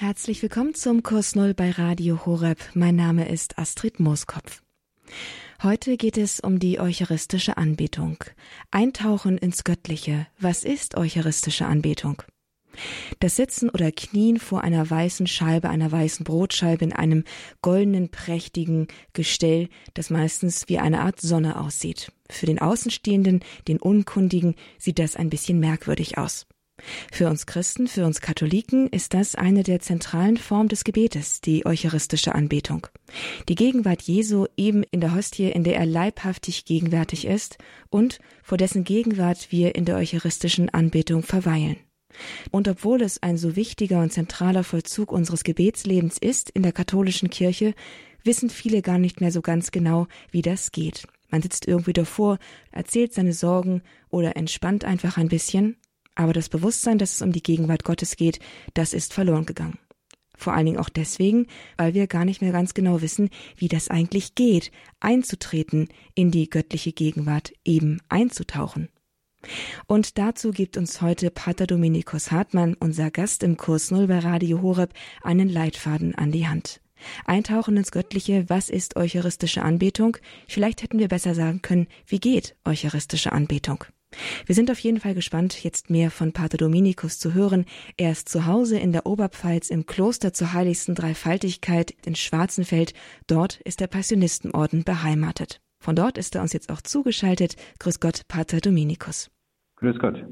Herzlich 0.00 0.40
willkommen 0.40 0.74
zum 0.74 1.02
Kurs 1.02 1.34
Null 1.34 1.52
bei 1.52 1.72
Radio 1.72 2.24
Horeb. 2.24 2.58
Mein 2.72 2.96
Name 2.96 3.28
ist 3.28 3.58
Astrid 3.58 4.00
Mooskopf. 4.00 4.62
Heute 5.62 5.98
geht 5.98 6.16
es 6.16 6.40
um 6.40 6.58
die 6.58 6.80
eucharistische 6.80 7.58
Anbetung. 7.58 8.16
Eintauchen 8.70 9.36
ins 9.36 9.62
Göttliche. 9.62 10.26
Was 10.38 10.64
ist 10.64 10.96
eucharistische 10.96 11.66
Anbetung? 11.66 12.22
Das 13.18 13.36
Sitzen 13.36 13.68
oder 13.68 13.92
Knien 13.92 14.38
vor 14.38 14.64
einer 14.64 14.88
weißen 14.88 15.26
Scheibe, 15.26 15.68
einer 15.68 15.92
weißen 15.92 16.24
Brotscheibe 16.24 16.82
in 16.82 16.94
einem 16.94 17.24
goldenen, 17.60 18.08
prächtigen 18.08 18.88
Gestell, 19.12 19.68
das 19.92 20.08
meistens 20.08 20.66
wie 20.70 20.78
eine 20.78 21.02
Art 21.02 21.20
Sonne 21.20 21.60
aussieht. 21.60 22.10
Für 22.30 22.46
den 22.46 22.58
Außenstehenden, 22.58 23.40
den 23.68 23.78
Unkundigen, 23.78 24.54
sieht 24.78 24.98
das 24.98 25.14
ein 25.14 25.28
bisschen 25.28 25.60
merkwürdig 25.60 26.16
aus. 26.16 26.46
Für 27.12 27.28
uns 27.28 27.46
Christen, 27.46 27.86
für 27.86 28.04
uns 28.04 28.20
Katholiken 28.20 28.88
ist 28.88 29.14
das 29.14 29.34
eine 29.34 29.62
der 29.62 29.80
zentralen 29.80 30.36
Formen 30.36 30.68
des 30.68 30.84
Gebetes, 30.84 31.40
die 31.40 31.66
eucharistische 31.66 32.34
Anbetung. 32.34 32.86
Die 33.48 33.54
Gegenwart 33.54 34.02
Jesu 34.02 34.46
eben 34.56 34.82
in 34.84 35.00
der 35.00 35.14
Hostie, 35.14 35.50
in 35.50 35.64
der 35.64 35.76
er 35.76 35.86
leibhaftig 35.86 36.64
gegenwärtig 36.64 37.26
ist 37.26 37.58
und 37.88 38.20
vor 38.42 38.58
dessen 38.58 38.84
Gegenwart 38.84 39.50
wir 39.50 39.74
in 39.74 39.84
der 39.84 39.96
eucharistischen 39.96 40.68
Anbetung 40.70 41.22
verweilen. 41.22 41.76
Und 42.50 42.68
obwohl 42.68 43.02
es 43.02 43.22
ein 43.22 43.36
so 43.36 43.56
wichtiger 43.56 44.00
und 44.00 44.12
zentraler 44.12 44.64
Vollzug 44.64 45.12
unseres 45.12 45.44
Gebetslebens 45.44 46.18
ist 46.18 46.50
in 46.50 46.62
der 46.62 46.72
katholischen 46.72 47.30
Kirche, 47.30 47.74
wissen 48.24 48.50
viele 48.50 48.82
gar 48.82 48.98
nicht 48.98 49.20
mehr 49.20 49.32
so 49.32 49.42
ganz 49.42 49.70
genau, 49.70 50.06
wie 50.30 50.42
das 50.42 50.72
geht. 50.72 51.06
Man 51.30 51.42
sitzt 51.42 51.68
irgendwie 51.68 51.92
davor, 51.92 52.38
erzählt 52.72 53.14
seine 53.14 53.32
Sorgen 53.32 53.82
oder 54.10 54.36
entspannt 54.36 54.84
einfach 54.84 55.16
ein 55.16 55.28
bisschen 55.28 55.76
aber 56.20 56.34
das 56.34 56.50
Bewusstsein, 56.50 56.98
dass 56.98 57.14
es 57.14 57.22
um 57.22 57.32
die 57.32 57.42
Gegenwart 57.42 57.82
Gottes 57.82 58.14
geht, 58.14 58.40
das 58.74 58.92
ist 58.92 59.14
verloren 59.14 59.46
gegangen. 59.46 59.78
Vor 60.36 60.52
allen 60.52 60.66
Dingen 60.66 60.78
auch 60.78 60.90
deswegen, 60.90 61.46
weil 61.78 61.94
wir 61.94 62.06
gar 62.06 62.26
nicht 62.26 62.42
mehr 62.42 62.52
ganz 62.52 62.74
genau 62.74 63.00
wissen, 63.00 63.30
wie 63.56 63.68
das 63.68 63.88
eigentlich 63.88 64.34
geht, 64.34 64.70
einzutreten 65.00 65.88
in 66.14 66.30
die 66.30 66.50
göttliche 66.50 66.92
Gegenwart, 66.92 67.54
eben 67.64 68.02
einzutauchen. 68.10 68.90
Und 69.86 70.18
dazu 70.18 70.50
gibt 70.50 70.76
uns 70.76 71.00
heute 71.00 71.30
Pater 71.30 71.66
Dominikus 71.66 72.30
Hartmann, 72.30 72.76
unser 72.78 73.10
Gast 73.10 73.42
im 73.42 73.56
Kurs 73.56 73.90
Null 73.90 74.06
bei 74.06 74.18
Radio 74.18 74.60
Horeb, 74.60 74.92
einen 75.22 75.48
Leitfaden 75.48 76.14
an 76.14 76.32
die 76.32 76.46
Hand. 76.46 76.82
Eintauchen 77.24 77.78
ins 77.78 77.92
Göttliche, 77.92 78.44
was 78.48 78.68
ist 78.68 78.96
eucharistische 78.96 79.62
Anbetung? 79.62 80.18
Vielleicht 80.48 80.82
hätten 80.82 80.98
wir 80.98 81.08
besser 81.08 81.34
sagen 81.34 81.62
können, 81.62 81.86
wie 82.06 82.20
geht 82.20 82.56
eucharistische 82.66 83.32
Anbetung? 83.32 83.86
Wir 84.46 84.54
sind 84.54 84.70
auf 84.70 84.78
jeden 84.78 85.00
Fall 85.00 85.14
gespannt, 85.14 85.62
jetzt 85.62 85.90
mehr 85.90 86.10
von 86.10 86.32
Pater 86.32 86.56
Dominikus 86.56 87.18
zu 87.18 87.34
hören. 87.34 87.64
Er 87.96 88.12
ist 88.12 88.28
zu 88.28 88.46
Hause 88.46 88.78
in 88.78 88.92
der 88.92 89.06
Oberpfalz 89.06 89.70
im 89.70 89.86
Kloster 89.86 90.32
zur 90.32 90.52
heiligsten 90.52 90.94
Dreifaltigkeit 90.94 91.94
in 92.04 92.14
Schwarzenfeld. 92.14 92.92
Dort 93.26 93.60
ist 93.60 93.80
der 93.80 93.86
Passionistenorden 93.86 94.84
beheimatet. 94.84 95.60
Von 95.78 95.96
dort 95.96 96.18
ist 96.18 96.34
er 96.34 96.42
uns 96.42 96.52
jetzt 96.52 96.70
auch 96.70 96.82
zugeschaltet. 96.82 97.56
Grüß 97.78 98.00
Gott, 98.00 98.22
Pater 98.28 98.60
Dominikus. 98.60 99.30
Grüß 99.76 99.98
Gott. 99.98 100.26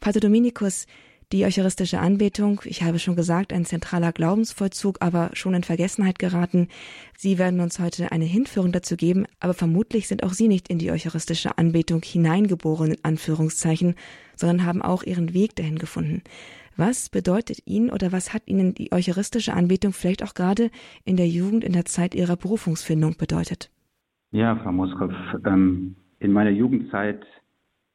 Pater 0.00 0.20
Dominikus, 0.20 0.86
die 1.32 1.44
eucharistische 1.44 1.98
Anbetung, 1.98 2.60
ich 2.64 2.82
habe 2.82 3.00
schon 3.00 3.16
gesagt, 3.16 3.52
ein 3.52 3.64
zentraler 3.64 4.12
Glaubensvollzug, 4.12 4.98
aber 5.00 5.30
schon 5.32 5.54
in 5.54 5.64
Vergessenheit 5.64 6.20
geraten. 6.20 6.68
Sie 7.16 7.38
werden 7.38 7.60
uns 7.60 7.80
heute 7.80 8.12
eine 8.12 8.24
Hinführung 8.24 8.70
dazu 8.70 8.96
geben, 8.96 9.26
aber 9.40 9.52
vermutlich 9.52 10.06
sind 10.06 10.22
auch 10.22 10.32
Sie 10.32 10.46
nicht 10.46 10.68
in 10.68 10.78
die 10.78 10.92
eucharistische 10.92 11.58
Anbetung 11.58 12.02
hineingeboren, 12.02 12.92
in 12.92 13.04
Anführungszeichen, 13.04 13.96
sondern 14.36 14.64
haben 14.64 14.82
auch 14.82 15.02
Ihren 15.02 15.34
Weg 15.34 15.56
dahin 15.56 15.78
gefunden. 15.78 16.22
Was 16.76 17.08
bedeutet 17.08 17.60
Ihnen 17.64 17.90
oder 17.90 18.12
was 18.12 18.32
hat 18.32 18.42
Ihnen 18.46 18.74
die 18.74 18.92
eucharistische 18.92 19.54
Anbetung 19.54 19.92
vielleicht 19.92 20.22
auch 20.22 20.34
gerade 20.34 20.70
in 21.04 21.16
der 21.16 21.26
Jugend, 21.26 21.64
in 21.64 21.72
der 21.72 21.86
Zeit 21.86 22.14
Ihrer 22.14 22.36
Berufungsfindung 22.36 23.16
bedeutet? 23.16 23.70
Ja, 24.30 24.54
Frau 24.56 24.72
Moskopf, 24.72 25.14
ähm, 25.44 25.96
in 26.20 26.32
meiner 26.32 26.50
Jugendzeit 26.50 27.24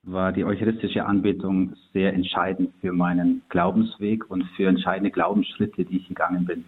war 0.03 0.31
die 0.31 0.45
eucharistische 0.45 1.05
Anbetung 1.05 1.73
sehr 1.93 2.13
entscheidend 2.13 2.71
für 2.81 2.91
meinen 2.91 3.43
Glaubensweg 3.49 4.29
und 4.29 4.43
für 4.55 4.67
entscheidende 4.67 5.11
Glaubensschritte, 5.11 5.85
die 5.85 5.97
ich 5.97 6.07
gegangen 6.07 6.45
bin. 6.45 6.65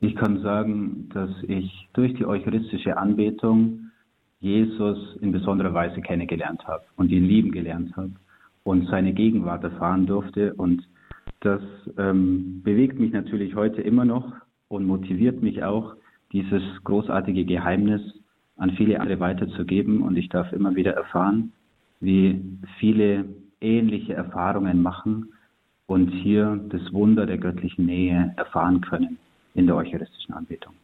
Ich 0.00 0.14
kann 0.14 0.40
sagen, 0.42 1.08
dass 1.12 1.30
ich 1.46 1.88
durch 1.92 2.14
die 2.14 2.24
eucharistische 2.24 2.96
Anbetung 2.96 3.90
Jesus 4.40 5.16
in 5.20 5.32
besonderer 5.32 5.74
Weise 5.74 6.00
kennengelernt 6.00 6.66
habe 6.66 6.84
und 6.96 7.10
ihn 7.10 7.24
lieben 7.24 7.50
gelernt 7.50 7.96
habe 7.96 8.12
und 8.62 8.86
seine 8.88 9.12
Gegenwart 9.12 9.64
erfahren 9.64 10.06
durfte. 10.06 10.54
Und 10.54 10.88
das 11.40 11.60
ähm, 11.98 12.62
bewegt 12.62 12.98
mich 12.98 13.12
natürlich 13.12 13.56
heute 13.56 13.82
immer 13.82 14.04
noch 14.04 14.32
und 14.68 14.86
motiviert 14.86 15.42
mich 15.42 15.64
auch, 15.64 15.96
dieses 16.32 16.62
großartige 16.84 17.46
Geheimnis 17.46 18.02
an 18.56 18.72
viele 18.72 19.00
andere 19.00 19.18
weiterzugeben. 19.18 20.02
Und 20.02 20.16
ich 20.16 20.28
darf 20.28 20.52
immer 20.52 20.76
wieder 20.76 20.92
erfahren, 20.92 21.52
wie 22.00 22.40
viele 22.78 23.24
ähnliche 23.60 24.14
Erfahrungen 24.14 24.82
machen 24.82 25.32
und 25.86 26.10
hier 26.10 26.60
das 26.68 26.92
Wunder 26.92 27.26
der 27.26 27.38
göttlichen 27.38 27.86
Nähe 27.86 28.32
erfahren 28.36 28.80
können 28.80 29.18
in 29.54 29.66
der 29.66 29.76
eucharistischen 29.76 30.34
Anbetung. 30.34 30.74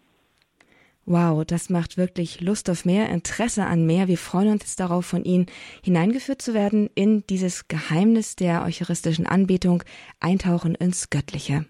Wow, 1.07 1.45
das 1.45 1.69
macht 1.69 1.99
wirklich 1.99 2.41
Lust 2.41 2.71
auf 2.71 2.87
mehr, 2.87 3.11
Interesse 3.11 3.67
an 3.67 3.85
mehr. 3.85 4.09
Wir 4.09 4.17
freuen 4.17 4.49
uns 4.49 4.63
jetzt 4.63 4.81
darauf, 4.81 5.05
von 5.05 5.23
Ihnen 5.23 5.47
hineingeführt 5.83 6.41
zu 6.41 6.55
werden 6.55 6.89
in 6.95 7.27
dieses 7.27 7.69
Geheimnis 7.69 8.37
der 8.37 8.65
eucharistischen 8.65 9.27
Anbetung, 9.27 9.83
eintauchen 10.19 10.75
ins 10.75 11.11
Göttliche. 11.11 11.67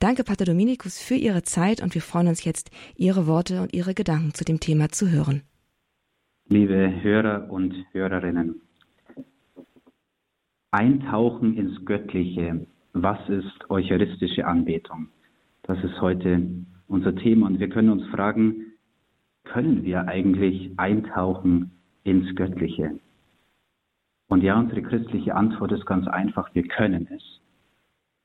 Danke, 0.00 0.24
Pater 0.24 0.46
Dominikus, 0.46 0.98
für 0.98 1.14
Ihre 1.14 1.44
Zeit 1.44 1.80
und 1.80 1.94
wir 1.94 2.02
freuen 2.02 2.26
uns 2.26 2.42
jetzt, 2.42 2.72
Ihre 2.96 3.28
Worte 3.28 3.62
und 3.62 3.72
Ihre 3.72 3.94
Gedanken 3.94 4.34
zu 4.34 4.44
dem 4.44 4.58
Thema 4.58 4.88
zu 4.88 5.10
hören. 5.10 5.42
Liebe 6.48 6.92
Hörer 7.02 7.48
und 7.50 7.72
Hörerinnen, 7.92 8.62
Eintauchen 10.74 11.54
ins 11.58 11.84
Göttliche. 11.84 12.66
Was 12.94 13.28
ist 13.28 13.68
eucharistische 13.68 14.46
Anbetung? 14.46 15.08
Das 15.64 15.76
ist 15.84 16.00
heute 16.00 16.48
unser 16.88 17.14
Thema 17.14 17.46
und 17.46 17.60
wir 17.60 17.68
können 17.68 17.90
uns 17.90 18.06
fragen, 18.06 18.72
können 19.44 19.84
wir 19.84 20.08
eigentlich 20.08 20.70
eintauchen 20.78 21.72
ins 22.04 22.34
Göttliche? 22.36 22.98
Und 24.28 24.42
ja, 24.42 24.58
unsere 24.58 24.80
christliche 24.80 25.34
Antwort 25.34 25.72
ist 25.72 25.84
ganz 25.84 26.06
einfach, 26.06 26.54
wir 26.54 26.66
können 26.66 27.06
es. 27.14 27.22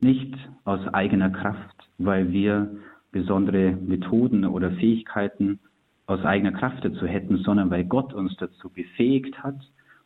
Nicht 0.00 0.34
aus 0.64 0.80
eigener 0.94 1.28
Kraft, 1.28 1.90
weil 1.98 2.32
wir 2.32 2.74
besondere 3.12 3.72
Methoden 3.72 4.46
oder 4.46 4.70
Fähigkeiten 4.70 5.58
aus 6.06 6.24
eigener 6.24 6.52
Kraft 6.52 6.82
dazu 6.82 7.06
hätten, 7.06 7.36
sondern 7.44 7.70
weil 7.70 7.84
Gott 7.84 8.14
uns 8.14 8.34
dazu 8.38 8.70
befähigt 8.70 9.42
hat 9.42 9.60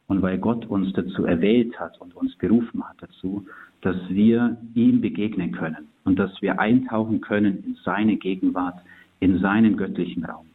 und 0.07 0.23
weil 0.23 0.39
Gott 0.39 0.67
uns 0.67 0.93
dazu 0.93 1.25
erwählt 1.25 1.79
hat 1.79 2.01
und 2.01 2.15
uns 2.15 2.37
berufen 2.37 2.83
hat 2.85 2.97
dazu, 3.01 3.47
dass 3.81 3.97
wir 4.09 4.57
ihm 4.75 5.01
begegnen 5.01 5.53
können 5.53 5.89
und 6.05 6.19
dass 6.19 6.31
wir 6.43 6.59
eintauchen 6.61 7.21
können 7.21 7.63
in 7.65 7.77
seine 7.85 8.17
Gegenwart, 8.17 8.81
in 9.21 9.39
seinen 9.39 9.77
göttlichen 9.77 10.25
Raum. 10.25 10.47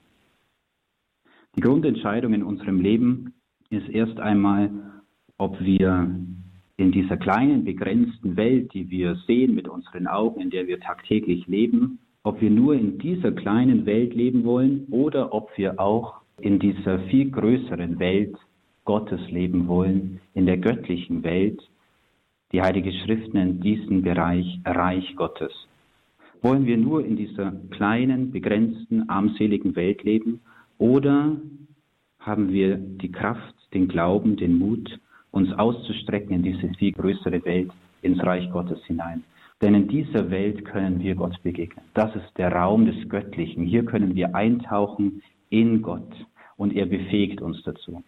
Die 1.55 1.61
Grundentscheidung 1.61 2.33
in 2.33 2.43
unserem 2.43 2.79
Leben 2.79 3.33
ist 3.69 3.89
erst 3.89 4.19
einmal, 4.19 4.69
ob 5.37 5.59
wir 5.59 6.09
in 6.77 6.91
dieser 6.91 7.17
kleinen, 7.17 7.65
begrenzten 7.65 8.37
Welt, 8.37 8.73
die 8.73 8.89
wir 8.89 9.15
sehen 9.25 9.55
mit 9.55 9.67
unseren 9.67 10.07
Augen, 10.07 10.39
in 10.39 10.51
der 10.51 10.67
wir 10.67 10.79
tagtäglich 10.79 11.47
leben, 11.47 11.99
ob 12.23 12.41
wir 12.41 12.51
nur 12.51 12.75
in 12.75 12.99
dieser 12.99 13.31
kleinen 13.31 13.85
Welt 13.85 14.13
leben 14.13 14.43
wollen 14.43 14.85
oder 14.91 15.33
ob 15.33 15.49
wir 15.57 15.79
auch 15.79 16.21
in 16.39 16.59
dieser 16.59 16.99
viel 17.09 17.31
größeren 17.31 17.97
Welt 17.99 18.37
Gottes 18.87 19.19
leben 19.29 19.67
wollen, 19.67 20.21
in 20.33 20.45
der 20.45 20.57
göttlichen 20.57 21.21
Welt. 21.23 21.59
Die 22.53 22.61
Heilige 22.61 22.93
Schrift 22.93 23.33
nennt 23.33 23.61
diesen 23.61 24.01
Bereich 24.01 24.61
Reich 24.63 25.13
Gottes. 25.17 25.51
Wollen 26.41 26.65
wir 26.65 26.77
nur 26.77 27.05
in 27.05 27.17
dieser 27.17 27.51
kleinen, 27.71 28.31
begrenzten, 28.31 29.09
armseligen 29.09 29.75
Welt 29.75 30.03
leben 30.03 30.39
oder 30.77 31.35
haben 32.21 32.53
wir 32.53 32.77
die 32.77 33.11
Kraft, 33.11 33.55
den 33.73 33.89
Glauben, 33.89 34.37
den 34.37 34.57
Mut, 34.57 34.97
uns 35.31 35.51
auszustrecken 35.51 36.37
in 36.37 36.43
diese 36.43 36.69
viel 36.75 36.93
größere 36.93 37.43
Welt, 37.43 37.71
ins 38.03 38.23
Reich 38.23 38.49
Gottes 38.51 38.81
hinein? 38.85 39.21
Denn 39.61 39.75
in 39.75 39.89
dieser 39.89 40.31
Welt 40.31 40.63
können 40.63 41.01
wir 41.01 41.15
Gott 41.15 41.35
begegnen. 41.43 41.83
Das 41.93 42.15
ist 42.15 42.31
der 42.37 42.53
Raum 42.53 42.85
des 42.85 43.09
Göttlichen. 43.09 43.63
Hier 43.65 43.83
können 43.83 44.15
wir 44.15 44.33
eintauchen 44.33 45.21
in 45.49 45.81
Gott 45.81 46.13
und 46.55 46.73
er 46.73 46.85
befähigt 46.85 47.41
uns 47.41 47.61
dazu. 47.63 48.01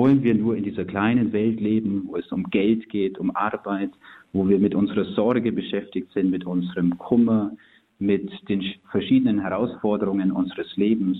Wollen 0.00 0.22
wir 0.22 0.34
nur 0.34 0.56
in 0.56 0.64
dieser 0.64 0.86
kleinen 0.86 1.30
Welt 1.34 1.60
leben, 1.60 2.04
wo 2.06 2.16
es 2.16 2.32
um 2.32 2.44
Geld 2.44 2.88
geht, 2.88 3.18
um 3.18 3.36
Arbeit, 3.36 3.90
wo 4.32 4.48
wir 4.48 4.58
mit 4.58 4.74
unserer 4.74 5.04
Sorge 5.04 5.52
beschäftigt 5.52 6.10
sind, 6.14 6.30
mit 6.30 6.46
unserem 6.46 6.96
Kummer, 6.96 7.50
mit 7.98 8.30
den 8.48 8.64
verschiedenen 8.90 9.40
Herausforderungen 9.42 10.32
unseres 10.32 10.74
Lebens, 10.76 11.18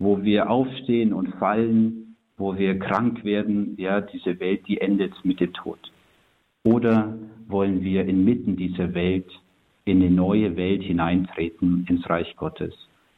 wo 0.00 0.24
wir 0.24 0.50
aufstehen 0.50 1.12
und 1.12 1.36
fallen, 1.36 2.16
wo 2.36 2.58
wir 2.58 2.76
krank 2.80 3.24
werden, 3.24 3.76
ja, 3.78 4.00
diese 4.00 4.40
Welt, 4.40 4.66
die 4.66 4.80
endet 4.80 5.12
mit 5.24 5.38
dem 5.38 5.52
Tod. 5.52 5.78
Oder 6.64 7.16
wollen 7.46 7.84
wir 7.84 8.06
inmitten 8.06 8.56
dieser 8.56 8.92
Welt 8.92 9.30
in 9.84 10.00
die 10.00 10.10
neue 10.10 10.56
Welt 10.56 10.82
hineintreten, 10.82 11.86
ins 11.88 12.10
Reich 12.10 12.34
Gottes. 12.34 12.74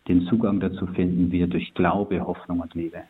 Den 0.06 0.26
Zugang 0.26 0.60
dazu 0.60 0.86
finden 0.88 1.32
wir 1.32 1.46
durch 1.46 1.72
Glaube, 1.72 2.26
Hoffnung 2.26 2.60
und 2.60 2.74
Liebe. 2.74 3.04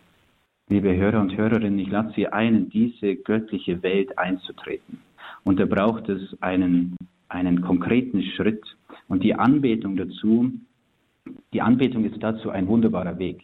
Liebe 0.71 0.95
Hörer 0.95 1.21
und 1.21 1.37
Hörerinnen, 1.37 1.79
ich 1.79 1.89
lade 1.89 2.13
Sie 2.15 2.27
ein, 2.27 2.55
in 2.55 2.71
diese 2.71 3.17
göttliche 3.17 3.83
Welt 3.83 4.19
einzutreten. 4.19 5.01
Und 5.45 5.59
da 5.59 5.65
braucht 5.65 6.09
es 6.11 6.37
einen, 6.43 6.95
einen 7.29 7.63
konkreten 7.63 8.23
Schritt. 8.23 8.63
Und 9.09 9.25
die 9.25 9.35
Anbetung 9.35 9.97
dazu, 9.97 10.53
die 11.55 11.63
Anbetung 11.63 12.05
ist 12.05 12.23
dazu 12.23 12.51
ein 12.51 12.69
wunderbarer 12.69 13.19
Weg. 13.19 13.41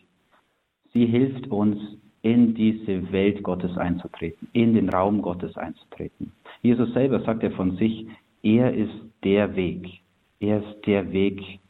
Sie 0.92 1.06
hilft 1.06 1.46
uns, 1.48 1.78
in 2.24 2.54
diese 2.54 3.12
Welt 3.12 3.42
Gottes 3.42 3.76
einzutreten, 3.76 4.48
in 4.54 4.74
den 4.74 4.88
Raum 4.88 5.20
Gottes 5.20 5.58
einzutreten. 5.58 6.32
Jesus 6.62 6.90
selber 6.94 7.20
sagt 7.20 7.42
ja 7.42 7.50
von 7.50 7.76
sich, 7.76 8.06
er 8.42 8.72
ist 8.72 8.94
der 9.22 9.54
Weg. 9.56 10.00
Er 10.40 10.58
ist 10.58 10.86
der 10.86 11.12
Weg 11.12 11.60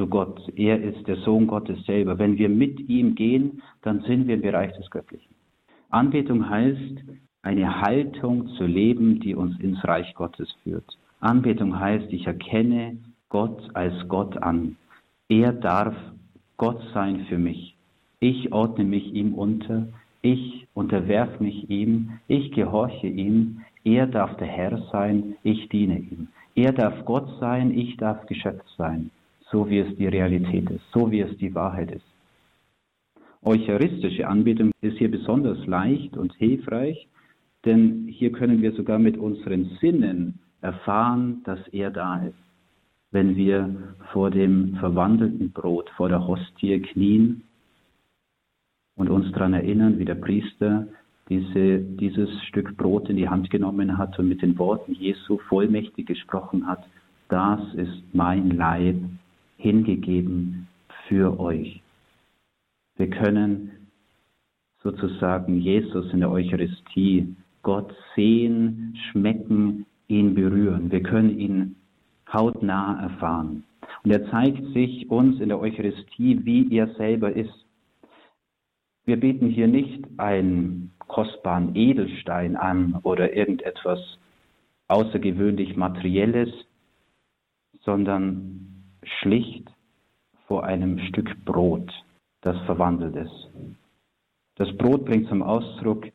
zu 0.00 0.06
Gott. 0.06 0.40
Er 0.56 0.80
ist 0.80 1.06
der 1.06 1.16
Sohn 1.16 1.46
Gottes 1.46 1.84
selber. 1.84 2.18
Wenn 2.18 2.38
wir 2.38 2.48
mit 2.48 2.88
ihm 2.88 3.14
gehen, 3.14 3.60
dann 3.82 4.00
sind 4.00 4.26
wir 4.26 4.36
im 4.36 4.40
Bereich 4.40 4.72
des 4.78 4.90
Göttlichen. 4.90 5.34
Anbetung 5.90 6.48
heißt, 6.48 7.04
eine 7.42 7.82
Haltung 7.82 8.48
zu 8.56 8.64
leben, 8.64 9.20
die 9.20 9.34
uns 9.34 9.60
ins 9.60 9.84
Reich 9.84 10.14
Gottes 10.14 10.50
führt. 10.62 10.86
Anbetung 11.20 11.78
heißt, 11.78 12.10
ich 12.12 12.26
erkenne 12.26 12.96
Gott 13.28 13.60
als 13.74 13.92
Gott 14.08 14.42
an. 14.42 14.76
Er 15.28 15.52
darf 15.52 15.94
Gott 16.56 16.80
sein 16.94 17.26
für 17.28 17.36
mich. 17.36 17.76
Ich 18.20 18.52
ordne 18.52 18.84
mich 18.84 19.12
ihm 19.12 19.34
unter. 19.34 19.86
Ich 20.22 20.66
unterwerfe 20.72 21.42
mich 21.42 21.68
ihm. 21.68 22.20
Ich 22.26 22.52
gehorche 22.52 23.06
ihm. 23.06 23.60
Er 23.84 24.06
darf 24.06 24.34
der 24.38 24.48
Herr 24.48 24.78
sein. 24.92 25.36
Ich 25.42 25.68
diene 25.68 25.98
ihm. 25.98 26.28
Er 26.54 26.72
darf 26.72 27.04
Gott 27.04 27.28
sein. 27.38 27.76
Ich 27.78 27.98
darf 27.98 28.24
Geschöpf 28.24 28.64
sein. 28.78 29.10
So 29.50 29.68
wie 29.68 29.78
es 29.78 29.96
die 29.96 30.06
Realität 30.06 30.70
ist. 30.70 30.84
So 30.92 31.10
wie 31.10 31.20
es 31.20 31.36
die 31.38 31.54
Wahrheit 31.54 31.90
ist. 31.92 32.06
Eucharistische 33.42 34.28
Anbetung 34.28 34.70
ist 34.80 34.98
hier 34.98 35.10
besonders 35.10 35.66
leicht 35.66 36.16
und 36.16 36.34
hilfreich, 36.34 37.08
denn 37.64 38.06
hier 38.08 38.32
können 38.32 38.60
wir 38.60 38.72
sogar 38.72 38.98
mit 38.98 39.16
unseren 39.16 39.70
Sinnen 39.80 40.38
erfahren, 40.60 41.42
dass 41.44 41.60
er 41.68 41.90
da 41.90 42.22
ist. 42.22 42.34
Wenn 43.12 43.36
wir 43.36 43.94
vor 44.12 44.30
dem 44.30 44.76
verwandelten 44.76 45.50
Brot, 45.50 45.90
vor 45.96 46.08
der 46.08 46.26
Hostie 46.26 46.80
knien 46.80 47.42
und 48.96 49.08
uns 49.08 49.32
daran 49.32 49.54
erinnern, 49.54 49.98
wie 49.98 50.04
der 50.04 50.14
Priester 50.14 50.86
diese, 51.28 51.78
dieses 51.78 52.30
Stück 52.44 52.76
Brot 52.76 53.08
in 53.08 53.16
die 53.16 53.28
Hand 53.28 53.50
genommen 53.50 53.96
hat 53.96 54.18
und 54.18 54.28
mit 54.28 54.42
den 54.42 54.58
Worten 54.58 54.92
Jesu 54.92 55.38
vollmächtig 55.48 56.06
gesprochen 56.06 56.66
hat, 56.66 56.84
das 57.28 57.60
ist 57.74 58.02
mein 58.12 58.50
Leib 58.50 58.96
hingegeben 59.60 60.66
für 61.06 61.38
euch. 61.38 61.82
Wir 62.96 63.10
können 63.10 63.72
sozusagen 64.82 65.60
Jesus 65.60 66.12
in 66.12 66.20
der 66.20 66.30
Eucharistie 66.30 67.34
Gott 67.62 67.94
sehen, 68.14 68.96
schmecken, 69.10 69.86
ihn 70.08 70.34
berühren. 70.34 70.90
Wir 70.90 71.02
können 71.02 71.38
ihn 71.38 71.76
hautnah 72.32 73.02
erfahren. 73.02 73.64
Und 74.02 74.10
er 74.10 74.30
zeigt 74.30 74.64
sich 74.72 75.10
uns 75.10 75.40
in 75.40 75.48
der 75.48 75.60
Eucharistie, 75.60 76.44
wie 76.44 76.74
er 76.74 76.94
selber 76.94 77.32
ist. 77.32 77.66
Wir 79.04 79.18
beten 79.18 79.48
hier 79.48 79.68
nicht 79.68 80.04
einen 80.18 80.92
kostbaren 81.06 81.74
Edelstein 81.74 82.56
an 82.56 82.98
oder 83.02 83.34
irgendetwas 83.34 83.98
außergewöhnlich 84.88 85.76
Materielles, 85.76 86.50
sondern 87.82 88.69
schlicht 89.02 89.68
vor 90.46 90.64
einem 90.64 90.98
Stück 90.98 91.44
Brot, 91.44 91.90
das 92.42 92.58
verwandelt 92.66 93.16
ist. 93.16 93.50
Das 94.56 94.76
Brot 94.76 95.04
bringt 95.04 95.28
zum 95.28 95.42
Ausdruck, 95.42 96.06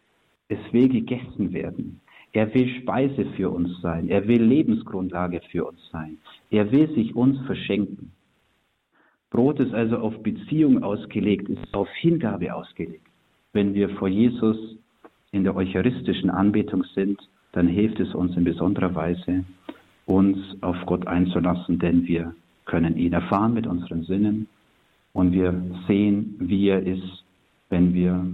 es 0.48 0.60
will 0.72 0.90
gegessen 0.90 1.54
werden. 1.54 2.02
Er 2.34 2.54
will 2.54 2.68
Speise 2.82 3.26
für 3.38 3.50
uns 3.50 3.82
sein. 3.82 4.10
Er 4.10 4.28
will 4.28 4.44
Lebensgrundlage 4.44 5.42
für 5.52 5.66
uns 5.66 5.80
sein. 5.92 6.18
Er 6.52 6.70
will 6.72 6.94
sich 6.94 7.16
uns 7.16 7.40
verschenken. 7.46 8.12
Brot 9.30 9.60
ist 9.60 9.74
also 9.74 9.98
auf 9.98 10.22
Beziehung 10.22 10.84
ausgelegt, 10.84 11.50
ist 11.50 11.74
auf 11.74 11.90
Hingabe 11.96 12.54
ausgelegt. 12.54 13.08
Wenn 13.54 13.74
wir 13.74 13.90
vor 13.90 14.10
Jesus 14.10 14.58
in 15.32 15.44
der 15.44 15.56
eucharistischen 15.56 16.30
Anbetung 16.30 16.84
sind, 16.94 17.20
dann 17.54 17.68
hilft 17.68 18.00
es 18.02 18.14
uns 18.14 18.36
in 18.36 18.44
besonderer 18.44 18.94
Weise, 18.94 19.46
uns 20.06 20.38
auf 20.62 20.78
Gott 20.86 21.08
einzulassen, 21.08 21.80
denn 21.80 22.06
wir 22.06 22.36
können 22.66 22.98
ihn 22.98 23.14
erfahren 23.14 23.54
mit 23.54 23.68
unseren 23.68 24.04
Sinnen 24.04 24.48
und 25.14 25.32
wir 25.32 25.54
sehen, 25.88 26.36
wie 26.40 26.68
er 26.68 26.82
ist, 26.82 27.24
wenn 27.70 27.94
wir 27.94 28.26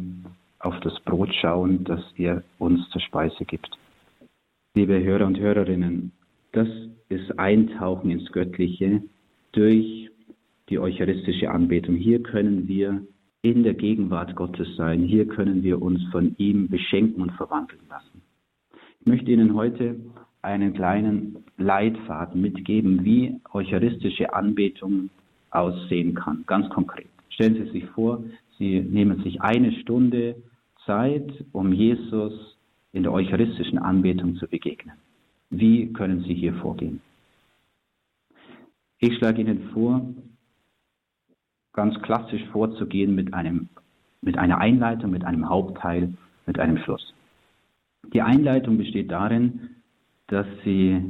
auf 0.59 0.79
das 0.81 0.99
Brot 1.01 1.33
schauen, 1.33 1.83
das 1.83 2.01
er 2.17 2.43
uns 2.59 2.89
zur 2.89 3.01
Speise 3.01 3.45
gibt. 3.45 3.77
Liebe 4.73 5.03
Hörer 5.03 5.27
und 5.27 5.39
Hörerinnen, 5.39 6.11
das 6.53 6.67
ist 7.09 7.37
Eintauchen 7.39 8.09
ins 8.09 8.31
Göttliche 8.31 9.03
durch 9.51 10.09
die 10.69 10.79
eucharistische 10.79 11.51
Anbetung. 11.51 11.95
Hier 11.95 12.23
können 12.23 12.67
wir 12.67 13.01
in 13.41 13.63
der 13.63 13.73
Gegenwart 13.73 14.35
Gottes 14.35 14.67
sein. 14.77 15.03
Hier 15.03 15.27
können 15.27 15.63
wir 15.63 15.81
uns 15.81 16.03
von 16.11 16.35
ihm 16.37 16.69
beschenken 16.69 17.21
und 17.21 17.31
verwandeln 17.33 17.81
lassen. 17.89 18.21
Ich 19.01 19.07
möchte 19.07 19.31
Ihnen 19.31 19.55
heute 19.55 19.95
einen 20.41 20.73
kleinen 20.73 21.43
Leitfaden 21.57 22.41
mitgeben, 22.41 23.03
wie 23.05 23.39
eucharistische 23.53 24.33
Anbetung 24.33 25.09
aussehen 25.51 26.15
kann, 26.15 26.43
ganz 26.47 26.69
konkret. 26.69 27.07
Stellen 27.29 27.55
Sie 27.55 27.71
sich 27.71 27.85
vor, 27.91 28.23
Sie 28.57 28.79
nehmen 28.79 29.23
sich 29.23 29.41
eine 29.41 29.71
Stunde 29.81 30.35
Zeit, 30.85 31.45
um 31.51 31.73
Jesus 31.73 32.57
in 32.93 33.03
der 33.03 33.11
eucharistischen 33.11 33.79
Anbetung 33.79 34.35
zu 34.35 34.47
begegnen. 34.47 34.95
Wie 35.49 35.91
können 35.93 36.23
Sie 36.23 36.33
hier 36.33 36.53
vorgehen? 36.55 37.01
Ich 38.99 39.17
schlage 39.17 39.41
Ihnen 39.41 39.69
vor, 39.73 40.05
ganz 41.73 41.99
klassisch 42.01 42.43
vorzugehen 42.51 43.15
mit, 43.15 43.33
einem, 43.33 43.69
mit 44.21 44.37
einer 44.37 44.59
Einleitung, 44.59 45.11
mit 45.11 45.23
einem 45.23 45.49
Hauptteil, 45.49 46.13
mit 46.45 46.59
einem 46.59 46.77
Schluss. 46.79 47.13
Die 48.13 48.21
Einleitung 48.21 48.77
besteht 48.77 49.11
darin, 49.11 49.80
dass 50.31 50.47
Sie 50.63 51.01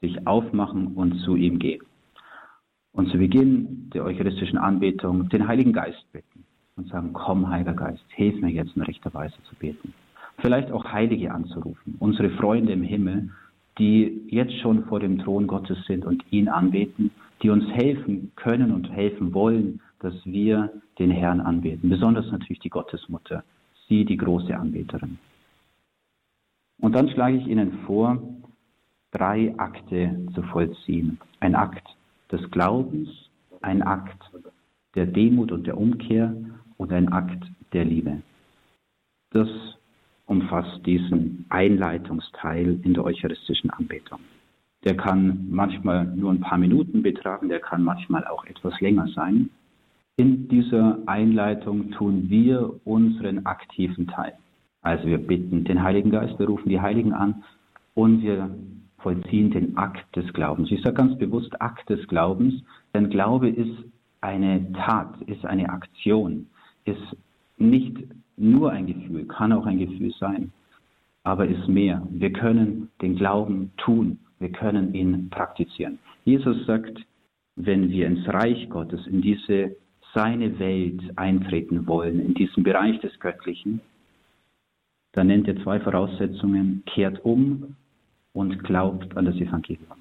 sich 0.00 0.26
aufmachen 0.26 0.88
und 0.88 1.18
zu 1.20 1.36
ihm 1.36 1.58
gehen. 1.58 1.82
Und 2.92 3.10
zu 3.10 3.18
Beginn 3.18 3.90
der 3.92 4.04
eucharistischen 4.04 4.58
Anbetung 4.58 5.28
den 5.28 5.46
Heiligen 5.46 5.72
Geist 5.72 6.04
bitten 6.12 6.44
und 6.76 6.88
sagen, 6.88 7.12
komm 7.12 7.48
Heiliger 7.48 7.74
Geist, 7.74 8.04
hilf 8.08 8.40
mir 8.40 8.50
jetzt 8.50 8.76
in 8.76 8.82
rechter 8.82 9.12
Weise 9.12 9.36
zu 9.48 9.54
beten. 9.56 9.92
Vielleicht 10.38 10.72
auch 10.72 10.84
Heilige 10.90 11.32
anzurufen, 11.32 11.96
unsere 12.00 12.30
Freunde 12.30 12.72
im 12.72 12.82
Himmel, 12.82 13.30
die 13.78 14.22
jetzt 14.28 14.58
schon 14.60 14.84
vor 14.84 15.00
dem 15.00 15.18
Thron 15.18 15.46
Gottes 15.46 15.78
sind 15.86 16.04
und 16.04 16.24
ihn 16.30 16.48
anbeten, 16.48 17.10
die 17.42 17.50
uns 17.50 17.66
helfen 17.70 18.32
können 18.36 18.72
und 18.72 18.90
helfen 18.90 19.34
wollen, 19.34 19.80
dass 20.00 20.14
wir 20.24 20.70
den 20.98 21.10
Herrn 21.10 21.40
anbeten. 21.40 21.90
Besonders 21.90 22.30
natürlich 22.30 22.60
die 22.60 22.70
Gottesmutter, 22.70 23.44
sie 23.88 24.04
die 24.04 24.16
große 24.16 24.56
Anbeterin. 24.56 25.18
Und 26.80 26.94
dann 26.94 27.08
schlage 27.08 27.36
ich 27.36 27.46
Ihnen 27.46 27.78
vor, 27.86 28.22
drei 29.10 29.54
Akte 29.58 30.26
zu 30.34 30.42
vollziehen. 30.42 31.18
Ein 31.40 31.54
Akt 31.54 31.86
des 32.30 32.50
Glaubens, 32.50 33.08
ein 33.62 33.82
Akt 33.82 34.30
der 34.94 35.06
Demut 35.06 35.52
und 35.52 35.66
der 35.66 35.78
Umkehr 35.78 36.34
und 36.76 36.92
ein 36.92 37.12
Akt 37.12 37.44
der 37.72 37.84
Liebe. 37.84 38.22
Das 39.30 39.48
umfasst 40.26 40.84
diesen 40.86 41.44
Einleitungsteil 41.48 42.80
in 42.82 42.94
der 42.94 43.04
eucharistischen 43.04 43.70
Anbetung. 43.70 44.20
Der 44.84 44.96
kann 44.96 45.48
manchmal 45.50 46.06
nur 46.06 46.30
ein 46.30 46.40
paar 46.40 46.58
Minuten 46.58 47.02
betragen, 47.02 47.48
der 47.48 47.60
kann 47.60 47.82
manchmal 47.82 48.26
auch 48.26 48.44
etwas 48.44 48.78
länger 48.80 49.08
sein. 49.08 49.50
In 50.16 50.48
dieser 50.48 50.98
Einleitung 51.06 51.90
tun 51.90 52.28
wir 52.28 52.80
unseren 52.84 53.46
aktiven 53.46 54.06
Teil. 54.06 54.34
Also 54.84 55.06
wir 55.06 55.18
bitten 55.18 55.64
den 55.64 55.82
Heiligen 55.82 56.10
Geist, 56.10 56.38
wir 56.38 56.46
rufen 56.46 56.68
die 56.68 56.80
Heiligen 56.80 57.14
an 57.14 57.42
und 57.94 58.22
wir 58.22 58.54
vollziehen 58.98 59.50
den 59.50 59.76
Akt 59.78 60.14
des 60.14 60.30
Glaubens. 60.34 60.70
Ich 60.70 60.82
sage 60.82 60.94
ganz 60.94 61.18
bewusst 61.18 61.60
Akt 61.60 61.88
des 61.88 62.06
Glaubens, 62.06 62.54
denn 62.92 63.08
Glaube 63.08 63.48
ist 63.48 63.82
eine 64.20 64.70
Tat, 64.72 65.20
ist 65.22 65.44
eine 65.46 65.70
Aktion, 65.70 66.46
ist 66.84 67.16
nicht 67.56 67.96
nur 68.36 68.72
ein 68.72 68.86
Gefühl, 68.86 69.26
kann 69.26 69.52
auch 69.52 69.64
ein 69.64 69.78
Gefühl 69.78 70.12
sein, 70.20 70.52
aber 71.22 71.46
ist 71.46 71.66
mehr. 71.66 72.06
Wir 72.10 72.32
können 72.32 72.90
den 73.00 73.16
Glauben 73.16 73.72
tun, 73.78 74.18
wir 74.38 74.52
können 74.52 74.94
ihn 74.94 75.30
praktizieren. 75.30 75.98
Jesus 76.24 76.66
sagt, 76.66 76.98
wenn 77.56 77.88
wir 77.88 78.06
ins 78.06 78.28
Reich 78.28 78.68
Gottes, 78.68 79.06
in 79.06 79.22
diese 79.22 79.76
seine 80.12 80.58
Welt 80.58 81.00
eintreten 81.16 81.86
wollen, 81.86 82.20
in 82.20 82.34
diesen 82.34 82.62
Bereich 82.62 83.00
des 83.00 83.18
Göttlichen, 83.18 83.80
dann 85.14 85.28
nennt 85.28 85.46
er 85.46 85.56
zwei 85.62 85.78
Voraussetzungen, 85.78 86.82
kehrt 86.86 87.24
um 87.24 87.76
und 88.32 88.64
glaubt 88.64 89.16
an 89.16 89.24
das 89.24 89.36
Evangelium. 89.36 89.96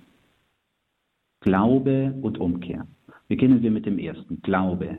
Glaube 1.41 2.15
und 2.21 2.39
Umkehr. 2.39 2.87
Beginnen 3.27 3.61
wir 3.61 3.69
mit 3.69 3.85
dem 3.85 3.99
ersten, 3.99 4.41
Glaube. 4.41 4.97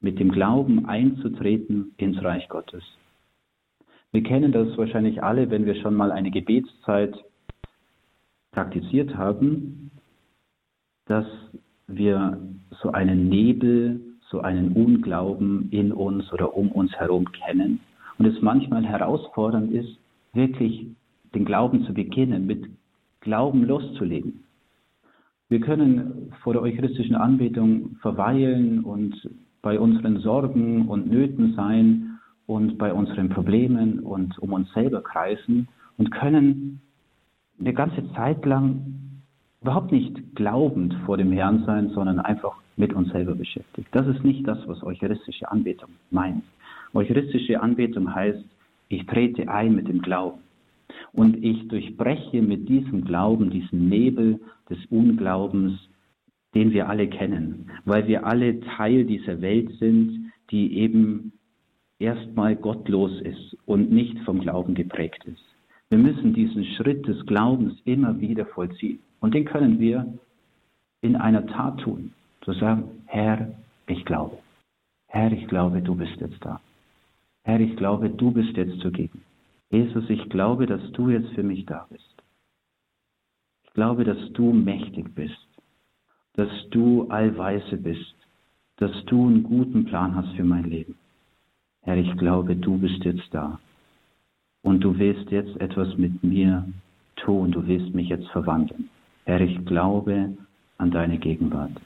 Mit 0.00 0.20
dem 0.20 0.30
Glauben 0.30 0.86
einzutreten 0.86 1.94
ins 1.96 2.22
Reich 2.22 2.48
Gottes. 2.48 2.84
Wir 4.12 4.22
kennen 4.22 4.52
das 4.52 4.78
wahrscheinlich 4.78 5.22
alle, 5.22 5.50
wenn 5.50 5.66
wir 5.66 5.74
schon 5.74 5.94
mal 5.94 6.12
eine 6.12 6.30
Gebetszeit 6.30 7.16
praktiziert 8.52 9.16
haben, 9.16 9.90
dass 11.06 11.26
wir 11.88 12.38
so 12.82 12.92
einen 12.92 13.28
Nebel, 13.28 14.00
so 14.30 14.40
einen 14.40 14.72
Unglauben 14.72 15.70
in 15.72 15.92
uns 15.92 16.32
oder 16.32 16.56
um 16.56 16.70
uns 16.70 16.92
herum 16.92 17.32
kennen 17.32 17.80
und 18.18 18.26
es 18.26 18.40
manchmal 18.42 18.84
herausfordernd 18.84 19.72
ist, 19.72 19.98
wirklich 20.32 20.86
den 21.34 21.44
Glauben 21.44 21.84
zu 21.84 21.94
beginnen, 21.94 22.46
mit 22.46 22.68
Glauben 23.20 23.64
loszulegen. 23.64 24.44
Wir 25.48 25.60
können 25.60 26.32
vor 26.42 26.52
der 26.52 26.62
eucharistischen 26.62 27.16
Anbetung 27.16 27.96
verweilen 28.02 28.84
und 28.84 29.14
bei 29.62 29.80
unseren 29.80 30.18
Sorgen 30.18 30.88
und 30.88 31.10
Nöten 31.10 31.54
sein 31.54 32.18
und 32.46 32.78
bei 32.78 32.92
unseren 32.92 33.28
Problemen 33.30 34.00
und 34.00 34.38
um 34.38 34.52
uns 34.52 34.72
selber 34.72 35.02
kreisen 35.02 35.68
und 35.96 36.10
können 36.10 36.80
eine 37.58 37.72
ganze 37.72 38.12
Zeit 38.12 38.44
lang 38.44 38.94
überhaupt 39.60 39.90
nicht 39.90 40.34
glaubend 40.36 40.94
vor 41.06 41.16
dem 41.16 41.32
Herrn 41.32 41.64
sein, 41.64 41.90
sondern 41.90 42.20
einfach 42.20 42.54
mit 42.76 42.92
uns 42.92 43.10
selber 43.10 43.34
beschäftigt. 43.34 43.88
Das 43.92 44.06
ist 44.06 44.24
nicht 44.24 44.46
das, 44.46 44.58
was 44.68 44.82
eucharistische 44.82 45.50
Anbetung 45.50 45.90
meint. 46.10 46.44
Eucharistische 46.94 47.60
Anbetung 47.60 48.14
heißt, 48.14 48.44
ich 48.88 49.06
trete 49.06 49.48
ein 49.48 49.74
mit 49.74 49.88
dem 49.88 50.00
Glauben 50.00 50.40
und 51.12 51.42
ich 51.44 51.68
durchbreche 51.68 52.42
mit 52.42 52.68
diesem 52.68 53.04
Glauben 53.04 53.50
diesen 53.50 53.88
Nebel 53.88 54.40
des 54.70 54.78
Unglaubens, 54.90 55.78
den 56.54 56.72
wir 56.72 56.88
alle 56.88 57.08
kennen, 57.08 57.70
weil 57.84 58.06
wir 58.06 58.26
alle 58.26 58.60
Teil 58.60 59.04
dieser 59.04 59.40
Welt 59.40 59.70
sind, 59.78 60.32
die 60.50 60.78
eben 60.78 61.32
erstmal 61.98 62.56
gottlos 62.56 63.20
ist 63.20 63.56
und 63.66 63.90
nicht 63.90 64.18
vom 64.20 64.40
Glauben 64.40 64.74
geprägt 64.74 65.24
ist. 65.24 65.44
Wir 65.90 65.98
müssen 65.98 66.34
diesen 66.34 66.64
Schritt 66.76 67.06
des 67.06 67.24
Glaubens 67.26 67.74
immer 67.84 68.20
wieder 68.20 68.46
vollziehen. 68.46 69.00
Und 69.20 69.34
den 69.34 69.44
können 69.44 69.80
wir 69.80 70.06
in 71.00 71.16
einer 71.16 71.46
Tat 71.46 71.80
tun. 71.80 72.12
Zu 72.42 72.52
sagen, 72.52 72.84
Herr, 73.06 73.54
ich 73.86 74.04
glaube. 74.04 74.38
Herr, 75.08 75.32
ich 75.32 75.46
glaube, 75.48 75.80
du 75.80 75.94
bist 75.94 76.20
jetzt 76.20 76.44
da. 76.44 76.60
Herr, 77.48 77.60
ich 77.60 77.76
glaube, 77.76 78.10
du 78.10 78.30
bist 78.30 78.54
jetzt 78.58 78.78
zugegen. 78.80 79.22
Jesus, 79.70 80.04
ich 80.10 80.28
glaube, 80.28 80.66
dass 80.66 80.82
du 80.92 81.08
jetzt 81.08 81.30
für 81.30 81.42
mich 81.42 81.64
da 81.64 81.86
bist. 81.88 82.22
Ich 83.64 83.72
glaube, 83.72 84.04
dass 84.04 84.18
du 84.34 84.52
mächtig 84.52 85.14
bist, 85.14 85.48
dass 86.34 86.50
du 86.70 87.08
allweise 87.08 87.78
bist, 87.78 88.14
dass 88.76 88.92
du 89.06 89.26
einen 89.26 89.44
guten 89.44 89.86
Plan 89.86 90.14
hast 90.14 90.36
für 90.36 90.44
mein 90.44 90.64
Leben. 90.64 90.96
Herr, 91.80 91.96
ich 91.96 92.14
glaube, 92.18 92.54
du 92.54 92.76
bist 92.76 93.02
jetzt 93.04 93.32
da. 93.32 93.58
Und 94.60 94.80
du 94.80 94.98
willst 94.98 95.30
jetzt 95.30 95.58
etwas 95.58 95.96
mit 95.96 96.22
mir 96.22 96.70
tun, 97.16 97.50
du 97.50 97.66
willst 97.66 97.94
mich 97.94 98.10
jetzt 98.10 98.28
verwandeln. 98.28 98.90
Herr, 99.24 99.40
ich 99.40 99.64
glaube 99.64 100.36
an 100.76 100.90
deine 100.90 101.16
Gegenwart. 101.16 101.80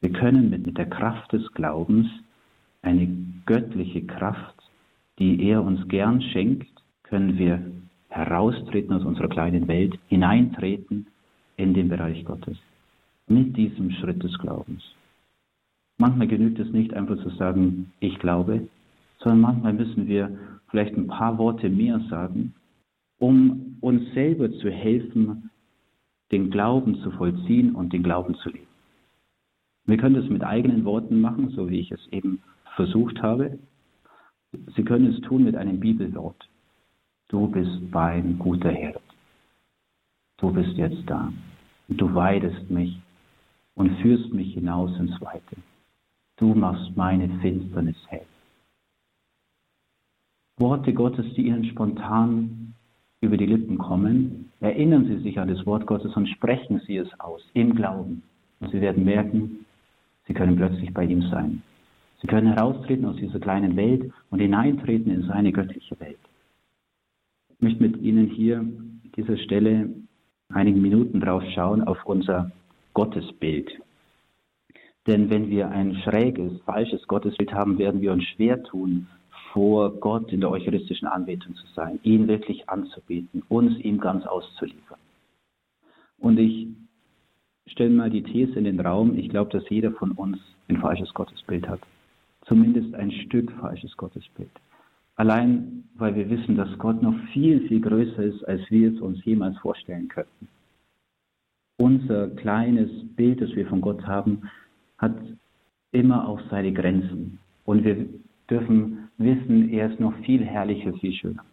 Wir 0.00 0.12
können 0.12 0.48
mit, 0.48 0.64
mit 0.64 0.78
der 0.78 0.88
Kraft 0.88 1.34
des 1.34 1.52
Glaubens 1.52 2.08
eine 2.86 3.08
göttliche 3.44 4.06
Kraft 4.06 4.56
die 5.18 5.48
er 5.48 5.62
uns 5.62 5.86
gern 5.88 6.20
schenkt, 6.20 6.68
können 7.02 7.38
wir 7.38 7.62
heraustreten 8.08 8.94
aus 8.94 9.04
unserer 9.04 9.28
kleinen 9.28 9.68
Welt, 9.68 9.98
hineintreten 10.08 11.06
in 11.56 11.74
den 11.74 11.88
Bereich 11.88 12.24
Gottes. 12.24 12.58
Mit 13.26 13.56
diesem 13.56 13.90
Schritt 13.92 14.22
des 14.22 14.38
Glaubens. 14.38 14.82
Manchmal 15.98 16.28
genügt 16.28 16.58
es 16.58 16.70
nicht 16.72 16.92
einfach 16.94 17.16
zu 17.22 17.30
sagen, 17.30 17.92
ich 18.00 18.18
glaube, 18.18 18.68
sondern 19.18 19.40
manchmal 19.40 19.72
müssen 19.72 20.06
wir 20.06 20.38
vielleicht 20.68 20.94
ein 20.96 21.06
paar 21.06 21.38
Worte 21.38 21.70
mehr 21.70 22.00
sagen, 22.10 22.54
um 23.18 23.78
uns 23.80 24.12
selber 24.12 24.50
zu 24.52 24.70
helfen, 24.70 25.50
den 26.32 26.50
Glauben 26.50 26.96
zu 26.96 27.10
vollziehen 27.12 27.74
und 27.74 27.92
den 27.92 28.02
Glauben 28.02 28.34
zu 28.36 28.50
leben. 28.50 28.66
Wir 29.86 29.96
können 29.96 30.16
das 30.16 30.28
mit 30.28 30.44
eigenen 30.44 30.84
Worten 30.84 31.20
machen, 31.20 31.50
so 31.50 31.70
wie 31.70 31.80
ich 31.80 31.92
es 31.92 32.06
eben 32.10 32.42
versucht 32.76 33.20
habe. 33.22 33.58
Sie 34.76 34.84
können 34.84 35.12
es 35.12 35.20
tun 35.22 35.44
mit 35.44 35.56
einem 35.56 35.80
Bibelwort. 35.80 36.48
Du 37.28 37.48
bist 37.48 37.80
mein 37.90 38.38
guter 38.38 38.70
Herd. 38.70 39.02
Du 40.38 40.52
bist 40.52 40.76
jetzt 40.76 41.02
da. 41.06 41.32
Du 41.88 42.14
weidest 42.14 42.70
mich 42.70 43.00
und 43.74 43.96
führst 44.00 44.32
mich 44.32 44.54
hinaus 44.54 44.96
ins 44.98 45.20
Weite. 45.20 45.56
Du 46.36 46.54
machst 46.54 46.96
meine 46.96 47.28
Finsternis 47.40 47.96
hell. 48.08 48.26
Worte 50.58 50.92
Gottes, 50.92 51.26
die 51.34 51.46
Ihnen 51.46 51.64
spontan 51.64 52.74
über 53.20 53.36
die 53.36 53.46
Lippen 53.46 53.78
kommen, 53.78 54.52
erinnern 54.60 55.06
Sie 55.06 55.18
sich 55.18 55.38
an 55.38 55.48
das 55.48 55.64
Wort 55.66 55.86
Gottes 55.86 56.14
und 56.16 56.28
sprechen 56.28 56.80
Sie 56.86 56.96
es 56.96 57.08
aus 57.20 57.42
im 57.54 57.74
Glauben. 57.74 58.22
Und 58.60 58.70
Sie 58.70 58.80
werden 58.80 59.04
merken, 59.04 59.66
Sie 60.26 60.34
können 60.34 60.56
plötzlich 60.56 60.92
bei 60.92 61.04
ihm 61.04 61.22
sein. 61.30 61.62
Sie 62.20 62.26
können 62.26 62.52
heraustreten 62.52 63.04
aus 63.04 63.16
dieser 63.16 63.38
kleinen 63.38 63.76
Welt 63.76 64.10
und 64.30 64.40
hineintreten 64.40 65.12
in 65.12 65.22
seine 65.24 65.52
göttliche 65.52 65.98
Welt. 66.00 66.18
Ich 67.50 67.60
möchte 67.60 67.82
mit 67.82 67.96
Ihnen 68.00 68.26
hier 68.26 68.58
an 68.58 69.00
dieser 69.16 69.36
Stelle 69.36 69.90
einige 70.48 70.80
Minuten 70.80 71.20
drauf 71.20 71.42
schauen 71.54 71.82
auf 71.82 72.04
unser 72.04 72.50
Gottesbild. 72.94 73.70
Denn 75.06 75.30
wenn 75.30 75.50
wir 75.50 75.68
ein 75.68 75.94
schräges, 75.96 76.60
falsches 76.62 77.06
Gottesbild 77.06 77.52
haben, 77.52 77.78
werden 77.78 78.00
wir 78.00 78.12
uns 78.12 78.24
schwer 78.24 78.62
tun, 78.62 79.06
vor 79.52 79.90
Gott 80.00 80.32
in 80.32 80.40
der 80.40 80.50
eucharistischen 80.50 81.06
Anbetung 81.06 81.54
zu 81.54 81.66
sein, 81.74 82.00
ihn 82.02 82.28
wirklich 82.28 82.68
anzubieten, 82.68 83.42
uns 83.48 83.78
ihm 83.78 84.00
ganz 84.00 84.26
auszuliefern. 84.26 84.98
Und 86.18 86.38
ich 86.38 86.68
stelle 87.66 87.90
mal 87.90 88.10
die 88.10 88.22
These 88.22 88.58
in 88.58 88.64
den 88.64 88.80
Raum, 88.80 89.16
ich 89.16 89.28
glaube, 89.28 89.50
dass 89.50 89.68
jeder 89.68 89.92
von 89.92 90.12
uns 90.12 90.38
ein 90.68 90.78
falsches 90.78 91.12
Gottesbild 91.14 91.68
hat 91.68 91.80
zumindest 92.46 92.94
ein 92.94 93.10
Stück 93.10 93.50
falsches 93.60 93.96
Gottesbild. 93.96 94.50
Allein, 95.16 95.84
weil 95.96 96.14
wir 96.14 96.28
wissen, 96.28 96.56
dass 96.56 96.78
Gott 96.78 97.02
noch 97.02 97.18
viel, 97.32 97.66
viel 97.68 97.80
größer 97.80 98.22
ist, 98.22 98.44
als 98.44 98.60
wir 98.70 98.92
es 98.92 99.00
uns 99.00 99.24
jemals 99.24 99.56
vorstellen 99.58 100.08
könnten. 100.08 100.48
Unser 101.78 102.28
kleines 102.28 102.90
Bild, 103.16 103.40
das 103.40 103.54
wir 103.54 103.66
von 103.66 103.80
Gott 103.80 104.06
haben, 104.06 104.42
hat 104.98 105.16
immer 105.92 106.28
auch 106.28 106.40
seine 106.50 106.72
Grenzen. 106.72 107.38
Und 107.64 107.84
wir 107.84 108.06
dürfen 108.50 109.08
wissen, 109.18 109.70
er 109.70 109.90
ist 109.90 110.00
noch 110.00 110.14
viel 110.18 110.44
herrlicher, 110.44 110.92
viel 110.94 111.12
schöner. 111.12 111.44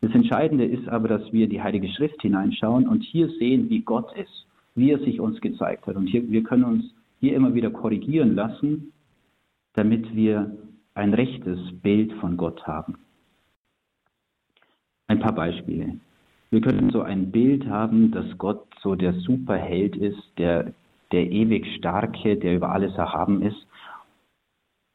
Das 0.00 0.14
Entscheidende 0.14 0.64
ist 0.64 0.88
aber, 0.88 1.08
dass 1.08 1.32
wir 1.32 1.48
die 1.48 1.62
Heilige 1.62 1.88
Schrift 1.88 2.20
hineinschauen 2.22 2.88
und 2.88 3.02
hier 3.02 3.28
sehen, 3.38 3.70
wie 3.70 3.80
Gott 3.80 4.12
ist, 4.16 4.46
wie 4.74 4.90
er 4.90 4.98
sich 4.98 5.20
uns 5.20 5.40
gezeigt 5.40 5.86
hat. 5.86 5.96
Und 5.96 6.06
hier, 6.06 6.28
wir 6.30 6.42
können 6.42 6.64
uns 6.64 6.84
hier 7.20 7.36
immer 7.36 7.54
wieder 7.54 7.70
korrigieren 7.70 8.34
lassen 8.34 8.91
damit 9.74 10.14
wir 10.14 10.56
ein 10.94 11.14
rechtes 11.14 11.58
Bild 11.80 12.12
von 12.14 12.36
Gott 12.36 12.66
haben. 12.66 12.98
Ein 15.06 15.20
paar 15.20 15.34
Beispiele. 15.34 15.96
Wir 16.50 16.60
können 16.60 16.90
so 16.90 17.00
ein 17.02 17.30
Bild 17.30 17.66
haben, 17.66 18.10
dass 18.10 18.26
Gott 18.36 18.66
so 18.82 18.94
der 18.94 19.14
Superheld 19.14 19.96
ist, 19.96 20.22
der, 20.36 20.72
der 21.10 21.30
ewig 21.30 21.66
Starke, 21.76 22.36
der 22.36 22.56
über 22.56 22.70
alles 22.70 22.94
erhaben 22.96 23.42
ist 23.42 23.66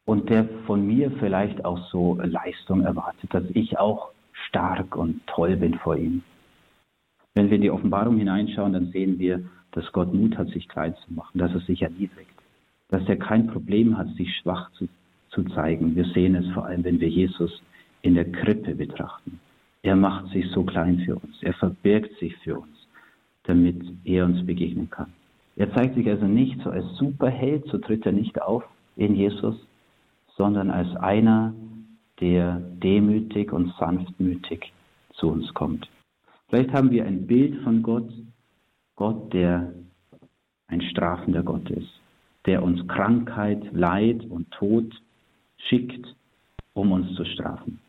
und 0.05 0.29
der 0.29 0.48
von 0.65 0.86
mir 0.86 1.12
vielleicht 1.19 1.65
auch 1.65 1.89
so 1.89 2.19
Leistung 2.22 2.81
erwartet, 2.81 3.34
dass 3.34 3.43
ich 3.53 3.79
auch 3.79 4.12
stark 4.48 4.96
und 4.96 5.25
toll 5.25 5.55
bin 5.55 5.75
vor 5.79 5.96
ihm. 5.96 6.22
Wenn 7.34 7.50
wir 7.50 7.55
in 7.55 7.63
die 7.63 7.72
Offenbarung 7.72 8.17
hineinschauen, 8.17 8.74
dann 8.74 8.91
sehen 8.91 9.17
wir, 9.19 9.43
dass 9.72 9.91
Gott 9.91 10.13
Mut 10.13 10.38
hat, 10.38 10.50
sich 10.50 10.67
klein 10.67 10.96
zu 11.05 11.13
machen, 11.13 11.39
dass 11.39 11.53
er 11.53 11.60
sich 11.62 11.81
erniedrigt 11.81 12.37
dass 12.89 13.08
er 13.08 13.17
kein 13.17 13.48
Problem 13.48 13.98
hat, 13.98 14.08
sich 14.15 14.34
schwach 14.38 14.72
zu, 14.74 14.88
zu 15.29 15.44
zeigen. 15.44 15.96
Wir 15.96 16.06
sehen 16.06 16.36
es 16.36 16.48
vor 16.53 16.65
allem, 16.65 16.84
wenn 16.84 17.00
wir 17.00 17.10
Jesus 17.10 17.62
in 18.01 18.15
der 18.15 18.32
Krippe 18.32 18.75
betrachten. 18.75 19.39
Er 19.82 19.96
macht 19.96 20.32
sich 20.32 20.46
so 20.51 20.63
klein 20.63 21.00
für 21.00 21.15
uns. 21.15 21.41
Er 21.41 21.53
verbirgt 21.53 22.17
sich 22.20 22.36
für 22.38 22.60
uns, 22.60 22.88
damit 23.44 23.82
er 24.03 24.25
uns 24.25 24.46
begegnen 24.46 24.89
kann. 24.89 25.13
Er 25.56 25.74
zeigt 25.74 25.96
sich 25.96 26.08
also 26.08 26.25
nicht 26.25 26.62
so 26.62 26.70
als 26.70 26.86
Superheld, 26.98 27.65
so 27.67 27.77
tritt 27.77 28.06
er 28.06 28.12
nicht 28.12 28.41
auf 28.41 28.63
in 28.96 29.15
Jesus, 29.15 29.56
sondern 30.36 30.70
als 30.70 30.96
einer, 30.98 31.53
der 32.20 32.60
demütig 32.84 33.51
und 33.51 33.74
sanftmütig 33.79 34.72
zu 35.13 35.29
uns 35.29 35.53
kommt. 35.53 35.88
Vielleicht 36.48 36.72
haben 36.74 36.91
wir 36.91 37.06
ein 37.06 37.27
Bild 37.27 37.62
von 37.63 37.84
Gott, 37.84 38.12
Gott, 38.96 39.34
der 39.34 39.74
ein 40.67 40.82
strafender 40.82 41.44
Gott 41.44 41.70
ist, 41.70 42.00
der 42.46 42.63
uns 42.63 42.88
Krankheit, 42.88 43.62
Leid 43.74 44.24
und 44.25 44.50
Tod 44.51 44.94
schickt, 45.58 46.15
um 46.74 46.91
uns 46.91 47.13
zu 47.15 47.25
strafen. 47.25 47.79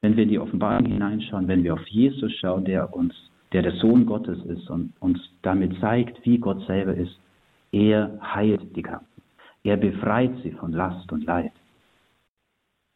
Wenn 0.00 0.16
wir 0.16 0.24
in 0.24 0.28
die 0.28 0.38
Offenbarung 0.38 0.86
hineinschauen, 0.86 1.48
wenn 1.48 1.64
wir 1.64 1.74
auf 1.74 1.86
Jesus 1.88 2.32
schauen, 2.34 2.64
der 2.64 2.94
uns 2.94 3.14
der 3.52 3.62
der 3.62 3.72
Sohn 3.72 4.06
Gottes 4.06 4.42
ist 4.46 4.68
und 4.70 4.92
uns 5.00 5.18
damit 5.42 5.78
zeigt, 5.80 6.24
wie 6.24 6.38
Gott 6.38 6.64
selber 6.66 6.94
ist, 6.94 7.18
er 7.70 8.18
heilt 8.22 8.74
die 8.76 8.82
Kranken. 8.82 9.06
Er 9.62 9.76
befreit 9.76 10.32
sie 10.42 10.52
von 10.52 10.72
Last 10.72 11.12
und 11.12 11.24
Leid. 11.24 11.52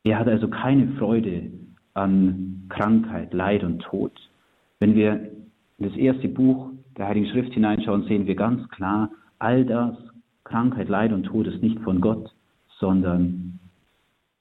Er 0.04 0.18
hat 0.18 0.28
also 0.28 0.48
keine 0.48 0.88
Freude 0.98 1.50
an 1.94 2.66
Krankheit, 2.68 3.32
Leid 3.32 3.64
und 3.64 3.80
Tod. 3.80 4.12
Wenn 4.78 4.94
wir 4.94 5.30
in 5.78 5.88
das 5.88 5.96
erste 5.96 6.28
Buch 6.28 6.70
der 6.96 7.08
Heiligen 7.08 7.28
Schrift 7.28 7.52
hineinschauen, 7.52 8.04
sehen 8.04 8.26
wir 8.26 8.34
ganz 8.34 8.66
klar, 8.70 9.10
all 9.38 9.64
das, 9.64 9.96
Krankheit, 10.44 10.88
Leid 10.88 11.12
und 11.12 11.24
Tod 11.24 11.46
ist 11.46 11.62
nicht 11.62 11.78
von 11.80 12.00
Gott, 12.00 12.32
sondern 12.78 13.58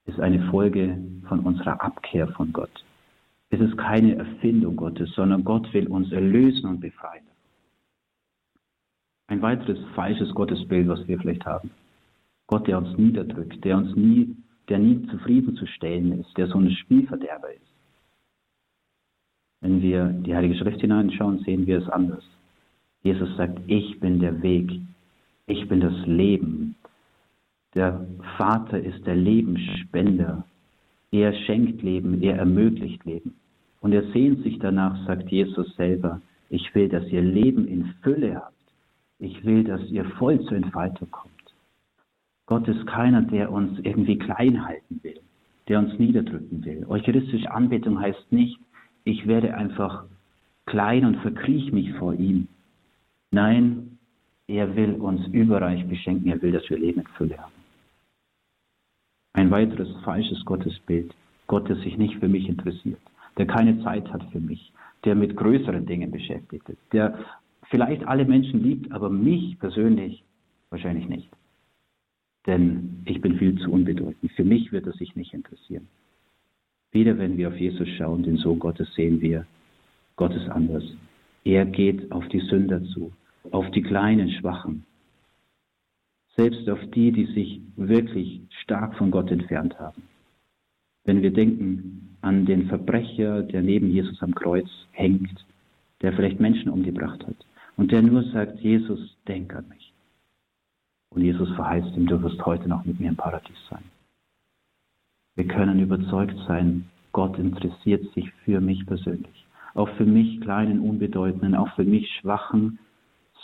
ist 0.05 0.19
eine 0.19 0.49
Folge 0.51 0.97
von 1.27 1.39
unserer 1.39 1.81
Abkehr 1.81 2.27
von 2.29 2.53
Gott. 2.53 2.83
Es 3.49 3.59
ist 3.59 3.77
keine 3.77 4.15
Erfindung 4.15 4.75
Gottes, 4.75 5.11
sondern 5.15 5.43
Gott 5.43 5.71
will 5.73 5.87
uns 5.87 6.11
erlösen 6.11 6.69
und 6.69 6.79
befreien. 6.79 7.25
Ein 9.27 9.41
weiteres 9.41 9.79
falsches 9.95 10.33
Gottesbild, 10.35 10.87
was 10.87 11.07
wir 11.07 11.19
vielleicht 11.19 11.45
haben. 11.45 11.71
Gott, 12.47 12.67
der 12.67 12.77
uns 12.77 12.95
niederdrückt, 12.97 13.63
der 13.63 13.77
uns 13.77 13.95
nie, 13.95 14.35
der 14.69 14.77
nie 14.77 15.07
zufriedenzustellen 15.07 16.19
ist, 16.19 16.37
der 16.37 16.47
so 16.47 16.59
ein 16.59 16.69
Spielverderber 16.71 17.51
ist. 17.51 17.61
Wenn 19.61 19.81
wir 19.81 20.05
die 20.09 20.35
Heilige 20.35 20.55
Schrift 20.55 20.81
hineinschauen, 20.81 21.39
sehen 21.39 21.65
wir 21.65 21.79
es 21.79 21.89
anders. 21.89 22.23
Jesus 23.05 23.37
sagt, 23.37 23.59
ich 23.67 23.99
bin 23.99 24.19
der 24.19 24.41
Weg, 24.41 24.81
ich 25.45 25.67
bin 25.67 25.79
das 25.79 25.93
Leben. 26.07 26.75
Der 27.75 28.03
Vater 28.35 28.79
ist 28.79 29.05
der 29.05 29.15
Lebensspender. 29.15 30.43
Er 31.11 31.31
schenkt 31.45 31.83
Leben, 31.83 32.23
er 32.23 32.37
ermöglicht 32.37 33.05
Leben. 33.05 33.35
Und 33.79 33.93
er 33.93 34.11
sehnt 34.11 34.41
sich 34.41 34.57
danach, 34.57 35.05
sagt 35.05 35.29
Jesus 35.29 35.75
selber, 35.75 36.19
ich 36.49 36.73
will, 36.73 36.89
dass 36.89 37.05
ihr 37.09 37.21
Leben 37.21 37.67
in 37.67 37.93
Fülle 38.01 38.37
habt. 38.37 38.55
Ich 39.19 39.45
will, 39.45 39.63
dass 39.63 39.87
ihr 39.91 40.05
voll 40.17 40.41
zur 40.45 40.57
Entfaltung 40.57 41.11
kommt. 41.11 41.31
Gott 42.47 42.67
ist 42.67 42.87
keiner, 42.87 43.21
der 43.21 43.51
uns 43.51 43.77
irgendwie 43.83 44.17
klein 44.17 44.65
halten 44.65 44.99
will, 45.03 45.19
der 45.67 45.77
uns 45.77 45.99
niederdrücken 45.99 46.65
will. 46.65 46.87
Eucharistische 46.89 47.51
Anbetung 47.51 47.99
heißt 47.99 48.31
nicht, 48.31 48.57
ich 49.03 49.27
werde 49.27 49.53
einfach 49.53 50.05
klein 50.65 51.05
und 51.05 51.17
verkriech 51.17 51.71
mich 51.71 51.93
vor 51.93 52.15
ihm. 52.15 52.47
Nein, 53.35 53.97
er 54.47 54.77
will 54.77 54.93
uns 54.93 55.27
überreich 55.27 55.85
beschenken, 55.87 56.31
er 56.31 56.41
will, 56.41 56.53
dass 56.53 56.69
wir 56.69 56.79
Leben 56.79 57.01
in 57.01 57.07
Fülle 57.17 57.37
haben. 57.37 57.51
Ein 59.33 59.51
weiteres 59.51 59.89
falsches 60.05 60.45
Gottesbild, 60.45 61.13
Gott, 61.47 61.67
der 61.67 61.75
sich 61.75 61.97
nicht 61.97 62.15
für 62.21 62.29
mich 62.29 62.47
interessiert, 62.47 63.01
der 63.37 63.45
keine 63.45 63.83
Zeit 63.83 64.09
hat 64.13 64.23
für 64.31 64.39
mich, 64.39 64.71
der 65.03 65.15
mit 65.15 65.35
größeren 65.35 65.85
Dingen 65.85 66.11
beschäftigt 66.11 66.69
ist, 66.69 66.79
der 66.93 67.19
vielleicht 67.69 68.07
alle 68.07 68.23
Menschen 68.23 68.63
liebt, 68.63 68.89
aber 68.93 69.09
mich 69.09 69.59
persönlich 69.59 70.23
wahrscheinlich 70.69 71.09
nicht. 71.09 71.29
Denn 72.47 73.01
ich 73.03 73.19
bin 73.19 73.37
viel 73.37 73.59
zu 73.59 73.69
unbedeutend. 73.69 74.31
Für 74.31 74.45
mich 74.45 74.71
wird 74.71 74.87
er 74.87 74.93
sich 74.93 75.13
nicht 75.17 75.33
interessieren. 75.33 75.89
Wieder 76.93 77.17
wenn 77.17 77.35
wir 77.35 77.49
auf 77.49 77.57
Jesus 77.57 77.89
schauen, 77.97 78.23
den 78.23 78.37
Sohn 78.37 78.59
Gottes, 78.59 78.87
sehen 78.95 79.19
wir, 79.19 79.45
Gott 80.15 80.33
ist 80.33 80.47
anders. 80.47 80.85
Er 81.43 81.65
geht 81.65 82.09
auf 82.13 82.25
die 82.29 82.39
Sünder 82.39 82.81
zu, 82.85 83.11
auf 83.51 83.69
die 83.71 83.81
kleinen 83.81 84.29
Schwachen, 84.31 84.85
selbst 86.35 86.69
auf 86.69 86.79
die, 86.93 87.11
die 87.11 87.25
sich 87.27 87.61
wirklich 87.75 88.41
stark 88.63 88.95
von 88.97 89.11
Gott 89.11 89.31
entfernt 89.31 89.79
haben. 89.79 90.03
Wenn 91.03 91.21
wir 91.21 91.31
denken 91.31 92.17
an 92.21 92.45
den 92.45 92.67
Verbrecher, 92.67 93.43
der 93.43 93.61
neben 93.61 93.89
Jesus 93.91 94.21
am 94.21 94.33
Kreuz 94.33 94.67
hängt, 94.91 95.45
der 96.01 96.13
vielleicht 96.13 96.39
Menschen 96.39 96.69
umgebracht 96.69 97.25
hat 97.25 97.35
und 97.77 97.91
der 97.91 98.01
nur 98.01 98.23
sagt, 98.31 98.59
Jesus, 98.59 99.15
denk 99.27 99.55
an 99.55 99.67
mich. 99.69 99.93
Und 101.09 101.21
Jesus 101.21 101.49
verheißt 101.55 101.95
ihm, 101.95 102.07
du 102.07 102.21
wirst 102.21 102.45
heute 102.45 102.67
noch 102.67 102.83
mit 102.83 102.99
mir 102.99 103.09
im 103.09 103.15
Paradies 103.15 103.57
sein. 103.69 103.83
Wir 105.35 105.47
können 105.47 105.79
überzeugt 105.79 106.35
sein, 106.47 106.89
Gott 107.11 107.37
interessiert 107.37 108.13
sich 108.13 108.29
für 108.43 108.59
mich 108.59 108.85
persönlich. 108.85 109.45
Auch 109.73 109.89
für 109.97 110.05
mich 110.05 110.41
kleinen, 110.41 110.79
unbedeutenden, 110.79 111.55
auch 111.55 111.73
für 111.75 111.83
mich 111.83 112.09
schwachen, 112.19 112.79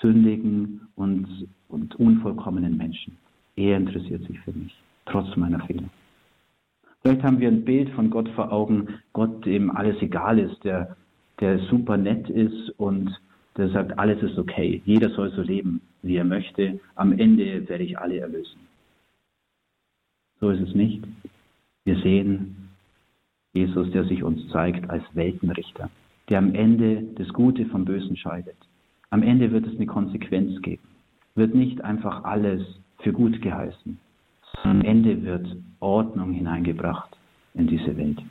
sündigen 0.01 0.81
und, 0.95 1.47
und 1.69 1.95
unvollkommenen 1.95 2.77
Menschen. 2.77 3.17
Er 3.55 3.77
interessiert 3.77 4.25
sich 4.27 4.39
für 4.39 4.51
mich, 4.51 4.75
trotz 5.05 5.35
meiner 5.35 5.59
Fehler. 5.65 5.89
Vielleicht 7.01 7.23
haben 7.23 7.39
wir 7.39 7.47
ein 7.47 7.65
Bild 7.65 7.89
von 7.91 8.09
Gott 8.09 8.29
vor 8.29 8.51
Augen, 8.51 8.87
Gott, 9.13 9.45
dem 9.45 9.71
alles 9.71 10.01
egal 10.01 10.39
ist, 10.39 10.63
der, 10.63 10.95
der 11.39 11.59
super 11.69 11.97
nett 11.97 12.29
ist 12.29 12.69
und 12.77 13.19
der 13.57 13.69
sagt, 13.69 13.97
alles 13.97 14.21
ist 14.21 14.37
okay, 14.37 14.81
jeder 14.85 15.09
soll 15.09 15.31
so 15.31 15.41
leben, 15.41 15.81
wie 16.03 16.15
er 16.15 16.23
möchte, 16.23 16.79
am 16.95 17.11
Ende 17.11 17.67
werde 17.67 17.83
ich 17.83 17.97
alle 17.97 18.19
erlösen. 18.19 18.59
So 20.39 20.49
ist 20.49 20.61
es 20.61 20.73
nicht. 20.73 21.03
Wir 21.83 21.99
sehen 22.01 22.69
Jesus, 23.53 23.91
der 23.91 24.05
sich 24.05 24.23
uns 24.23 24.47
zeigt 24.49 24.89
als 24.89 25.03
Weltenrichter, 25.13 25.89
der 26.29 26.37
am 26.37 26.53
Ende 26.55 27.03
das 27.15 27.27
Gute 27.29 27.65
vom 27.65 27.83
Bösen 27.83 28.15
scheidet. 28.15 28.55
Am 29.11 29.23
Ende 29.23 29.51
wird 29.51 29.67
es 29.67 29.75
eine 29.75 29.85
Konsequenz 29.85 30.61
geben, 30.61 30.87
wird 31.35 31.53
nicht 31.53 31.83
einfach 31.83 32.23
alles 32.23 32.61
für 32.99 33.11
gut 33.11 33.41
geheißen. 33.41 33.99
Am 34.63 34.81
Ende 34.81 35.21
wird 35.23 35.55
Ordnung 35.81 36.31
hineingebracht 36.31 37.17
in 37.53 37.67
diese 37.67 37.95
Welt. 37.97 38.21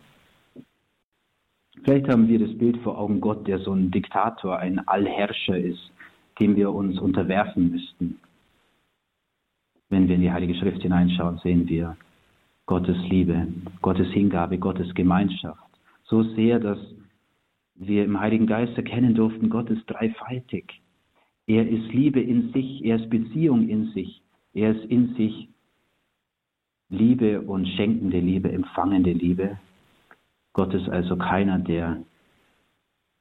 Vielleicht 1.85 2.09
haben 2.09 2.29
wir 2.29 2.38
das 2.38 2.57
Bild 2.57 2.79
vor 2.79 2.99
Augen 2.99 3.21
Gott, 3.21 3.47
der 3.47 3.59
so 3.59 3.73
ein 3.73 3.90
Diktator, 3.90 4.59
ein 4.59 4.87
Allherrscher 4.88 5.59
ist, 5.59 5.90
dem 6.40 6.57
wir 6.57 6.73
uns 6.73 6.99
unterwerfen 6.99 7.71
müssten. 7.71 8.19
Wenn 9.90 10.09
wir 10.09 10.14
in 10.14 10.23
die 10.23 10.33
Heilige 10.33 10.55
Schrift 10.55 10.83
hineinschauen, 10.83 11.38
sehen 11.43 11.69
wir 11.69 11.97
Gottes 12.66 12.97
Liebe, 13.09 13.49
Gottes 13.83 14.09
Hingabe, 14.12 14.57
Gottes 14.59 14.95
Gemeinschaft. 14.95 15.61
So 16.05 16.23
sehr, 16.23 16.59
dass 16.59 16.79
wir 17.81 18.05
im 18.05 18.21
Heiligen 18.21 18.47
Geist 18.47 18.77
erkennen 18.77 19.14
durften, 19.14 19.49
Gott 19.51 19.71
ist 19.71 19.85
dreifaltig. 19.87 20.81
Er 21.47 21.69
ist 21.69 21.93
Liebe 21.93 22.21
in 22.21 22.53
sich, 22.53 22.85
er 22.85 22.97
ist 22.97 23.11
Beziehung 23.11 23.69
in 23.69 23.87
sich, 23.93 24.23
er 24.55 24.73
ist 24.73 24.85
in 24.85 25.14
sich 25.14 25.49
Liebe 26.90 27.40
und 27.40 27.66
schenkende 27.66 28.21
Liebe, 28.21 28.53
empfangende 28.53 29.12
Liebe, 29.12 29.59
Gott 30.53 30.75
ist 30.75 30.88
also 30.88 31.16
keiner, 31.16 31.59
der 31.59 32.03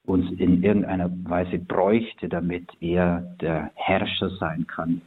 uns 0.06 0.32
in 0.40 0.64
irgendeiner 0.64 1.12
Weise 1.24 1.60
bräuchte, 1.60 2.28
damit 2.28 2.68
er 2.80 3.22
der 3.40 3.72
Herrscher 3.76 4.30
sein 4.38 4.66
kann, 4.66 5.02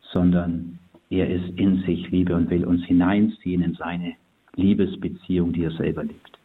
sondern 0.00 0.78
er 1.10 1.28
ist 1.28 1.58
in 1.58 1.82
sich 1.82 2.10
Liebe 2.10 2.34
und 2.34 2.50
will 2.50 2.64
uns 2.64 2.84
hineinziehen 2.86 3.62
in 3.62 3.74
seine 3.74 4.14
Liebesbeziehung, 4.54 5.52
die 5.52 5.64
er 5.64 5.72
selber 5.72 6.04
liebt. 6.04 6.35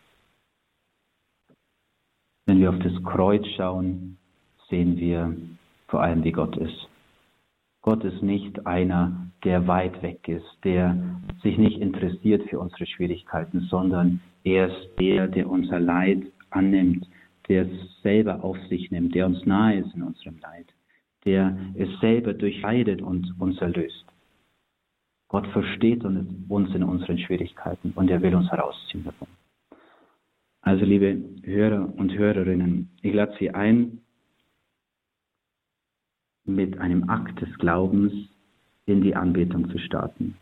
Wenn 2.52 2.60
wir 2.60 2.70
auf 2.72 2.80
das 2.80 3.02
Kreuz 3.06 3.48
schauen, 3.56 4.18
sehen 4.70 4.98
wir 4.98 5.34
vor 5.88 6.04
allem, 6.04 6.22
wie 6.26 6.34
Gott 6.34 6.58
ist. 6.58 6.90
Gott 7.82 8.04
ist 8.04 8.22
nicht 8.22 8.68
einer, 8.68 9.32
der 9.46 9.68
weit 9.68 10.02
weg 10.02 10.28
ist, 10.28 10.58
der 10.66 10.98
sich 11.44 11.58
nicht 11.58 11.80
interessiert 11.80 12.50
für 12.50 12.60
unsere 12.60 12.86
Schwierigkeiten, 12.88 13.62
sondern 13.70 14.20
er 14.44 14.68
ist 14.68 14.90
der, 15.00 15.30
der 15.30 15.50
unser 15.50 15.80
Leid 15.80 16.24
annimmt, 16.50 17.08
der 17.48 17.68
es 17.68 18.02
selber 18.04 18.44
auf 18.44 18.58
sich 18.68 18.92
nimmt, 18.92 19.16
der 19.16 19.28
uns 19.28 19.46
nahe 19.46 19.80
ist 19.80 19.96
in 19.96 20.04
unserem 20.04 20.38
Leid, 20.42 20.68
der 21.24 21.58
es 21.76 21.88
selber 22.02 22.34
durchleidet 22.34 23.02
und 23.02 23.34
uns 23.40 23.62
erlöst. 23.62 24.06
Gott 25.30 25.48
versteht 25.54 26.04
uns 26.04 26.76
in 26.76 26.84
unseren 26.84 27.18
Schwierigkeiten 27.18 27.94
und 27.96 28.10
er 28.10 28.22
will 28.22 28.36
uns 28.36 28.52
herausziehen 28.52 29.06
davon. 29.06 29.30
Also 30.62 30.86
liebe 30.86 31.24
Hörer 31.44 31.92
und 31.98 32.14
Hörerinnen, 32.14 32.90
ich 33.02 33.14
lade 33.14 33.36
Sie 33.40 33.50
ein, 33.50 34.00
mit 36.46 36.78
einem 36.78 37.10
Akt 37.10 37.42
des 37.42 37.54
Glaubens 37.58 38.14
in 38.86 39.02
die 39.02 39.16
Anbetung 39.16 39.70
zu 39.70 39.78
starten. 39.80 40.36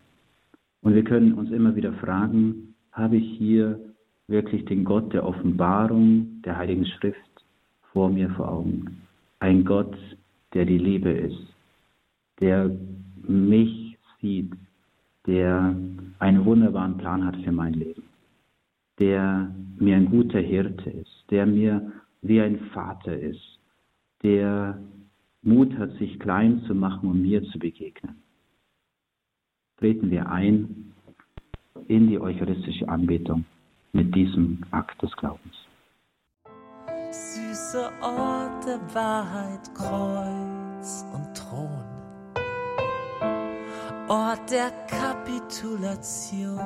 Und 0.82 0.96
wir 0.96 1.04
können 1.04 1.34
uns 1.34 1.52
immer 1.52 1.76
wieder 1.76 1.94
fragen, 1.94 2.76
habe 2.92 3.18
ich 3.18 3.38
hier 3.38 3.80
wirklich 4.28 4.66
den 4.66 4.84
Gott 4.84 5.14
der 5.14 5.26
Offenbarung 5.26 6.42
der 6.44 6.58
Heiligen 6.58 6.86
Schrift 6.86 7.20
vor 7.92 8.10
mir 8.10 8.30
vor 8.32 8.52
Augen. 8.52 9.02
Ein 9.40 9.66
Gott, 9.66 9.98
der 10.54 10.66
die 10.66 10.78
Liebe 10.78 11.12
ist, 11.12 11.48
der 12.40 12.70
mich 13.24 13.98
sieht, 14.22 14.52
der 15.28 15.76
einen 16.20 16.46
wunderbaren 16.46 16.98
Plan 16.98 17.26
hat 17.26 17.38
für 17.38 17.52
mein 17.52 17.74
Leben, 17.74 18.04
der 19.00 19.54
mir 19.78 19.96
ein 19.96 20.10
guter 20.10 20.40
Hirte 20.40 20.90
ist, 20.90 21.26
der 21.30 21.46
mir 21.46 21.92
wie 22.22 22.42
ein 22.42 22.60
Vater 22.74 23.18
ist, 23.18 23.60
der 24.24 24.78
Mut 25.42 25.78
hat, 25.78 25.94
sich 25.94 26.20
klein 26.20 26.62
zu 26.68 26.76
machen 26.76 27.10
und 27.10 27.22
mir 27.22 27.44
zu 27.52 27.60
begegnen. 27.60 28.22
Treten 29.78 30.12
wir 30.12 30.30
ein 30.30 30.94
in 31.88 32.08
die 32.10 32.20
eucharistische 32.20 32.90
Anbetung 32.90 33.46
mit 33.94 34.14
diesem 34.14 34.62
Akt 34.72 35.02
des 35.02 35.16
Glaubens. 35.16 35.56
Süß 37.12 37.60
große 37.70 37.92
Ort 38.02 38.66
der 38.66 38.80
Wahrheit, 38.96 39.74
Kreuz 39.76 41.06
und 41.14 41.38
Thron. 41.38 41.86
Ort 44.08 44.50
der 44.50 44.72
Kapitulation, 44.88 46.60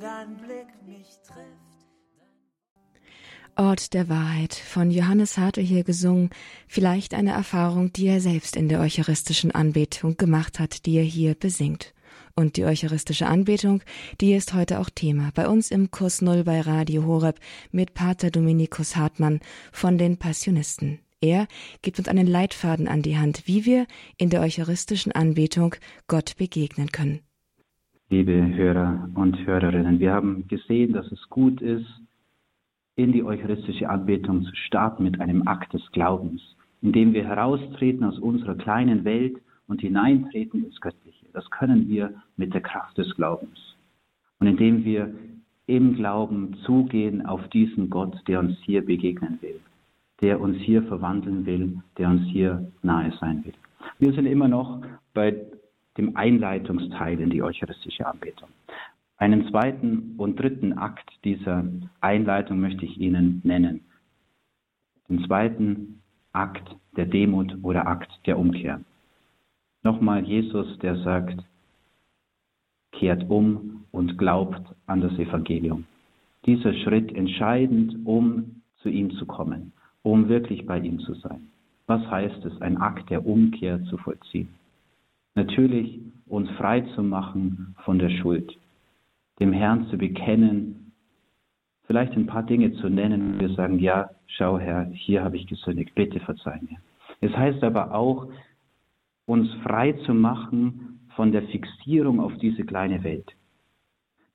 dein 0.00 0.36
Blick 0.36 0.68
mich 0.86 1.06
trifft. 1.26 1.70
Ort 3.56 3.92
der 3.92 4.08
Wahrheit 4.08 4.54
von 4.54 4.90
Johannes 4.90 5.36
Hartl 5.36 5.60
hier 5.60 5.84
gesungen, 5.84 6.30
vielleicht 6.66 7.12
eine 7.14 7.32
Erfahrung, 7.32 7.92
die 7.92 8.06
er 8.06 8.20
selbst 8.20 8.56
in 8.56 8.68
der 8.68 8.80
eucharistischen 8.80 9.50
Anbetung 9.50 10.16
gemacht 10.16 10.58
hat, 10.58 10.86
die 10.86 10.96
er 10.96 11.04
hier 11.04 11.34
besingt. 11.34 11.92
Und 12.34 12.56
die 12.56 12.64
eucharistische 12.64 13.26
Anbetung, 13.26 13.82
die 14.20 14.32
ist 14.32 14.54
heute 14.54 14.80
auch 14.80 14.88
Thema 14.88 15.30
bei 15.34 15.46
uns 15.46 15.70
im 15.70 15.90
Kurs 15.90 16.22
Null 16.22 16.44
bei 16.44 16.60
Radio 16.62 17.04
Horeb 17.04 17.38
mit 17.70 17.92
Pater 17.92 18.30
Dominikus 18.30 18.96
Hartmann 18.96 19.40
von 19.72 19.98
den 19.98 20.16
Passionisten. 20.16 21.00
Er 21.20 21.46
gibt 21.82 21.98
uns 21.98 22.08
einen 22.08 22.26
Leitfaden 22.26 22.88
an 22.88 23.02
die 23.02 23.18
Hand, 23.18 23.42
wie 23.46 23.66
wir 23.66 23.86
in 24.16 24.30
der 24.30 24.40
eucharistischen 24.40 25.12
Anbetung 25.12 25.74
Gott 26.06 26.36
begegnen 26.38 26.92
können. 26.92 27.20
Liebe 28.12 28.44
Hörer 28.56 29.08
und 29.14 29.46
Hörerinnen, 29.46 30.00
wir 30.00 30.12
haben 30.12 30.48
gesehen, 30.48 30.94
dass 30.94 31.12
es 31.12 31.30
gut 31.30 31.62
ist, 31.62 31.86
in 32.96 33.12
die 33.12 33.22
eucharistische 33.22 33.88
Anbetung 33.88 34.42
zu 34.42 34.52
starten 34.66 35.04
mit 35.04 35.20
einem 35.20 35.46
Akt 35.46 35.72
des 35.72 35.92
Glaubens, 35.92 36.42
indem 36.82 37.12
wir 37.12 37.24
heraustreten 37.24 38.02
aus 38.02 38.18
unserer 38.18 38.56
kleinen 38.56 39.04
Welt 39.04 39.40
und 39.68 39.80
hineintreten 39.80 40.64
ins 40.64 40.80
Göttliche. 40.80 41.26
Das 41.32 41.48
können 41.50 41.88
wir 41.88 42.12
mit 42.36 42.52
der 42.52 42.62
Kraft 42.62 42.98
des 42.98 43.14
Glaubens. 43.14 43.76
Und 44.40 44.48
indem 44.48 44.84
wir 44.84 45.14
im 45.66 45.94
Glauben 45.94 46.56
zugehen 46.66 47.24
auf 47.24 47.46
diesen 47.50 47.90
Gott, 47.90 48.20
der 48.26 48.40
uns 48.40 48.58
hier 48.62 48.84
begegnen 48.84 49.38
will, 49.40 49.60
der 50.20 50.40
uns 50.40 50.56
hier 50.56 50.82
verwandeln 50.82 51.46
will, 51.46 51.78
der 51.96 52.08
uns 52.08 52.26
hier 52.26 52.72
nahe 52.82 53.12
sein 53.20 53.44
will. 53.44 53.54
Wir 54.00 54.12
sind 54.14 54.26
immer 54.26 54.48
noch 54.48 54.82
bei 55.14 55.46
dem 56.00 56.16
Einleitungsteil 56.16 57.20
in 57.20 57.28
die 57.28 57.42
eucharistische 57.42 58.06
Anbetung. 58.06 58.48
Einen 59.18 59.46
zweiten 59.50 60.14
und 60.16 60.40
dritten 60.40 60.72
Akt 60.78 61.10
dieser 61.24 61.62
Einleitung 62.00 62.58
möchte 62.58 62.86
ich 62.86 62.98
Ihnen 62.98 63.42
nennen. 63.44 63.82
Den 65.10 65.22
zweiten 65.26 66.00
Akt 66.32 66.74
der 66.96 67.04
Demut 67.04 67.54
oder 67.62 67.86
Akt 67.86 68.10
der 68.24 68.38
Umkehr. 68.38 68.80
Nochmal 69.82 70.24
Jesus, 70.24 70.78
der 70.78 70.96
sagt, 70.96 71.38
kehrt 72.92 73.28
um 73.28 73.84
und 73.90 74.16
glaubt 74.16 74.62
an 74.86 75.02
das 75.02 75.12
Evangelium. 75.18 75.84
Dieser 76.46 76.72
Schritt 76.72 77.14
entscheidend, 77.14 78.06
um 78.06 78.62
zu 78.78 78.88
ihm 78.88 79.10
zu 79.12 79.26
kommen, 79.26 79.72
um 80.02 80.30
wirklich 80.30 80.64
bei 80.64 80.78
ihm 80.78 80.98
zu 81.00 81.12
sein. 81.14 81.48
Was 81.86 82.00
heißt 82.10 82.42
es, 82.46 82.58
ein 82.62 82.78
Akt 82.78 83.10
der 83.10 83.26
Umkehr 83.26 83.82
zu 83.84 83.98
vollziehen? 83.98 84.48
Natürlich 85.40 85.98
uns 86.26 86.50
frei 86.50 86.82
zu 86.94 87.02
machen 87.02 87.74
von 87.86 87.98
der 87.98 88.10
Schuld, 88.10 88.58
dem 89.38 89.54
Herrn 89.54 89.86
zu 89.86 89.96
bekennen, 89.96 90.92
vielleicht 91.86 92.12
ein 92.12 92.26
paar 92.26 92.42
Dinge 92.42 92.74
zu 92.74 92.90
nennen, 92.90 93.40
wir 93.40 93.48
sagen, 93.54 93.78
ja, 93.78 94.10
schau 94.26 94.58
Herr, 94.58 94.84
hier 94.92 95.24
habe 95.24 95.38
ich 95.38 95.46
gesündigt, 95.46 95.94
bitte 95.94 96.20
verzeih 96.20 96.60
mir. 96.60 96.76
Es 97.22 97.34
heißt 97.34 97.64
aber 97.64 97.94
auch, 97.94 98.28
uns 99.24 99.50
frei 99.62 99.94
zu 100.04 100.12
machen 100.12 101.00
von 101.16 101.32
der 101.32 101.44
Fixierung 101.44 102.20
auf 102.20 102.36
diese 102.36 102.64
kleine 102.64 103.02
Welt. 103.02 103.32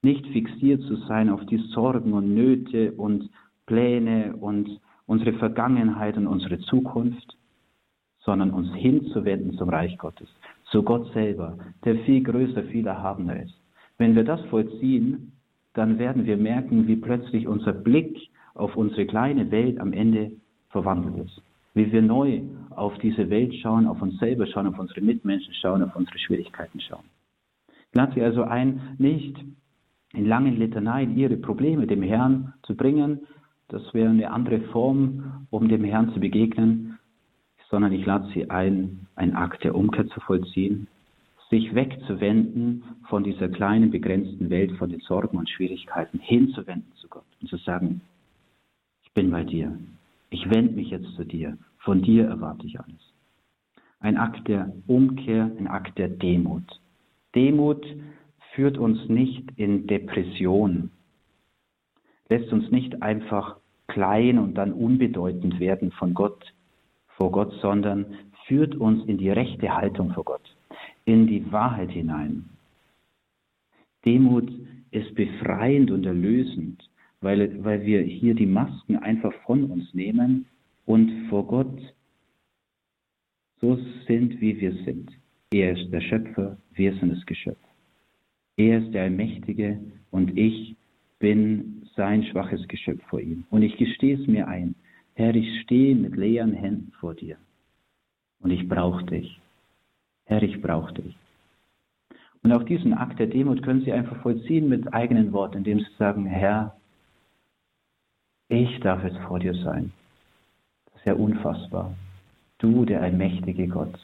Nicht 0.01 0.25
fixiert 0.29 0.81
zu 0.81 0.95
sein 1.07 1.29
auf 1.29 1.45
die 1.45 1.61
Sorgen 1.75 2.13
und 2.13 2.33
Nöte 2.33 2.93
und 2.93 3.29
Pläne 3.67 4.35
und 4.37 4.81
unsere 5.05 5.33
Vergangenheit 5.33 6.17
und 6.17 6.25
unsere 6.25 6.57
Zukunft, 6.61 7.37
sondern 8.21 8.49
uns 8.49 8.73
hinzuwenden 8.73 9.55
zum 9.55 9.69
Reich 9.69 9.99
Gottes, 9.99 10.29
zu 10.75 10.83
Gott 10.83 11.09
selber, 11.13 11.57
der 11.85 11.95
viel 11.99 12.21
größer, 12.21 12.63
viel 12.63 12.85
erhabener 12.85 13.41
ist. 13.41 13.55
Wenn 13.97 14.13
wir 14.13 14.25
das 14.25 14.41
vollziehen, 14.47 15.31
dann 15.73 15.99
werden 15.99 16.25
wir 16.25 16.35
merken, 16.35 16.85
wie 16.85 16.97
plötzlich 16.97 17.47
unser 17.47 17.71
Blick 17.71 18.17
auf 18.55 18.75
unsere 18.75 19.05
kleine 19.05 19.51
Welt 19.51 19.79
am 19.79 19.93
Ende 19.93 20.31
verwandelt 20.71 21.27
ist. 21.27 21.41
Wie 21.75 21.89
wir 21.93 22.01
neu 22.01 22.41
auf 22.71 22.97
diese 22.97 23.29
Welt 23.29 23.55
schauen, 23.55 23.87
auf 23.87 24.01
uns 24.01 24.17
selber 24.19 24.45
schauen, 24.47 24.67
auf 24.67 24.77
unsere 24.77 24.99
Mitmenschen 24.99 25.53
schauen, 25.53 25.81
auf 25.81 25.95
unsere 25.95 26.19
Schwierigkeiten 26.19 26.81
schauen. 26.81 27.05
Lade 27.93 28.11
Sie 28.15 28.21
also 28.21 28.43
ein, 28.43 28.95
nicht 28.97 29.37
in 30.13 30.25
langen 30.25 30.57
Litaneien 30.59 31.17
Ihre 31.17 31.37
Probleme 31.37 31.87
dem 31.87 32.03
Herrn 32.03 32.53
zu 32.63 32.75
bringen. 32.75 33.21
Das 33.69 33.81
wäre 33.93 34.09
eine 34.09 34.29
andere 34.29 34.59
Form, 34.73 35.47
um 35.51 35.69
dem 35.69 35.85
Herrn 35.85 36.11
zu 36.13 36.19
begegnen, 36.19 36.94
sondern 37.75 37.91
ich 37.91 38.05
lade 38.05 38.29
Sie 38.33 38.49
ein, 38.49 39.05
einen 39.17 39.35
Akt 39.35 39.65
der 39.65 39.75
Umkehr 39.75 40.07
zu 40.07 40.21
vollziehen, 40.21 40.87
sich 41.49 41.75
wegzuwenden 41.75 42.85
von 43.09 43.25
dieser 43.25 43.49
kleinen, 43.49 43.91
begrenzten 43.91 44.49
Welt, 44.49 44.71
von 44.77 44.89
den 44.89 45.01
Sorgen 45.01 45.37
und 45.37 45.49
Schwierigkeiten, 45.49 46.19
hinzuwenden 46.19 46.89
zu 46.95 47.09
Gott 47.09 47.25
und 47.41 47.49
zu 47.49 47.57
sagen, 47.57 47.99
ich 49.03 49.11
bin 49.11 49.29
bei 49.29 49.43
dir. 49.43 49.77
Ich 50.29 50.49
wende 50.49 50.71
mich 50.71 50.89
jetzt 50.91 51.13
zu 51.17 51.25
dir. 51.25 51.57
Von 51.79 52.01
dir 52.01 52.27
erwarte 52.29 52.65
ich 52.65 52.79
alles. 52.79 53.13
Ein 53.99 54.15
Akt 54.15 54.47
der 54.47 54.71
Umkehr, 54.87 55.51
ein 55.59 55.67
Akt 55.67 55.97
der 55.97 56.07
Demut. 56.07 56.79
Demut 57.35 57.85
führt 58.53 58.77
uns 58.77 59.09
nicht 59.09 59.51
in 59.57 59.85
Depression, 59.85 60.91
lässt 62.29 62.53
uns 62.53 62.71
nicht 62.71 63.01
einfach 63.01 63.57
klein 63.87 64.39
und 64.39 64.53
dann 64.53 64.71
unbedeutend 64.71 65.59
werden 65.59 65.91
von 65.91 66.13
Gott, 66.13 66.53
vor 67.17 67.31
Gott, 67.31 67.53
sondern 67.61 68.05
führt 68.47 68.75
uns 68.75 69.05
in 69.05 69.17
die 69.17 69.29
rechte 69.29 69.75
Haltung 69.75 70.13
vor 70.13 70.23
Gott 70.23 70.55
in 71.05 71.27
die 71.27 71.51
Wahrheit 71.51 71.91
hinein. 71.91 72.49
Demut 74.05 74.51
ist 74.91 75.13
befreiend 75.15 75.91
und 75.91 76.05
erlösend, 76.05 76.89
weil, 77.21 77.63
weil 77.63 77.85
wir 77.85 78.01
hier 78.01 78.33
die 78.35 78.45
Masken 78.45 78.97
einfach 78.97 79.33
von 79.45 79.63
uns 79.65 79.93
nehmen 79.93 80.45
und 80.85 81.27
vor 81.29 81.47
Gott 81.47 81.79
so 83.61 83.79
sind, 84.07 84.41
wie 84.41 84.59
wir 84.59 84.73
sind. 84.83 85.11
Er 85.51 85.77
ist 85.77 85.91
der 85.91 86.01
Schöpfer, 86.01 86.57
wir 86.73 86.93
sind 86.95 87.11
das 87.11 87.25
Geschöpf. 87.25 87.57
Er 88.57 88.79
ist 88.79 88.93
der 88.93 89.03
Allmächtige 89.03 89.79
und 90.11 90.37
ich 90.37 90.75
bin 91.19 91.87
sein 91.95 92.23
schwaches 92.25 92.67
Geschöpf 92.67 93.01
vor 93.07 93.21
ihm. 93.21 93.45
Und 93.49 93.63
ich 93.63 93.77
gestehe 93.77 94.19
es 94.19 94.27
mir 94.27 94.47
ein. 94.47 94.75
Herr, 95.15 95.33
ich 95.33 95.61
stehe 95.61 95.95
mit 95.95 96.15
leeren 96.15 96.53
Händen 96.53 96.91
vor 96.99 97.13
dir. 97.13 97.37
Und 98.39 98.51
ich 98.51 98.67
brauche 98.67 99.03
dich. 99.05 99.39
Herr, 100.25 100.43
ich 100.43 100.61
brauche 100.61 100.93
dich. 100.93 101.15
Und 102.43 102.51
auch 102.51 102.63
diesen 102.63 102.93
Akt 102.93 103.17
der 103.17 103.27
Demut 103.27 103.63
können 103.63 103.81
Sie 103.81 103.91
einfach 103.91 104.21
vollziehen 104.21 104.69
mit 104.69 104.93
eigenen 104.93 105.31
Worten, 105.31 105.57
indem 105.57 105.79
Sie 105.79 105.95
sagen, 105.97 106.25
Herr, 106.25 106.75
ich 108.49 108.79
darf 108.81 109.03
jetzt 109.03 109.17
vor 109.27 109.39
dir 109.39 109.55
sein. 109.55 109.91
Das 110.85 110.95
ist 110.97 111.05
ja 111.07 111.13
unfassbar. 111.13 111.95
Du, 112.59 112.85
der 112.85 113.01
allmächtige 113.01 113.67
Gott. 113.67 113.97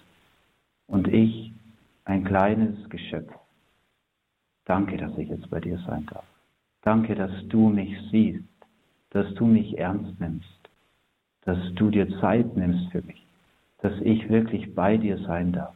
Und 0.88 1.08
ich, 1.08 1.52
ein 2.06 2.24
kleines 2.24 2.89
Geschöpf. 2.89 3.32
Danke, 4.65 4.97
dass 4.97 5.15
ich 5.17 5.30
jetzt 5.30 5.50
bei 5.50 5.60
dir 5.60 5.78
sein 5.86 6.06
darf. 6.08 6.26
Danke, 6.82 7.15
dass 7.15 7.32
du 7.47 7.69
mich 7.69 7.95
siehst, 8.10 8.43
dass 9.12 9.32
du 9.36 9.45
mich 9.45 9.78
ernst 9.78 10.19
nimmst, 10.19 10.61
dass 11.45 11.58
du 11.75 11.89
dir 11.89 12.08
Zeit 12.19 12.56
nimmst 12.56 12.91
für 12.91 13.01
mich, 13.01 13.25
dass 13.82 13.93
ich 14.01 14.30
wirklich 14.30 14.73
bei 14.75 14.97
dir 14.97 15.17
sein 15.19 15.51
darf. 15.51 15.75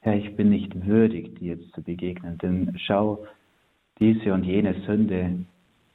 Herr, 0.00 0.16
ich 0.16 0.34
bin 0.36 0.50
nicht 0.50 0.86
würdig, 0.86 1.36
dir 1.38 1.56
jetzt 1.56 1.72
zu 1.74 1.82
begegnen, 1.82 2.38
denn 2.38 2.74
schau, 2.78 3.24
diese 4.00 4.32
und 4.32 4.44
jene 4.44 4.74
Sünde, 4.86 5.44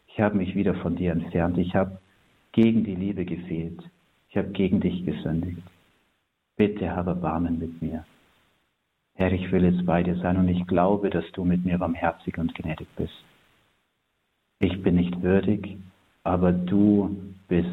ich 0.08 0.20
habe 0.20 0.38
mich 0.38 0.56
wieder 0.56 0.76
von 0.76 0.96
dir 0.96 1.12
entfernt, 1.12 1.58
ich 1.58 1.76
habe 1.76 2.00
gegen 2.54 2.84
die 2.84 2.96
Liebe 2.96 3.26
gefehlt, 3.26 3.82
ich 4.30 4.38
habe 4.38 4.50
gegen 4.50 4.80
dich 4.80 5.06
gesündigt. 5.06 5.62
Bitte 6.56 6.96
habe 6.96 7.12
Erbarmen 7.12 7.60
mit 7.60 7.82
mir. 7.82 8.06
Herr, 9.16 9.32
ich 9.32 9.52
will 9.52 9.66
jetzt 9.66 9.86
bei 9.86 10.04
dir 10.04 10.16
sein 10.18 10.38
und 10.38 10.48
ich 10.48 10.66
glaube, 10.68 11.10
dass 11.10 11.26
du 11.34 11.44
mit 11.44 11.66
mir 11.66 11.78
barmherzig 11.78 12.38
und 12.38 12.54
gnädig 12.56 12.88
bist. 12.96 13.24
Ich 14.60 14.82
bin 14.82 14.96
nicht 14.96 15.22
würdig, 15.22 15.78
aber 16.24 16.52
du 16.52 17.16
bist 17.48 17.68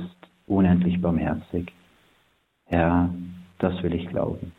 unendlich 0.47 1.01
barmherzig. 1.01 1.73
Herr, 2.67 3.13
das 3.59 3.83
will 3.83 3.95
ich 3.95 4.09
glauben 4.09 4.53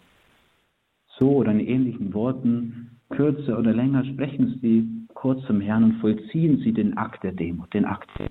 so 1.17 1.30
oder 1.30 1.52
in 1.52 1.60
ähnlichen 1.60 2.13
Worten, 2.13 3.00
kürzer 3.10 3.58
oder 3.58 3.74
länger, 3.74 4.04
sprechen 4.06 4.60
Sie 4.62 4.88
kurz 5.13 5.45
zum 5.45 5.62
Herrn 5.62 5.84
und 5.84 5.93
vollziehen 6.00 6.60
Sie 6.60 6.74
den 6.74 6.98
Akt 6.98 7.24
der 7.24 7.32
Demut, 7.32 7.74
den 7.74 7.86
Akt 7.86 8.10
der. 8.19 8.30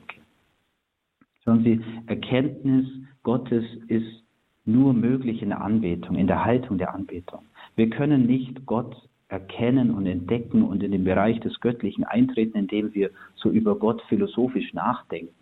Schauen 1.45 1.63
Sie, 1.63 1.81
Erkenntnis 2.07 2.87
Gottes 3.23 3.65
ist 3.89 4.23
nur 4.65 4.95
möglich 4.95 5.43
in 5.43 5.51
der 5.51 5.61
Anbetung, 5.61 6.17
in 6.17 6.27
der 6.27 6.45
Haltung 6.45 6.79
der 6.79 6.95
Anbetung. 6.95 7.43
Wir 7.77 7.91
können 7.91 8.27
nicht 8.27 8.65
Gott 8.67 8.97
erkennen 9.29 9.91
und 9.91 10.07
entdecken 10.07 10.63
und 10.63 10.83
in 10.83 10.93
den 10.93 11.05
Bereich 11.05 11.41
des 11.41 11.61
Göttlichen 11.61 12.05
eintreten, 12.05 12.57
indem 12.57 12.95
wir 12.95 13.11
so 13.35 13.51
über 13.51 13.77
Gott 13.79 14.01
philosophisch 14.09 14.73
nachdenken, 14.73 15.35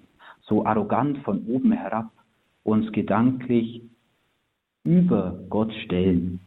so 0.52 0.66
arrogant 0.66 1.16
von 1.24 1.46
oben 1.46 1.72
herab 1.72 2.10
uns 2.62 2.92
gedanklich 2.92 3.80
über 4.84 5.40
Gott 5.48 5.72
stellen 5.84 6.40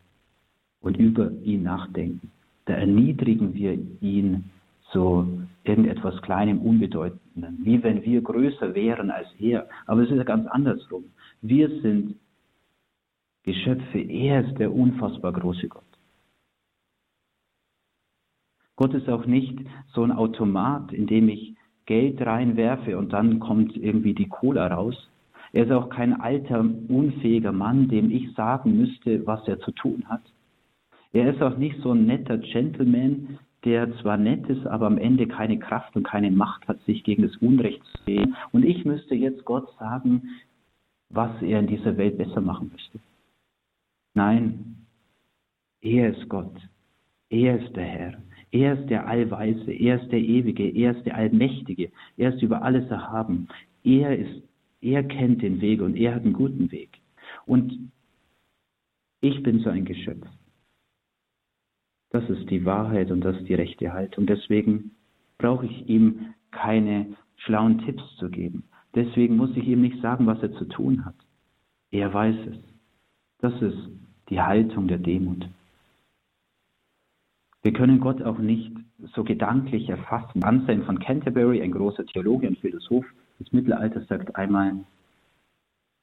und 0.81 0.95
über 0.97 1.31
ihn 1.43 1.63
nachdenken. 1.63 2.31
Da 2.65 2.73
erniedrigen 2.73 3.55
wir 3.55 3.73
ihn 4.01 4.51
zu 4.91 5.47
irgendetwas 5.63 6.21
Kleinem, 6.21 6.59
Unbedeutenden, 6.59 7.57
wie 7.63 7.81
wenn 7.81 8.03
wir 8.03 8.21
größer 8.21 8.75
wären 8.75 9.09
als 9.09 9.27
er. 9.39 9.67
Aber 9.87 10.03
es 10.03 10.11
ist 10.11 10.17
ja 10.17 10.23
ganz 10.23 10.45
andersrum. 10.47 11.05
Wir 11.41 11.67
sind 11.81 12.15
Geschöpfe, 13.41 13.99
er 13.99 14.47
ist 14.47 14.59
der 14.59 14.71
unfassbar 14.71 15.33
große 15.33 15.67
Gott. 15.67 15.83
Gott 18.75 18.93
ist 18.93 19.09
auch 19.09 19.25
nicht 19.25 19.57
so 19.93 20.03
ein 20.03 20.11
Automat, 20.11 20.91
in 20.91 21.07
dem 21.07 21.29
ich 21.29 21.55
Geld 21.85 22.21
reinwerfe 22.21 22.97
und 22.97 23.13
dann 23.13 23.39
kommt 23.39 23.75
irgendwie 23.75 24.13
die 24.13 24.27
Cola 24.27 24.67
raus. 24.67 25.09
Er 25.53 25.65
ist 25.65 25.71
auch 25.71 25.89
kein 25.89 26.19
alter, 26.19 26.65
unfähiger 26.87 27.51
Mann, 27.51 27.87
dem 27.87 28.11
ich 28.11 28.33
sagen 28.33 28.77
müsste, 28.77 29.25
was 29.25 29.47
er 29.47 29.59
zu 29.59 29.71
tun 29.71 30.03
hat. 30.07 30.21
Er 31.13 31.33
ist 31.33 31.41
auch 31.41 31.57
nicht 31.57 31.79
so 31.81 31.93
ein 31.93 32.05
netter 32.05 32.37
Gentleman, 32.37 33.39
der 33.63 33.95
zwar 33.97 34.17
nett 34.17 34.47
ist, 34.47 34.67
aber 34.67 34.85
am 34.85 34.97
Ende 34.97 35.27
keine 35.27 35.57
Kraft 35.57 35.95
und 35.95 36.03
keine 36.03 36.29
Macht 36.29 36.67
hat, 36.67 36.83
sich 36.83 37.03
gegen 37.03 37.23
das 37.23 37.35
Unrecht 37.37 37.81
zu 37.83 38.07
wehren. 38.07 38.35
Und 38.51 38.63
ich 38.63 38.85
müsste 38.85 39.15
jetzt 39.15 39.45
Gott 39.45 39.67
sagen, 39.79 40.29
was 41.09 41.41
er 41.41 41.59
in 41.59 41.67
dieser 41.67 41.97
Welt 41.97 42.17
besser 42.17 42.41
machen 42.41 42.69
müsste. 42.71 42.99
Nein, 44.13 44.85
er 45.81 46.15
ist 46.15 46.29
Gott. 46.29 46.53
Er 47.29 47.59
ist 47.59 47.75
der 47.75 47.85
Herr. 47.85 48.13
Er 48.51 48.79
ist 48.79 48.89
der 48.89 49.07
Allweise, 49.07 49.71
er 49.71 50.01
ist 50.01 50.11
der 50.11 50.19
Ewige, 50.19 50.69
er 50.69 50.95
ist 50.95 51.05
der 51.05 51.15
Allmächtige, 51.15 51.91
er 52.17 52.33
ist 52.33 52.41
über 52.41 52.61
alles 52.61 52.89
erhaben. 52.89 53.47
Er 53.83 54.17
ist, 54.17 54.43
er 54.81 55.03
kennt 55.03 55.41
den 55.41 55.61
Weg 55.61 55.81
und 55.81 55.95
er 55.95 56.15
hat 56.15 56.23
einen 56.23 56.33
guten 56.33 56.71
Weg. 56.71 56.89
Und 57.45 57.91
ich 59.21 59.41
bin 59.43 59.59
so 59.59 59.69
ein 59.69 59.85
Geschöpf. 59.85 60.25
Das 62.11 62.29
ist 62.29 62.49
die 62.49 62.63
Wahrheit 62.63 63.11
und 63.11 63.21
das 63.21 63.37
ist 63.37 63.49
die 63.49 63.55
rechte 63.55 63.91
Haltung. 63.91 64.25
Deswegen 64.25 64.91
brauche 65.37 65.65
ich 65.65 65.89
ihm 65.89 66.33
keine 66.51 67.07
schlauen 67.37 67.79
Tipps 67.79 68.03
zu 68.17 68.29
geben. 68.29 68.63
Deswegen 68.93 69.35
muss 69.35 69.55
ich 69.57 69.67
ihm 69.67 69.81
nicht 69.81 70.01
sagen, 70.01 70.25
was 70.25 70.41
er 70.41 70.53
zu 70.53 70.65
tun 70.65 71.03
hat. 71.03 71.15
Er 71.91 72.13
weiß 72.13 72.35
es. 72.51 72.57
Das 73.39 73.61
ist 73.61 73.89
die 74.29 74.39
Haltung 74.39 74.87
der 74.87 74.97
Demut. 74.97 75.47
Wir 77.65 77.73
können 77.73 77.99
Gott 77.99 78.21
auch 78.21 78.37
nicht 78.37 78.71
so 79.15 79.23
gedanklich 79.23 79.89
erfassen. 79.89 80.43
Anselm 80.43 80.83
von 80.83 80.99
Canterbury, 80.99 81.63
ein 81.63 81.71
großer 81.71 82.05
Theologe 82.05 82.47
und 82.47 82.59
Philosoph 82.59 83.07
des 83.39 83.51
Mittelalters, 83.51 84.07
sagt 84.07 84.35
einmal, 84.35 84.75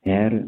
Herr, 0.00 0.44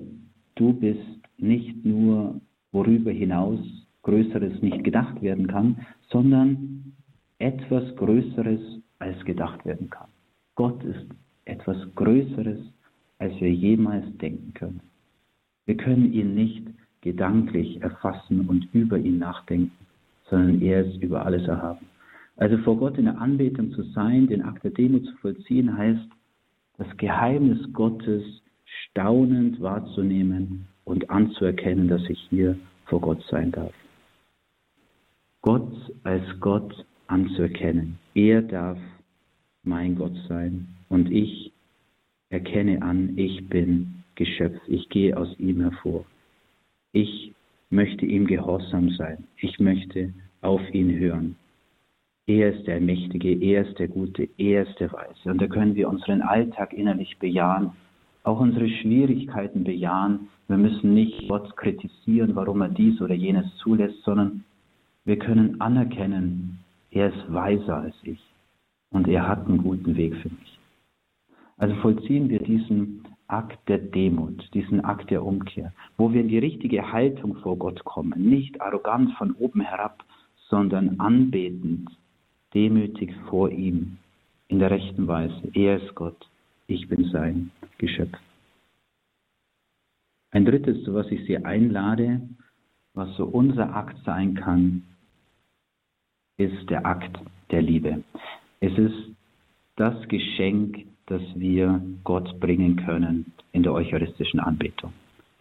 du 0.57 0.72
bist 0.72 1.07
nicht 1.38 1.85
nur, 1.85 2.40
worüber 2.72 3.12
hinaus 3.12 3.61
Größeres 4.03 4.61
nicht 4.61 4.83
gedacht 4.83 5.22
werden 5.22 5.46
kann, 5.46 5.87
sondern 6.11 6.96
etwas 7.38 7.94
Größeres 7.94 8.81
als 8.98 9.24
gedacht 9.24 9.64
werden 9.64 9.90
kann. 9.90 10.09
Gott 10.57 10.83
ist 10.83 11.07
etwas 11.44 11.77
Größeres, 11.94 12.59
als 13.20 13.40
wir 13.40 13.53
jemals 13.53 14.05
denken 14.18 14.53
können. 14.55 14.81
Wir 15.66 15.77
können 15.77 16.12
ihn 16.12 16.35
nicht 16.35 16.66
gedanklich 17.03 17.81
erfassen 17.83 18.48
und 18.48 18.66
über 18.74 18.98
ihn 18.98 19.18
nachdenken 19.18 19.85
sondern 20.35 20.61
er 20.62 20.85
ist 20.85 21.01
über 21.01 21.25
alles 21.25 21.47
erhaben. 21.47 21.87
Also 22.37 22.59
vor 22.59 22.77
Gott 22.77 22.99
in 22.99 23.05
der 23.05 23.20
Anbetung 23.20 23.70
zu 23.70 23.83
sein, 23.94 24.27
den 24.27 24.42
Akt 24.42 24.64
der 24.64 24.73
Demut 24.73 25.07
zu 25.07 25.16
vollziehen, 25.18 25.77
heißt, 25.79 26.09
das 26.77 26.88
Geheimnis 26.97 27.73
Gottes 27.73 28.25
staunend 28.64 29.61
wahrzunehmen 29.61 30.66
und 30.85 31.09
anzuerkennen, 31.09 31.87
dass 31.87 32.03
ich 32.09 32.18
hier 32.31 32.59
vor 32.87 33.01
Gott 33.01 33.23
sein 33.31 33.53
darf. 33.53 33.73
Gott 35.42 35.73
als 36.03 36.25
Gott 36.40 36.85
anzuerkennen. 37.07 37.99
Er 38.14 38.42
darf 38.42 38.79
mein 39.62 39.94
Gott 39.94 40.16
sein 40.29 40.66
und 40.88 41.12
ich 41.12 41.53
erkenne 42.31 42.83
an, 42.83 43.16
ich 43.16 43.49
bin 43.49 44.03
Geschöpf, 44.16 44.61
ich 44.66 44.88
gehe 44.88 45.16
aus 45.16 45.29
ihm 45.38 45.61
hervor. 45.61 46.05
Ich 46.90 47.33
möchte 47.70 48.07
ihm 48.07 48.27
gehorsam 48.27 48.90
sein. 48.90 49.25
Ich 49.37 49.59
möchte 49.61 50.12
auf 50.44 50.62
ihn 50.72 50.98
hören. 50.98 51.37
Er 52.26 52.54
ist 52.54 52.66
der 52.66 52.80
Mächtige, 52.80 53.35
er 53.35 53.68
ist 53.68 53.78
der 53.78 53.88
Gute, 53.88 54.28
er 54.38 54.66
ist 54.66 54.80
der 54.80 54.92
Weise. 54.92 55.30
Und 55.30 55.40
da 55.42 55.46
können 55.46 55.74
wir 55.74 55.88
unseren 55.88 56.22
Alltag 56.22 56.72
innerlich 56.72 57.18
bejahen, 57.18 57.72
auch 58.22 58.40
unsere 58.40 58.68
Schwierigkeiten 58.68 59.64
bejahen. 59.64 60.28
Wir 60.48 60.57
müssen 60.57 60.94
nicht 60.94 61.28
Gott 61.28 61.54
kritisieren, 61.57 62.35
warum 62.35 62.62
er 62.62 62.68
dies 62.68 63.00
oder 63.02 63.14
jenes 63.14 63.44
zulässt, 63.57 64.02
sondern 64.04 64.44
wir 65.04 65.18
können 65.18 65.61
anerkennen, 65.61 66.61
er 66.90 67.09
ist 67.09 67.33
weiser 67.33 67.76
als 67.76 67.96
ich 68.04 68.20
und 68.90 69.07
er 69.09 69.28
hat 69.28 69.46
einen 69.46 69.59
guten 69.59 69.96
Weg 69.96 70.16
für 70.16 70.30
mich. 70.30 70.59
Also 71.59 71.74
vollziehen 71.76 72.30
wir 72.30 72.38
diesen 72.38 73.04
Akt 73.26 73.59
der 73.68 73.78
Demut, 73.78 74.48
diesen 74.54 74.83
Akt 74.85 75.11
der 75.11 75.24
Umkehr, 75.24 75.72
wo 75.98 76.12
wir 76.12 76.22
in 76.22 76.28
die 76.28 76.38
richtige 76.38 76.90
Haltung 76.92 77.37
vor 77.37 77.57
Gott 77.59 77.85
kommen, 77.85 78.30
nicht 78.30 78.61
arrogant 78.61 79.12
von 79.18 79.33
oben 79.33 79.61
herab, 79.61 80.04
sondern 80.48 81.00
anbetend, 81.00 81.90
demütig 82.52 83.14
vor 83.28 83.50
ihm, 83.50 83.98
in 84.48 84.59
der 84.59 84.70
rechten 84.70 85.07
Weise. 85.07 85.50
Er 85.54 85.83
ist 85.83 85.94
Gott, 85.94 86.28
ich 86.66 86.88
bin 86.88 87.11
sein 87.11 87.50
Geschöpf. 87.78 88.16
Ein 90.30 90.44
drittes, 90.44 90.85
zu 90.85 90.94
was 90.94 91.11
ich 91.11 91.24
Sie 91.26 91.38
einlade, 91.44 92.20
was 92.92 93.16
so 93.16 93.24
unser 93.24 93.74
Akt 93.74 93.96
sein 94.04 94.35
kann, 94.35 94.83
ist 96.37 96.68
der 96.70 96.85
Akt 96.85 97.18
der 97.50 97.62
Liebe. 97.62 98.02
Es 98.61 98.76
ist 98.76 99.11
das 99.76 100.09
Geschenk 100.09 100.87
das 101.07 101.22
wir 101.35 101.83
Gott 102.02 102.40
bringen 102.40 102.76
können 102.76 103.33
in 103.52 103.62
der 103.62 103.72
eucharistischen 103.72 104.40
Anbetung. 104.40 104.92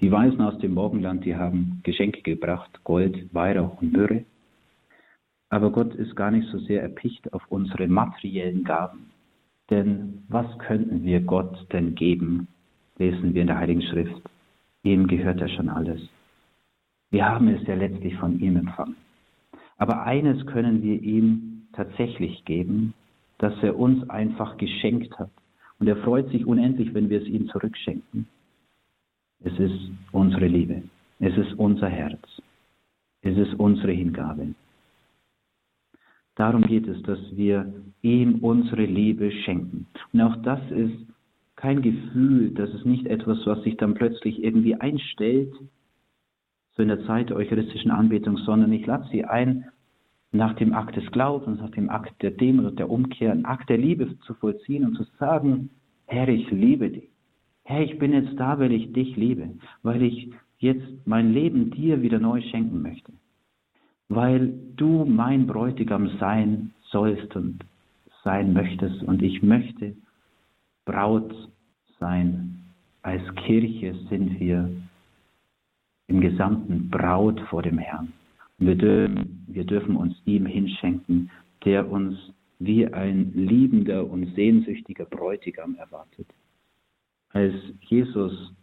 Die 0.01 0.11
Weisen 0.11 0.41
aus 0.41 0.57
dem 0.59 0.73
Morgenland, 0.73 1.23
die 1.23 1.35
haben 1.35 1.79
Geschenke 1.83 2.21
gebracht, 2.21 2.69
Gold, 2.83 3.33
Weihrauch 3.33 3.81
und 3.81 3.93
Myrrhe. 3.93 4.25
Aber 5.53 5.71
Gott 5.71 5.93
ist 5.93 6.15
gar 6.15 6.31
nicht 6.31 6.47
so 6.49 6.57
sehr 6.57 6.81
erpicht 6.81 7.31
auf 7.31 7.43
unsere 7.49 7.87
materiellen 7.87 8.63
Gaben. 8.63 9.11
Denn 9.69 10.23
was 10.27 10.47
könnten 10.57 11.03
wir 11.03 11.21
Gott 11.21 11.71
denn 11.71 11.93
geben, 11.93 12.47
lesen 12.97 13.35
wir 13.35 13.41
in 13.41 13.47
der 13.47 13.59
Heiligen 13.59 13.83
Schrift. 13.83 14.19
Ihm 14.81 15.05
gehört 15.05 15.41
ja 15.41 15.47
schon 15.47 15.69
alles. 15.69 16.01
Wir 17.11 17.29
haben 17.29 17.49
es 17.49 17.67
ja 17.67 17.75
letztlich 17.75 18.15
von 18.15 18.39
ihm 18.39 18.57
empfangen. 18.57 18.95
Aber 19.77 20.01
eines 20.01 20.43
können 20.47 20.81
wir 20.81 20.99
ihm 20.99 21.67
tatsächlich 21.73 22.43
geben, 22.45 22.95
dass 23.37 23.53
er 23.61 23.77
uns 23.77 24.09
einfach 24.09 24.57
geschenkt 24.57 25.19
hat. 25.19 25.29
Und 25.77 25.87
er 25.87 25.97
freut 25.97 26.29
sich 26.29 26.47
unendlich, 26.47 26.95
wenn 26.95 27.11
wir 27.11 27.21
es 27.21 27.27
ihm 27.27 27.47
zurückschenken. 27.49 28.27
Es 29.43 29.53
ist 29.59 29.91
unsere 30.11 30.47
Liebe. 30.47 30.81
Es 31.19 31.37
ist 31.37 31.53
unser 31.59 31.89
Herz. 31.89 32.41
Es 33.21 33.37
ist 33.37 33.53
unsere 33.59 33.91
Hingabe. 33.91 34.55
Darum 36.36 36.63
geht 36.63 36.88
es, 36.88 37.02
dass 37.04 37.19
wir 37.36 37.74
ihm 38.02 38.39
unsere 38.39 38.86
Liebe 38.86 39.32
schenken. 39.32 39.88
Und 40.12 40.22
auch 40.22 40.36
das 40.38 40.60
ist 40.72 40.96
kein 41.56 41.82
Gefühl, 41.82 42.52
das 42.52 42.74
ist 42.74 42.86
nicht 42.86 43.06
etwas, 43.06 43.46
was 43.46 43.62
sich 43.63 43.78
dann 43.78 43.93
plötzlich 43.93 44.43
irgendwie 44.43 44.76
einstellt, 44.76 45.54
so 46.76 46.82
in 46.82 46.89
der 46.89 47.06
Zeit 47.06 47.30
der 47.30 47.38
eucharistischen 47.38 47.91
Anbetung, 47.91 48.38
sondern 48.38 48.74
ich 48.74 48.86
lade 48.86 49.08
sie 49.12 49.24
ein, 49.24 49.65
nach 50.32 50.56
dem 50.56 50.74
Akt 50.74 50.96
des 50.96 51.10
Glaubens, 51.12 51.60
nach 51.62 51.69
dem 51.69 51.89
Akt 51.89 52.22
der 52.24 52.32
Demut, 52.32 52.80
der 52.80 52.89
Umkehr, 52.89 53.32
einen 53.32 53.46
Akt 53.46 53.69
der 53.69 53.78
Liebe 53.78 54.17
zu 54.22 54.34
vollziehen 54.34 54.86
und 54.86 54.96
zu 54.96 55.04
sagen, 55.19 55.69
Herr, 56.08 56.28
ich 56.28 56.50
liebe 56.50 56.89
dich. 56.89 57.10
Herr, 57.63 57.82
ich 57.82 57.98
bin 58.00 58.13
jetzt 58.13 58.38
da, 58.39 58.60
weil 58.60 58.74
ich 58.74 58.91
dich 58.91 59.15
liebe, 59.15 59.48
weil 59.84 60.02
ich 60.02 60.32
jetzt 60.58 60.86
mein 61.06 61.34
Leben 61.34 61.72
dir 61.72 62.02
wieder 62.02 62.19
neu 62.19 62.41
schenken 62.41 62.82
möchte, 62.82 63.13
weil 64.15 64.54
du 64.76 65.06
mein 65.06 65.47
Bräutigam 65.47 66.17
sein 66.19 66.71
sollst 66.91 67.36
und 67.36 67.63
sein 68.23 68.54
möchtest 68.54 69.04
und 69.04 69.21
ich 69.21 69.41
möchte 69.41 69.95
Braut 70.86 71.34
sein. 71.99 72.60
Als 73.02 73.23
Kirche 73.36 73.95
sind 74.10 74.39
wir 74.39 74.69
im 76.08 76.21
gesamten 76.21 76.89
Braut 76.89 77.39
vor 77.49 77.62
dem 77.62 77.78
Herrn. 77.78 78.13
Wir 78.58 78.76
dürfen, 78.76 79.45
wir 79.47 79.65
dürfen 79.65 79.95
uns 79.95 80.15
ihm 80.26 80.45
hinschenken, 80.45 81.30
der 81.65 81.89
uns 81.89 82.17
wie 82.60 82.88
ein 82.88 83.34
liebender 83.34 84.10
und 84.10 84.34
sehnsüchtiger 84.36 85.06
Bräutigam 85.06 85.76
erwartet. 85.76 86.28
Als 87.30 87.54
Jesus 87.82 88.54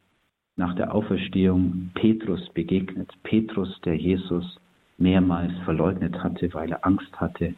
nach 0.57 0.75
der 0.77 0.95
Auferstehung 0.95 1.91
Petrus 1.95 2.49
begegnet, 2.51 3.13
Petrus, 3.25 3.81
der 3.85 3.97
Jesus 3.97 4.59
mehrmals 5.01 5.53
verleugnet 5.65 6.23
hatte, 6.23 6.53
weil 6.55 6.71
er 6.71 6.87
Angst 6.87 7.21
hatte, 7.21 7.55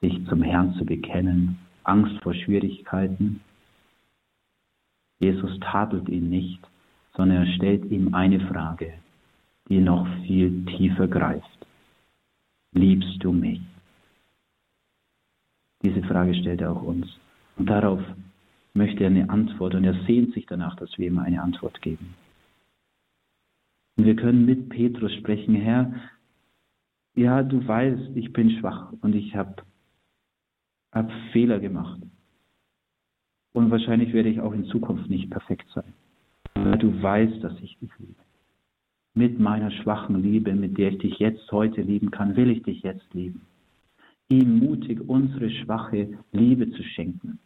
sich 0.00 0.24
zum 0.28 0.42
Herrn 0.42 0.74
zu 0.74 0.84
bekennen, 0.84 1.58
Angst 1.84 2.22
vor 2.22 2.34
Schwierigkeiten. 2.34 3.40
Jesus 5.18 5.58
tadelt 5.60 6.08
ihn 6.08 6.28
nicht, 6.28 6.60
sondern 7.16 7.46
er 7.46 7.54
stellt 7.54 7.90
ihm 7.90 8.14
eine 8.14 8.40
Frage, 8.40 8.92
die 9.68 9.80
noch 9.80 10.06
viel 10.26 10.64
tiefer 10.66 11.08
greift. 11.08 11.66
Liebst 12.72 13.22
du 13.22 13.32
mich? 13.32 13.60
Diese 15.82 16.02
Frage 16.02 16.34
stellt 16.34 16.60
er 16.60 16.72
auch 16.72 16.82
uns. 16.82 17.06
Und 17.56 17.66
darauf 17.70 18.00
möchte 18.74 19.04
er 19.04 19.10
eine 19.10 19.30
Antwort 19.30 19.74
und 19.74 19.84
er 19.84 19.94
sehnt 20.04 20.34
sich 20.34 20.46
danach, 20.46 20.76
dass 20.76 20.98
wir 20.98 21.06
ihm 21.06 21.18
eine 21.18 21.40
Antwort 21.40 21.80
geben. 21.82 22.14
Und 23.96 24.06
wir 24.06 24.16
können 24.16 24.44
mit 24.44 24.70
Petrus 24.70 25.14
sprechen, 25.14 25.54
Herr, 25.54 25.92
ja, 27.14 27.42
du 27.42 27.66
weißt, 27.66 28.16
ich 28.16 28.32
bin 28.32 28.50
schwach 28.58 28.92
und 29.00 29.14
ich 29.14 29.34
habe 29.36 29.62
hab 30.92 31.10
Fehler 31.32 31.60
gemacht. 31.60 32.00
Und 33.52 33.70
wahrscheinlich 33.70 34.12
werde 34.12 34.28
ich 34.28 34.40
auch 34.40 34.52
in 34.52 34.64
Zukunft 34.66 35.08
nicht 35.08 35.30
perfekt 35.30 35.66
sein. 35.74 35.92
Aber 36.54 36.76
du 36.76 37.02
weißt, 37.02 37.42
dass 37.42 37.54
ich 37.60 37.78
dich 37.78 37.90
liebe. 37.98 38.14
Mit 39.14 39.38
meiner 39.38 39.70
schwachen 39.70 40.22
Liebe, 40.22 40.52
mit 40.54 40.76
der 40.76 40.90
ich 40.90 40.98
dich 40.98 41.18
jetzt 41.20 41.50
heute 41.52 41.82
lieben 41.82 42.10
kann, 42.10 42.34
will 42.34 42.50
ich 42.50 42.64
dich 42.64 42.82
jetzt 42.82 43.14
lieben. 43.14 43.42
Ihm 44.28 44.58
mutig 44.58 45.00
unsere 45.06 45.50
schwache 45.50 46.18
Liebe 46.32 46.70
zu 46.72 46.82
schenken. 46.82 47.38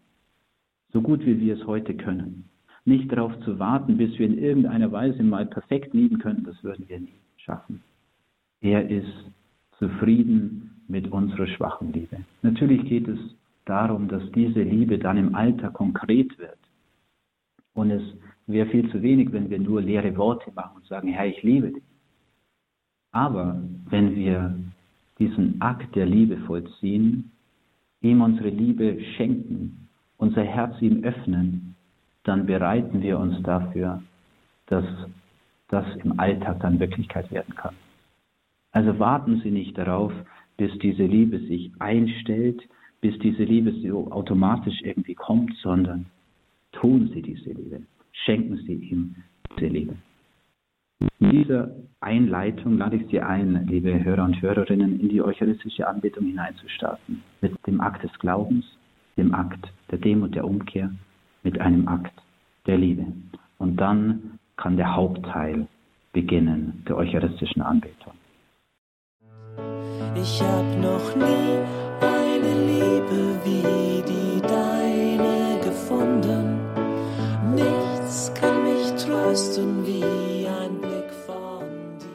So 0.92 1.02
gut 1.02 1.26
wie 1.26 1.38
wir 1.40 1.56
es 1.56 1.66
heute 1.66 1.94
können. 1.94 2.48
Nicht 2.86 3.12
darauf 3.12 3.38
zu 3.40 3.58
warten, 3.58 3.98
bis 3.98 4.18
wir 4.18 4.26
in 4.26 4.38
irgendeiner 4.38 4.90
Weise 4.92 5.22
mal 5.22 5.44
perfekt 5.44 5.92
lieben 5.92 6.18
könnten, 6.18 6.44
das 6.44 6.62
würden 6.64 6.88
wir 6.88 7.00
nie 7.00 7.20
schaffen. 7.36 7.82
Er 8.62 8.88
ist 8.88 9.12
zufrieden 9.78 10.82
mit 10.88 11.10
unserer 11.12 11.46
schwachen 11.46 11.92
Liebe. 11.92 12.18
Natürlich 12.42 12.84
geht 12.88 13.08
es 13.08 13.18
darum, 13.64 14.08
dass 14.08 14.22
diese 14.32 14.62
Liebe 14.62 14.98
dann 14.98 15.18
im 15.18 15.34
Alter 15.34 15.70
konkret 15.70 16.38
wird. 16.38 16.58
Und 17.74 17.90
es 17.90 18.02
wäre 18.46 18.68
viel 18.68 18.90
zu 18.90 19.02
wenig, 19.02 19.32
wenn 19.32 19.50
wir 19.50 19.58
nur 19.58 19.82
leere 19.82 20.16
Worte 20.16 20.50
machen 20.54 20.76
und 20.76 20.86
sagen, 20.86 21.08
Herr, 21.08 21.26
ich 21.26 21.42
liebe 21.42 21.70
dich. 21.70 21.82
Aber 23.12 23.60
wenn 23.88 24.16
wir 24.16 24.58
diesen 25.18 25.60
Akt 25.60 25.94
der 25.94 26.06
Liebe 26.06 26.38
vollziehen, 26.38 27.30
ihm 28.00 28.20
unsere 28.22 28.50
Liebe 28.50 29.00
schenken, 29.16 29.88
unser 30.16 30.42
Herz 30.42 30.80
ihm 30.80 31.04
öffnen, 31.04 31.74
dann 32.24 32.46
bereiten 32.46 33.02
wir 33.02 33.18
uns 33.18 33.42
dafür, 33.42 34.02
dass 34.66 34.84
das 35.68 35.84
im 36.02 36.18
Alltag 36.18 36.60
dann 36.60 36.80
Wirklichkeit 36.80 37.30
werden 37.30 37.54
kann. 37.54 37.74
Also 38.72 38.98
warten 38.98 39.40
Sie 39.42 39.50
nicht 39.50 39.76
darauf, 39.78 40.12
bis 40.56 40.76
diese 40.78 41.04
Liebe 41.04 41.38
sich 41.40 41.72
einstellt, 41.78 42.60
bis 43.00 43.18
diese 43.20 43.44
Liebe 43.44 43.72
so 43.72 44.10
automatisch 44.10 44.80
irgendwie 44.82 45.14
kommt, 45.14 45.54
sondern 45.62 46.06
tun 46.72 47.10
Sie 47.14 47.22
diese 47.22 47.50
Liebe, 47.50 47.82
schenken 48.12 48.56
Sie 48.66 48.74
ihm 48.74 49.14
diese 49.56 49.66
Liebe. 49.66 49.96
In 51.20 51.30
dieser 51.30 51.70
Einleitung 52.00 52.78
lade 52.78 52.96
ich 52.96 53.06
Sie 53.08 53.20
ein, 53.20 53.66
liebe 53.68 54.02
Hörer 54.02 54.24
und 54.24 54.42
Hörerinnen, 54.42 54.98
in 54.98 55.08
die 55.08 55.22
eucharistische 55.22 55.86
Anbetung 55.86 56.26
hineinzustarten. 56.26 57.22
Mit 57.40 57.54
dem 57.66 57.80
Akt 57.80 58.02
des 58.02 58.18
Glaubens, 58.18 58.64
dem 59.16 59.32
Akt 59.32 59.72
der 59.90 59.98
Demut, 59.98 60.34
der 60.34 60.44
Umkehr, 60.44 60.90
mit 61.44 61.60
einem 61.60 61.86
Akt 61.86 62.12
der 62.66 62.78
Liebe. 62.78 63.06
Und 63.58 63.76
dann 63.76 64.38
kann 64.56 64.76
der 64.76 64.94
Hauptteil 64.94 65.68
beginnen 66.12 66.82
der 66.88 66.96
eucharistischen 66.96 67.62
Anbetung. 67.62 68.14
Ich 70.20 70.42
hab 70.42 70.64
noch 70.78 71.14
nie 71.14 71.58
eine 72.00 72.54
Liebe 72.66 73.40
wie 73.44 74.02
die 74.02 74.40
deine 74.40 75.60
gefunden. 75.62 76.60
Nichts 77.54 78.32
kann 78.34 78.64
mich 78.64 78.90
trösten 79.02 79.86
wie 79.86 80.48
ein 80.48 80.80
Blick 80.80 81.12
von 81.26 81.98
dir. 81.98 82.08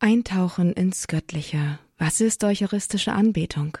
Eintauchen 0.00 0.72
ins 0.74 1.06
Göttliche. 1.06 1.78
Was 1.96 2.20
ist 2.20 2.44
eucharistische 2.44 3.12
Anbetung? 3.12 3.78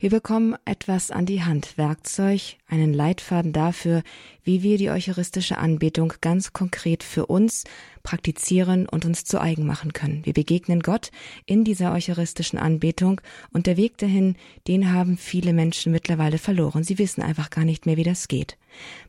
Wir 0.00 0.10
bekommen 0.10 0.56
etwas 0.64 1.10
an 1.10 1.26
die 1.26 1.42
Hand, 1.42 1.76
Werkzeug, 1.78 2.56
einen 2.68 2.92
Leitfaden 2.92 3.52
dafür, 3.52 4.02
wie 4.44 4.62
wir 4.62 4.78
die 4.78 4.90
eucharistische 4.90 5.58
Anbetung 5.58 6.14
ganz 6.20 6.52
konkret 6.52 7.02
für 7.02 7.26
uns 7.26 7.64
praktizieren 8.02 8.88
und 8.88 9.04
uns 9.04 9.24
zu 9.24 9.40
eigen 9.40 9.66
machen 9.66 9.92
können. 9.92 10.24
Wir 10.24 10.32
begegnen 10.32 10.80
Gott 10.80 11.10
in 11.46 11.64
dieser 11.64 11.92
eucharistischen 11.92 12.58
Anbetung 12.58 13.20
und 13.52 13.66
der 13.66 13.76
Weg 13.76 13.98
dahin, 13.98 14.36
den 14.68 14.92
haben 14.92 15.16
viele 15.16 15.52
Menschen 15.52 15.92
mittlerweile 15.92 16.38
verloren. 16.38 16.82
Sie 16.84 16.98
wissen 16.98 17.22
einfach 17.22 17.50
gar 17.50 17.64
nicht 17.64 17.86
mehr, 17.86 17.96
wie 17.96 18.04
das 18.04 18.28
geht. 18.28 18.56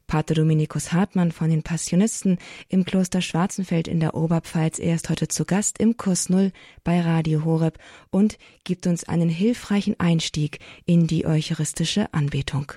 Pater 0.08 0.36
Dominikus 0.36 0.94
Hartmann 0.94 1.32
von 1.32 1.50
den 1.50 1.64
Passionisten 1.64 2.38
im 2.70 2.86
Kloster 2.86 3.22
Schwarzenfeld 3.22 3.88
in 3.88 4.00
der 4.00 4.16
Oberpfalz, 4.16 4.80
er 4.80 4.96
ist 4.96 5.10
heute 5.10 5.28
zu 5.28 5.46
Gast 5.46 5.80
im 5.80 5.98
Kurs 5.98 6.30
Null 6.30 6.52
bei 6.84 7.02
Radio 7.02 7.46
Horeb 7.46 7.78
und 8.12 8.38
gibt 8.64 8.88
uns 8.88 9.08
einen 9.08 9.30
hilfreichen 9.30 10.00
Einstieg 10.00 10.60
in 10.86 11.08
die 11.08 11.26
eucharistische 11.26 12.14
Anbetung. 12.14 12.74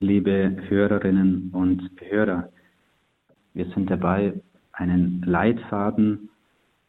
Liebe 0.00 0.56
Hörerinnen 0.68 1.50
und 1.52 1.90
Hörer, 2.00 2.50
wir 3.54 3.66
sind 3.74 3.90
dabei, 3.90 4.32
einen 4.72 5.22
Leitfaden 5.22 6.28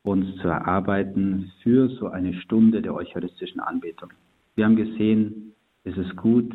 uns 0.04 0.36
zu 0.38 0.48
erarbeiten 0.48 1.52
für 1.62 1.90
so 1.90 2.08
eine 2.08 2.34
Stunde 2.34 2.82
der 2.82 2.94
eucharistischen 2.94 3.60
Anbetung. 3.60 4.12
Wir 4.56 4.66
haben 4.66 4.76
gesehen, 4.76 5.54
es 5.84 5.98
ist 5.98 6.16
gut, 6.16 6.54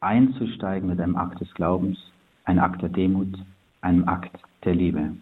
einzusteigen 0.00 0.88
mit 0.88 1.00
einem 1.00 1.16
Akt 1.16 1.40
des 1.40 1.52
Glaubens, 1.54 1.98
einem 2.44 2.60
Akt 2.60 2.82
der 2.82 2.88
Demut, 2.88 3.38
einem 3.82 4.08
Akt 4.08 4.36
der 4.64 4.74
Liebe. 4.74 5.16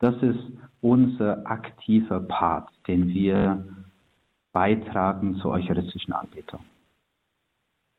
Das 0.00 0.20
ist 0.22 0.40
unser 0.80 1.46
aktiver 1.46 2.20
Part, 2.20 2.68
den 2.86 3.08
wir 3.08 3.64
beitragen 4.52 5.36
zur 5.36 5.52
eucharistischen 5.52 6.12
Anbetung. 6.12 6.60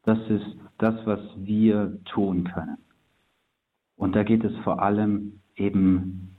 Das 0.03 0.19
ist 0.29 0.45
das, 0.77 0.95
was 1.05 1.19
wir 1.37 1.97
tun 2.05 2.43
können. 2.43 2.77
Und 3.97 4.15
da 4.15 4.23
geht 4.23 4.43
es 4.43 4.55
vor 4.63 4.81
allem 4.81 5.39
eben 5.55 6.35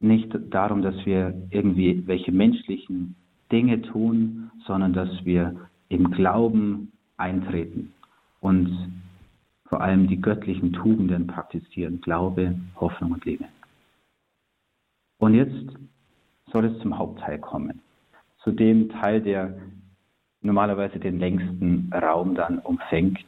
nicht 0.00 0.34
darum, 0.50 0.82
dass 0.82 0.94
wir 1.04 1.34
irgendwie 1.50 2.06
welche 2.06 2.32
menschlichen 2.32 3.16
Dinge 3.50 3.82
tun, 3.82 4.50
sondern 4.66 4.92
dass 4.92 5.24
wir 5.24 5.68
im 5.88 6.10
Glauben 6.10 6.92
eintreten 7.16 7.92
und 8.44 9.00
vor 9.70 9.80
allem 9.80 10.06
die 10.06 10.20
göttlichen 10.20 10.74
Tugenden 10.74 11.26
praktizieren, 11.26 12.02
Glaube, 12.02 12.54
Hoffnung 12.76 13.12
und 13.12 13.24
Liebe. 13.24 13.46
Und 15.18 15.32
jetzt 15.34 15.74
soll 16.52 16.66
es 16.66 16.78
zum 16.80 16.98
Hauptteil 16.98 17.38
kommen, 17.38 17.80
zu 18.42 18.52
dem 18.52 18.90
Teil, 18.90 19.22
der 19.22 19.56
normalerweise 20.42 20.98
den 20.98 21.18
längsten 21.18 21.90
Raum 21.94 22.34
dann 22.34 22.58
umfängt. 22.58 23.24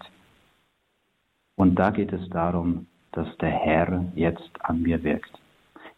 Und 1.55 1.77
da 1.77 1.91
geht 1.91 2.13
es 2.13 2.29
darum, 2.29 2.87
dass 3.13 3.27
der 3.39 3.51
Herr 3.51 4.05
jetzt 4.15 4.51
an 4.61 4.83
mir 4.83 5.03
wirkt. 5.03 5.33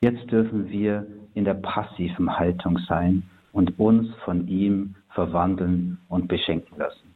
Jetzt 0.01 0.31
dürfen 0.31 0.71
wir 0.71 1.09
in 1.35 1.45
der 1.45 1.55
passiven 1.55 2.39
Haltung 2.39 2.79
sein 2.87 3.25
und 3.51 3.81
uns 3.81 4.15
von 4.25 4.47
ihm 4.47 4.95
verwandeln 5.11 5.99
und 6.09 6.29
beschenken 6.29 6.79
lassen. 6.79 7.08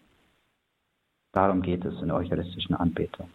Darum 1.33 1.62
geht 1.62 1.85
es 1.85 2.01
in 2.01 2.09
der 2.09 2.16
eucharistischen 2.16 2.77
Anbetung. 2.77 3.29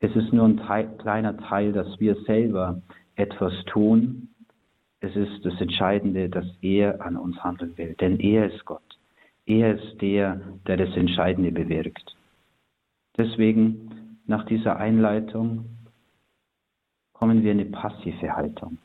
Es 0.00 0.14
ist 0.16 0.32
nur 0.32 0.46
ein 0.46 0.56
Teil, 0.56 0.88
kleiner 0.98 1.36
Teil, 1.36 1.72
dass 1.72 2.00
wir 2.00 2.16
selber 2.24 2.80
etwas 3.16 3.52
tun. 3.66 4.28
Es 5.00 5.14
ist 5.16 5.44
das 5.44 5.60
Entscheidende, 5.60 6.28
dass 6.28 6.46
er 6.60 7.00
an 7.00 7.16
uns 7.16 7.42
handeln 7.42 7.76
will, 7.76 7.94
denn 8.00 8.18
er 8.20 8.52
ist 8.52 8.64
Gott. 8.64 8.82
Er 9.46 9.74
ist 9.74 10.00
der, 10.00 10.40
der 10.66 10.76
das 10.76 10.96
Entscheidende 10.96 11.50
bewirkt. 11.50 12.16
Deswegen, 13.16 14.18
nach 14.26 14.46
dieser 14.46 14.76
Einleitung, 14.76 15.66
kommen 17.12 17.42
wir 17.42 17.52
in 17.52 17.60
eine 17.60 17.70
passive 17.70 18.34
Haltung 18.34 18.78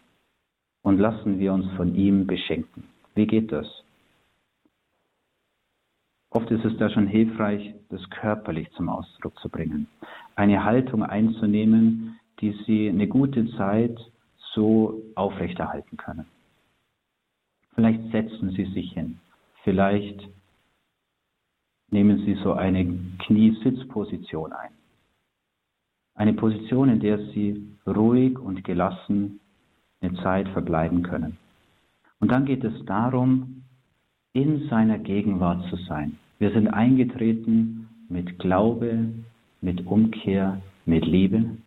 und 0.84 0.99
lassen 0.99 1.39
wir 1.39 1.53
uns 1.53 1.72
von 1.76 1.95
ihm 1.95 2.28
beschenken. 2.28 2.84
Wie 3.15 3.26
geht 3.28 3.51
das? 3.51 3.68
Oft 6.30 6.51
ist 6.51 6.65
es 6.65 6.78
da 6.78 6.89
schon 6.89 7.07
hilfreich, 7.07 7.73
das 7.89 8.07
körperlich 8.09 8.69
zum 8.71 8.89
Ausdruck 8.89 9.38
zu 9.39 9.49
bringen. 9.49 9.88
Eine 10.36 10.63
Haltung 10.63 11.03
einzunehmen, 11.03 12.19
die 12.41 12.51
Sie 12.65 12.89
eine 12.89 13.07
gute 13.07 13.49
Zeit 13.55 13.97
so 14.53 15.01
aufrechterhalten 15.15 15.97
können. 15.97 16.25
Vielleicht 17.75 18.11
setzen 18.11 18.51
Sie 18.51 18.65
sich 18.73 18.91
hin. 18.93 19.19
Vielleicht 19.63 20.28
nehmen 21.89 22.25
Sie 22.25 22.36
so 22.43 22.53
eine 22.53 22.86
Kniesitzposition 23.19 24.51
ein. 24.51 24.71
Eine 26.15 26.34
Position, 26.34 26.89
in 26.89 26.99
der 26.99 27.19
Sie 27.32 27.67
ruhig 27.86 28.38
und 28.39 28.63
gelassen 28.63 29.39
eine 30.01 30.15
Zeit 30.23 30.49
verbleiben 30.49 31.03
können. 31.03 31.38
Und 32.19 32.32
dann 32.32 32.45
geht 32.45 32.63
es 32.63 32.86
darum, 32.86 33.57
in 34.38 34.67
seiner 34.69 34.99
Gegenwart 34.99 35.67
zu 35.71 35.77
sein. 35.88 36.19
Wir 36.38 36.51
sind 36.51 36.67
eingetreten 36.67 37.89
mit 38.07 38.38
Glaube, 38.38 39.09
mit 39.61 39.88
Umkehr, 39.88 40.61
mit 40.85 41.07
Liebe 41.07 41.57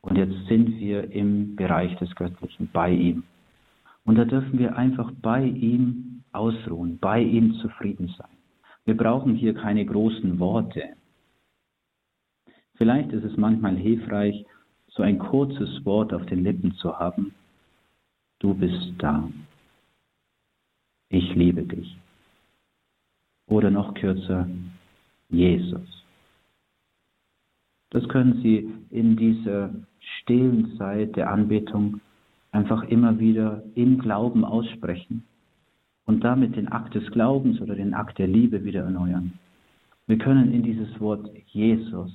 und 0.00 0.16
jetzt 0.16 0.46
sind 0.48 0.78
wir 0.78 1.12
im 1.12 1.54
Bereich 1.54 1.94
des 1.98 2.14
Göttlichen 2.14 2.70
bei 2.72 2.90
ihm. 2.92 3.24
Und 4.06 4.16
da 4.16 4.24
dürfen 4.24 4.58
wir 4.58 4.74
einfach 4.74 5.12
bei 5.20 5.44
ihm 5.44 6.22
ausruhen, 6.32 6.98
bei 6.98 7.20
ihm 7.20 7.52
zufrieden 7.56 8.08
sein. 8.16 8.38
Wir 8.86 8.96
brauchen 8.96 9.34
hier 9.34 9.52
keine 9.52 9.84
großen 9.84 10.38
Worte. 10.38 10.84
Vielleicht 12.76 13.12
ist 13.12 13.24
es 13.24 13.36
manchmal 13.36 13.76
hilfreich, 13.76 14.46
so 14.86 15.02
ein 15.02 15.18
kurzes 15.18 15.84
Wort 15.84 16.14
auf 16.14 16.24
den 16.24 16.42
Lippen 16.42 16.72
zu 16.76 16.98
haben. 16.98 17.34
Du 18.38 18.54
bist 18.54 18.94
da. 18.96 19.28
Ich 21.10 21.34
liebe 21.34 21.62
dich. 21.62 21.96
Oder 23.46 23.70
noch 23.70 23.94
kürzer, 23.94 24.46
Jesus. 25.30 26.04
Das 27.90 28.06
können 28.08 28.42
Sie 28.42 28.70
in 28.90 29.16
dieser 29.16 29.70
stillen 30.20 30.76
Zeit 30.76 31.16
der 31.16 31.30
Anbetung 31.30 32.00
einfach 32.52 32.82
immer 32.84 33.18
wieder 33.18 33.62
im 33.74 33.98
Glauben 33.98 34.44
aussprechen 34.44 35.24
und 36.04 36.24
damit 36.24 36.56
den 36.56 36.68
Akt 36.68 36.94
des 36.94 37.10
Glaubens 37.10 37.60
oder 37.60 37.74
den 37.74 37.94
Akt 37.94 38.18
der 38.18 38.26
Liebe 38.26 38.64
wieder 38.64 38.82
erneuern. 38.82 39.38
Wir 40.06 40.18
können 40.18 40.52
in 40.52 40.62
dieses 40.62 41.00
Wort 41.00 41.30
Jesus 41.46 42.10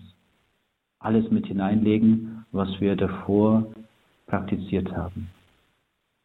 alles 0.99 1.29
mit 1.31 1.47
hineinlegen, 1.47 2.45
was 2.51 2.79
wir 2.79 2.95
davor 2.95 3.71
praktiziert 4.27 4.91
haben. 4.91 5.29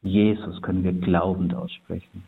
Jesus 0.02 0.62
können 0.62 0.84
wir 0.84 0.92
glaubend 0.92 1.54
aussprechen. 1.54 2.22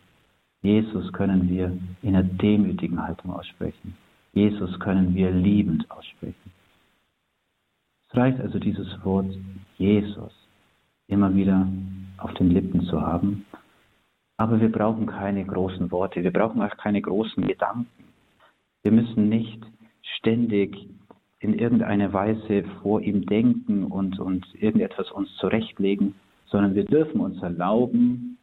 Jesus 0.62 1.12
können 1.12 1.48
wir 1.48 1.76
in 2.02 2.14
einer 2.14 2.22
demütigen 2.22 3.02
Haltung 3.02 3.32
aussprechen. 3.32 3.96
Jesus 4.32 4.78
können 4.78 5.14
wir 5.14 5.30
liebend 5.30 5.90
aussprechen. 5.90 6.52
Es 8.08 8.16
reicht 8.16 8.40
also 8.40 8.58
dieses 8.58 9.02
Wort 9.04 9.26
Jesus 9.78 10.32
immer 11.06 11.34
wieder 11.34 11.66
auf 12.18 12.34
den 12.34 12.50
Lippen 12.50 12.82
zu 12.82 13.00
haben. 13.00 13.46
Aber 14.36 14.60
wir 14.60 14.70
brauchen 14.70 15.06
keine 15.06 15.44
großen 15.44 15.90
Worte, 15.90 16.22
wir 16.22 16.32
brauchen 16.32 16.62
auch 16.62 16.76
keine 16.76 17.00
großen 17.00 17.46
Gedanken. 17.46 17.88
Wir 18.82 18.92
müssen 18.92 19.28
nicht 19.28 19.60
ständig 20.16 20.88
in 21.40 21.54
irgendeiner 21.54 22.12
Weise 22.12 22.64
vor 22.82 23.00
ihm 23.00 23.26
denken 23.26 23.84
und, 23.84 24.18
und 24.18 24.46
irgendetwas 24.54 25.10
uns 25.10 25.34
zurechtlegen, 25.36 26.14
sondern 26.46 26.74
wir 26.74 26.84
dürfen 26.84 27.20
uns 27.20 27.42
erlauben, 27.42 28.38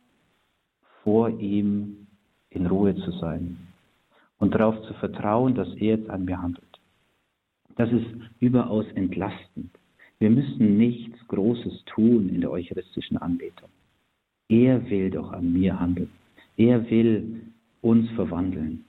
vor 1.04 1.30
ihm 1.30 2.07
in 2.50 2.66
Ruhe 2.66 2.96
zu 2.96 3.12
sein 3.12 3.58
und 4.40 4.54
darauf 4.54 4.82
zu 4.84 4.94
vertrauen, 4.96 5.56
dass 5.56 5.70
er 5.76 5.98
jetzt 5.98 6.10
an 6.10 6.26
mir 6.26 6.42
handelt. 6.42 6.64
Das 7.76 7.92
ist 7.92 8.08
überaus 8.40 8.86
entlastend. 8.96 9.72
Wir 10.20 10.30
müssen 10.30 10.78
nichts 10.78 11.28
Großes 11.28 11.84
tun 11.86 12.30
in 12.30 12.42
der 12.42 12.52
eucharistischen 12.52 13.18
Anbetung. 13.18 13.70
Er 14.50 14.90
will 14.90 15.12
doch 15.12 15.32
an 15.32 15.54
mir 15.54 15.80
handeln. 15.80 16.10
Er 16.56 16.90
will 16.90 17.42
uns 17.82 18.10
verwandeln. 18.12 18.86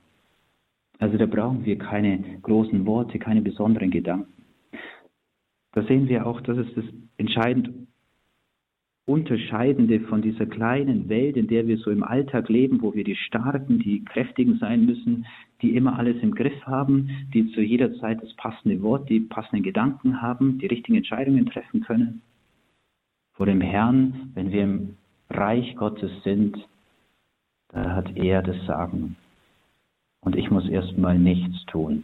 Also 0.97 1.17
da 1.17 1.25
brauchen 1.25 1.65
wir 1.65 1.77
keine 1.77 2.39
großen 2.41 2.85
Worte, 2.85 3.19
keine 3.19 3.41
besonderen 3.41 3.91
Gedanken. 3.91 4.33
Da 5.73 5.83
sehen 5.83 6.09
wir 6.09 6.25
auch, 6.25 6.41
das 6.41 6.57
ist 6.57 6.75
das 6.75 6.85
entscheidend 7.17 7.78
Unterscheidende 9.09 10.01
von 10.01 10.21
dieser 10.21 10.45
kleinen 10.45 11.09
Welt, 11.09 11.35
in 11.35 11.47
der 11.47 11.65
wir 11.65 11.79
so 11.79 11.89
im 11.89 12.03
Alltag 12.03 12.47
leben, 12.47 12.83
wo 12.83 12.93
wir 12.93 13.03
die 13.03 13.15
Starken, 13.15 13.79
die 13.79 14.05
Kräftigen 14.05 14.59
sein 14.59 14.85
müssen, 14.85 15.25
die 15.63 15.75
immer 15.75 15.97
alles 15.97 16.21
im 16.21 16.35
Griff 16.35 16.63
haben, 16.67 17.09
die 17.33 17.51
zu 17.53 17.61
jeder 17.61 17.91
Zeit 17.95 18.21
das 18.21 18.31
passende 18.35 18.83
Wort, 18.83 19.09
die 19.09 19.21
passenden 19.21 19.63
Gedanken 19.63 20.21
haben, 20.21 20.59
die 20.59 20.67
richtigen 20.67 20.97
Entscheidungen 20.97 21.47
treffen 21.47 21.81
können. 21.81 22.21
Vor 23.33 23.47
dem 23.47 23.61
Herrn, 23.61 24.29
wenn 24.35 24.51
wir 24.51 24.61
im 24.61 24.97
Reich 25.31 25.75
Gottes 25.75 26.11
sind, 26.23 26.55
da 27.69 27.95
hat 27.95 28.15
er 28.15 28.43
das 28.43 28.63
Sagen. 28.67 29.15
Und 30.21 30.35
ich 30.35 30.51
muss 30.51 30.69
erstmal 30.69 31.17
nichts 31.17 31.65
tun. 31.65 32.03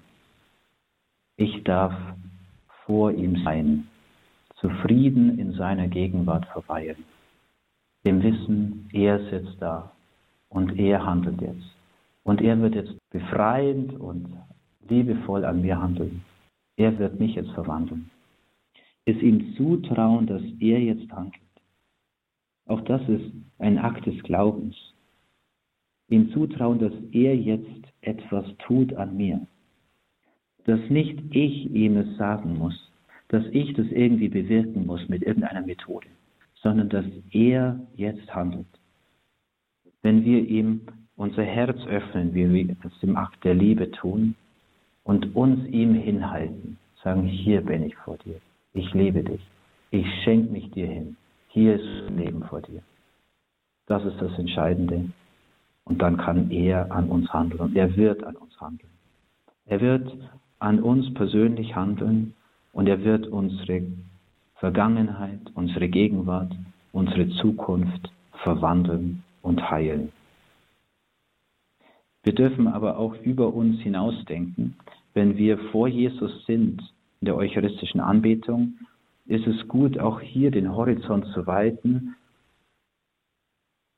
Ich 1.38 1.64
darf 1.64 1.94
vor 2.88 3.12
ihm 3.12 3.44
sein 3.44 3.90
zufrieden 4.66 5.38
in 5.38 5.54
seiner 5.54 5.88
Gegenwart 5.88 6.46
verweilen. 6.48 7.04
Dem 8.06 8.24
Wissen, 8.24 8.90
er 8.94 9.20
sitzt 9.30 9.62
da 9.62 9.92
und 10.50 10.78
er 10.80 11.06
handelt 11.06 11.42
jetzt. 11.42 11.76
Und 12.24 12.42
er 12.42 12.60
wird 12.60 12.76
jetzt 12.76 12.96
befreiend 13.12 13.94
und 14.00 14.28
liebevoll 14.88 15.46
an 15.46 15.62
mir 15.62 15.80
handeln. 15.80 16.24
Er 16.78 16.98
wird 16.98 17.20
mich 17.20 17.36
jetzt 17.36 17.52
verwandeln. 17.52 18.10
Es 19.06 19.18
ihm 19.18 19.56
zutrauen, 19.56 20.26
dass 20.26 20.42
er 20.60 20.80
jetzt 20.80 21.12
handelt. 21.12 21.42
Auch 22.66 22.82
das 22.82 23.08
ist 23.08 23.32
ein 23.60 23.78
Akt 23.78 24.08
des 24.08 24.22
Glaubens. 24.24 24.76
Ihm 26.10 26.32
zutrauen, 26.32 26.80
dass 26.80 26.94
er 27.12 27.36
jetzt 27.36 27.84
etwas 28.02 28.46
tut 28.66 28.94
an 28.96 29.16
mir. 29.16 29.46
Dass 30.66 30.80
nicht 30.90 31.20
ich 31.36 31.70
ihm 31.72 31.98
es 31.98 32.18
sagen 32.18 32.58
muss, 32.58 32.85
dass 33.30 33.44
ich 33.52 33.74
das 33.74 33.88
irgendwie 33.88 34.30
bewirken 34.30 34.86
muss 34.86 35.08
mit 35.10 35.24
irgendeiner 35.24 35.66
Methode, 35.66 36.08
sondern 36.56 36.90
dass 36.90 37.06
er 37.32 37.80
jetzt 37.96 38.34
handelt. 38.34 38.68
Wenn 40.02 40.24
wir 40.24 40.48
ihm 40.48 40.82
unser 41.16 41.44
Herz 41.44 41.78
öffnen, 41.88 42.34
wie 42.34 42.52
wir 42.52 42.76
es 42.84 42.92
im 43.02 43.16
Akt 43.16 43.44
der 43.44 43.56
Liebe 43.56 43.90
tun, 43.92 44.36
und 45.04 45.36
uns 45.36 45.66
ihm 45.68 45.94
hinhalten, 45.94 46.78
sagen, 47.04 47.24
hier 47.28 47.62
bin 47.62 47.84
ich 47.84 47.96
vor 47.96 48.18
dir, 48.18 48.42
ich 48.74 48.92
liebe 48.94 49.24
dich, 49.24 49.42
ich 49.92 50.06
schenke 50.24 50.52
mich 50.52 50.72
dir 50.72 50.88
hin, 50.88 51.16
hier 51.50 51.76
ist 51.76 52.10
Leben 52.10 52.44
vor 52.44 52.62
dir. 52.62 52.82
Das 53.86 54.04
ist 54.04 54.20
das 54.20 54.38
Entscheidende. 54.38 55.10
Und 55.86 56.02
dann 56.02 56.18
kann 56.18 56.50
er 56.50 56.92
an 56.92 57.08
uns 57.10 57.32
handeln 57.32 57.62
und 57.62 57.76
er 57.76 57.96
wird 57.96 58.24
an 58.24 58.36
uns 58.36 58.60
handeln. 58.60 58.90
Er 59.68 59.80
wird 59.80 60.12
an 60.58 60.82
uns 60.82 61.14
persönlich 61.14 61.76
handeln 61.76 62.34
und 62.76 62.88
er 62.88 63.04
wird 63.06 63.26
unsere 63.28 63.84
Vergangenheit, 64.56 65.40
unsere 65.54 65.88
Gegenwart, 65.88 66.54
unsere 66.92 67.30
Zukunft 67.30 68.12
verwandeln 68.44 69.24
und 69.42 69.70
heilen. 69.72 70.12
Wir 72.24 72.36
dürfen 72.36 72.68
aber 72.68 72.98
auch 72.98 73.16
über 73.22 73.54
uns 73.54 73.80
hinausdenken. 73.80 74.76
Wenn 75.14 75.38
wir 75.38 75.58
vor 75.72 75.88
Jesus 75.88 76.46
sind 76.46 76.82
in 77.22 77.26
der 77.26 77.38
eucharistischen 77.38 78.02
Anbetung, 78.02 78.74
ist 79.26 79.48
es 79.48 79.68
gut, 79.70 79.98
auch 79.98 80.20
hier 80.20 80.52
den 80.52 80.76
Horizont 80.76 81.26
zu 81.28 81.48
weiten. 81.48 82.16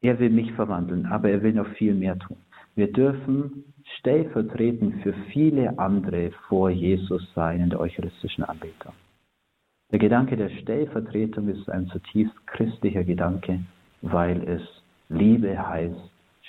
Er 0.01 0.19
will 0.19 0.29
mich 0.29 0.51
verwandeln, 0.53 1.07
aber 1.07 1.31
er 1.31 1.41
will 1.41 1.53
noch 1.53 1.67
viel 1.77 1.95
mehr 1.95 2.19
tun. 2.19 2.37
Wir 2.77 2.93
dürfen 2.93 3.73
stellvertretend 3.97 5.01
für 5.01 5.11
viele 5.33 5.79
andere 5.79 6.29
vor 6.47 6.69
Jesus 6.69 7.27
sein 7.33 7.59
in 7.59 7.71
der 7.71 7.79
eucharistischen 7.79 8.43
Anbetung. 8.43 8.93
Der 9.91 9.97
Gedanke 9.97 10.37
der 10.37 10.49
Stellvertretung 10.61 11.47
ist 11.47 11.67
ein 11.71 11.87
zutiefst 11.87 12.35
christlicher 12.45 13.03
Gedanke, 13.03 13.61
weil 14.03 14.47
es 14.47 14.61
Liebe 15.09 15.57
heißt, 15.57 15.99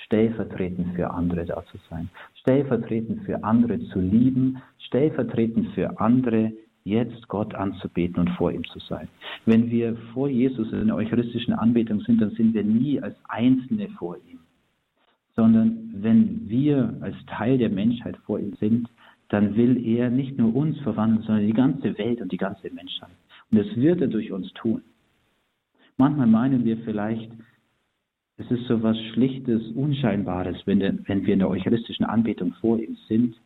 stellvertretend 0.05 0.93
für 0.93 1.09
andere 1.09 1.45
da 1.45 1.63
zu 1.71 1.79
sein, 1.89 2.11
stellvertretend 2.41 3.23
für 3.23 3.43
andere 3.43 3.79
zu 3.87 3.99
lieben, 3.99 4.61
stellvertretend 4.85 5.69
für 5.69 5.99
andere 5.99 6.51
jetzt 6.83 7.27
Gott 7.27 7.55
anzubeten 7.55 8.19
und 8.19 8.29
vor 8.37 8.51
ihm 8.51 8.65
zu 8.65 8.77
sein. 8.77 9.07
Wenn 9.47 9.71
wir 9.71 9.97
vor 10.13 10.29
Jesus 10.29 10.71
in 10.73 10.85
der 10.85 10.95
eucharistischen 10.95 11.55
Anbetung 11.55 12.01
sind, 12.01 12.21
dann 12.21 12.29
sind 12.35 12.53
wir 12.53 12.63
nie 12.63 13.01
als 13.01 13.15
Einzelne 13.27 13.89
vor 13.97 14.17
ihm 14.29 14.39
sondern 15.39 15.89
wenn 15.93 16.49
wir 16.49 16.93
als 16.99 17.15
Teil 17.27 17.57
der 17.57 17.69
Menschheit 17.69 18.17
vor 18.25 18.39
ihm 18.39 18.55
sind, 18.59 18.89
dann 19.29 19.55
will 19.55 19.81
er 19.85 20.09
nicht 20.09 20.37
nur 20.37 20.53
uns 20.53 20.77
verwandeln, 20.81 21.21
sondern 21.21 21.47
die 21.47 21.53
ganze 21.53 21.97
Welt 21.97 22.19
und 22.19 22.29
die 22.33 22.37
ganze 22.37 22.69
Menschheit. 22.73 23.15
Und 23.49 23.59
das 23.59 23.73
wird 23.77 24.01
er 24.01 24.07
durch 24.07 24.33
uns 24.33 24.51
tun. 24.51 24.81
Manchmal 25.95 26.27
meinen 26.27 26.65
wir 26.65 26.77
vielleicht, 26.79 27.31
es 28.35 28.51
ist 28.51 28.65
so 28.67 28.75
etwas 28.75 28.99
Schlichtes, 29.13 29.61
Unscheinbares, 29.71 30.57
wenn, 30.65 30.81
wenn 31.07 31.25
wir 31.25 31.33
in 31.33 31.39
der 31.39 31.49
eucharistischen 31.49 32.05
Anbetung 32.05 32.53
vor 32.59 32.77
ihm 32.77 32.97
sind. 33.07 33.39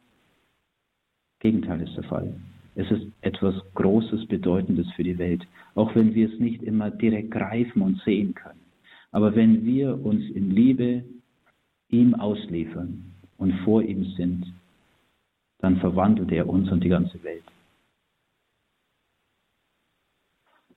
Gegenteil 1.42 1.82
ist 1.82 1.96
der 1.96 2.06
Fall. 2.06 2.34
Es 2.74 2.90
ist 2.90 3.06
etwas 3.22 3.54
Großes, 3.76 4.26
Bedeutendes 4.26 4.90
für 4.94 5.04
die 5.04 5.20
Welt, 5.20 5.46
auch 5.76 5.94
wenn 5.94 6.16
wir 6.16 6.28
es 6.28 6.40
nicht 6.40 6.64
immer 6.64 6.90
direkt 6.90 7.30
greifen 7.30 7.84
und 7.84 8.02
sehen 8.02 8.34
können. 8.34 8.62
Aber 9.12 9.36
wenn 9.36 9.64
wir 9.64 10.04
uns 10.04 10.28
in 10.32 10.50
Liebe 10.50 11.04
ihm 11.94 12.16
ausliefern 12.16 13.14
und 13.38 13.54
vor 13.64 13.82
ihm 13.84 14.04
sind, 14.18 14.52
dann 15.60 15.78
verwandelt 15.78 16.32
er 16.32 16.50
uns 16.50 16.70
und 16.72 16.84
die 16.84 16.90
ganze 16.90 17.24
Welt. 17.24 17.44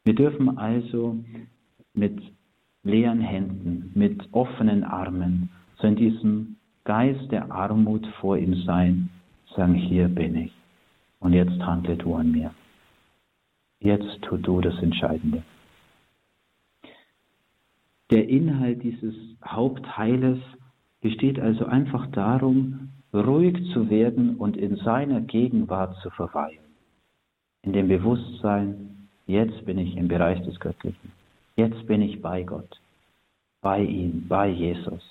Wir 0.05 0.15
dürfen 0.15 0.57
also 0.59 1.19
mit 1.95 2.23
leeren 2.85 3.21
Händen, 3.21 3.91
mit 3.95 4.29
offenen 4.33 4.85
Armen, 4.85 5.49
so 5.79 5.89
in 5.89 5.97
diesem 5.97 6.57
Geist 6.85 7.33
der 7.33 7.51
Armut 7.51 8.07
vor 8.21 8.39
ihm 8.39 8.55
sein, 8.63 9.11
sagen, 9.57 9.75
hier 9.75 10.09
bin 10.09 10.37
ich 10.37 10.53
und 11.19 11.33
jetzt 11.33 11.59
handle 11.61 11.97
du 11.97 12.15
an 12.15 12.31
mir. 12.31 12.55
Jetzt 13.81 14.23
tu 14.23 14.37
du 14.37 14.61
das 14.61 14.81
Entscheidende. 14.81 15.43
Der 18.11 18.29
Inhalt 18.29 18.85
dieses 18.85 19.15
Hauptteiles 19.45 20.39
besteht 21.07 21.39
also 21.39 21.67
einfach 21.67 22.05
darum, 22.09 22.89
ruhig 23.15 23.57
zu 23.73 23.89
werden 23.91 24.35
und 24.39 24.57
in 24.57 24.75
seiner 24.75 25.21
Gegenwart 25.21 25.97
zu 26.03 26.11
verweilen. 26.11 26.67
In 27.63 27.73
dem 27.73 27.87
Bewusstsein, 27.87 29.09
jetzt 29.27 29.65
bin 29.65 29.79
ich 29.79 29.97
im 29.97 30.09
Bereich 30.09 30.43
des 30.43 30.59
Göttlichen. 30.59 31.13
Jetzt 31.55 31.87
bin 31.87 32.03
ich 32.03 32.21
bei 32.21 32.43
Gott, 32.43 32.81
bei 33.63 33.83
ihm, 33.83 34.27
bei 34.27 34.49
Jesus. 34.49 35.05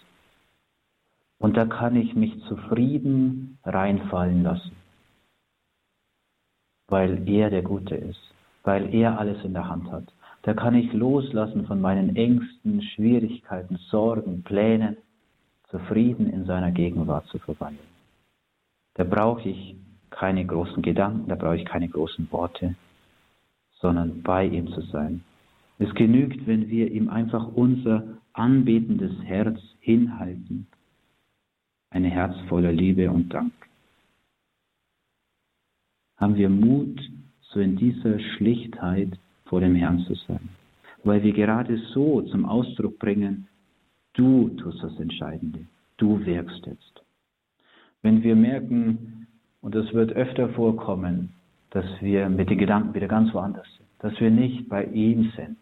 Und 1.39 1.55
da 1.55 1.65
kann 1.65 1.95
ich 1.95 2.13
mich 2.13 2.37
zufrieden 2.49 3.57
reinfallen 3.63 4.43
lassen, 4.43 4.75
weil 6.89 7.25
er 7.25 7.49
der 7.49 7.61
Gute 7.61 7.95
ist, 7.95 8.33
weil 8.63 8.93
er 8.93 9.17
alles 9.17 9.41
in 9.45 9.53
der 9.53 9.69
Hand 9.69 9.89
hat. 9.93 10.11
Da 10.41 10.53
kann 10.53 10.75
ich 10.75 10.91
loslassen 10.91 11.65
von 11.65 11.79
meinen 11.79 12.17
Ängsten, 12.17 12.81
Schwierigkeiten, 12.81 13.77
Sorgen, 13.89 14.43
Plänen, 14.43 14.97
zufrieden 15.75 16.29
in 16.29 16.45
seiner 16.45 16.71
Gegenwart 16.71 17.27
zu 17.27 17.39
verweilen. 17.39 17.79
Da 18.95 19.03
brauche 19.03 19.49
ich 19.49 19.75
keine 20.09 20.45
großen 20.45 20.81
Gedanken, 20.81 21.27
da 21.27 21.35
brauche 21.35 21.57
ich 21.57 21.65
keine 21.65 21.89
großen 21.89 22.31
Worte, 22.31 22.75
sondern 23.81 24.21
bei 24.23 24.45
ihm 24.45 24.67
zu 24.69 24.81
sein. 24.81 25.23
Es 25.77 25.93
genügt, 25.93 26.47
wenn 26.47 26.69
wir 26.69 26.89
ihm 26.91 27.09
einfach 27.09 27.47
unser 27.53 28.03
anbetendes 28.31 29.11
Herz 29.23 29.59
hinhalten. 29.79 30.67
Ein 31.89 32.05
Herz 32.05 32.35
voller 32.47 32.71
Liebe 32.71 33.11
und 33.11 33.33
Dank. 33.33 33.53
Haben 36.17 36.35
wir 36.35 36.49
Mut, 36.49 37.01
so 37.41 37.59
in 37.59 37.75
dieser 37.75 38.19
Schlichtheit 38.19 39.19
vor 39.45 39.59
dem 39.59 39.75
Herrn 39.75 39.99
zu 40.07 40.15
sein. 40.15 40.49
Weil 41.03 41.21
wir 41.23 41.33
gerade 41.33 41.77
so 41.93 42.21
zum 42.21 42.45
Ausdruck 42.45 42.97
bringen, 42.97 43.47
du 44.15 44.49
tust 44.49 44.83
das 44.83 44.99
Entscheidende, 44.99 45.65
du 45.97 46.25
wirkst 46.25 46.65
jetzt. 46.65 47.03
Wenn 48.01 48.23
wir 48.23 48.35
merken, 48.35 49.27
und 49.61 49.73
es 49.75 49.93
wird 49.93 50.13
öfter 50.13 50.49
vorkommen, 50.49 51.33
dass 51.71 51.85
wir 51.99 52.29
mit 52.29 52.49
den 52.49 52.59
Gedanken 52.59 52.93
wieder 52.93 53.07
ganz 53.07 53.33
woanders 53.33 53.67
sind, 53.77 53.89
dass 53.99 54.19
wir 54.19 54.29
nicht 54.29 54.69
bei 54.69 54.85
ihm 54.85 55.31
sind, 55.35 55.57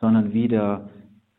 sondern 0.00 0.32
wieder 0.32 0.88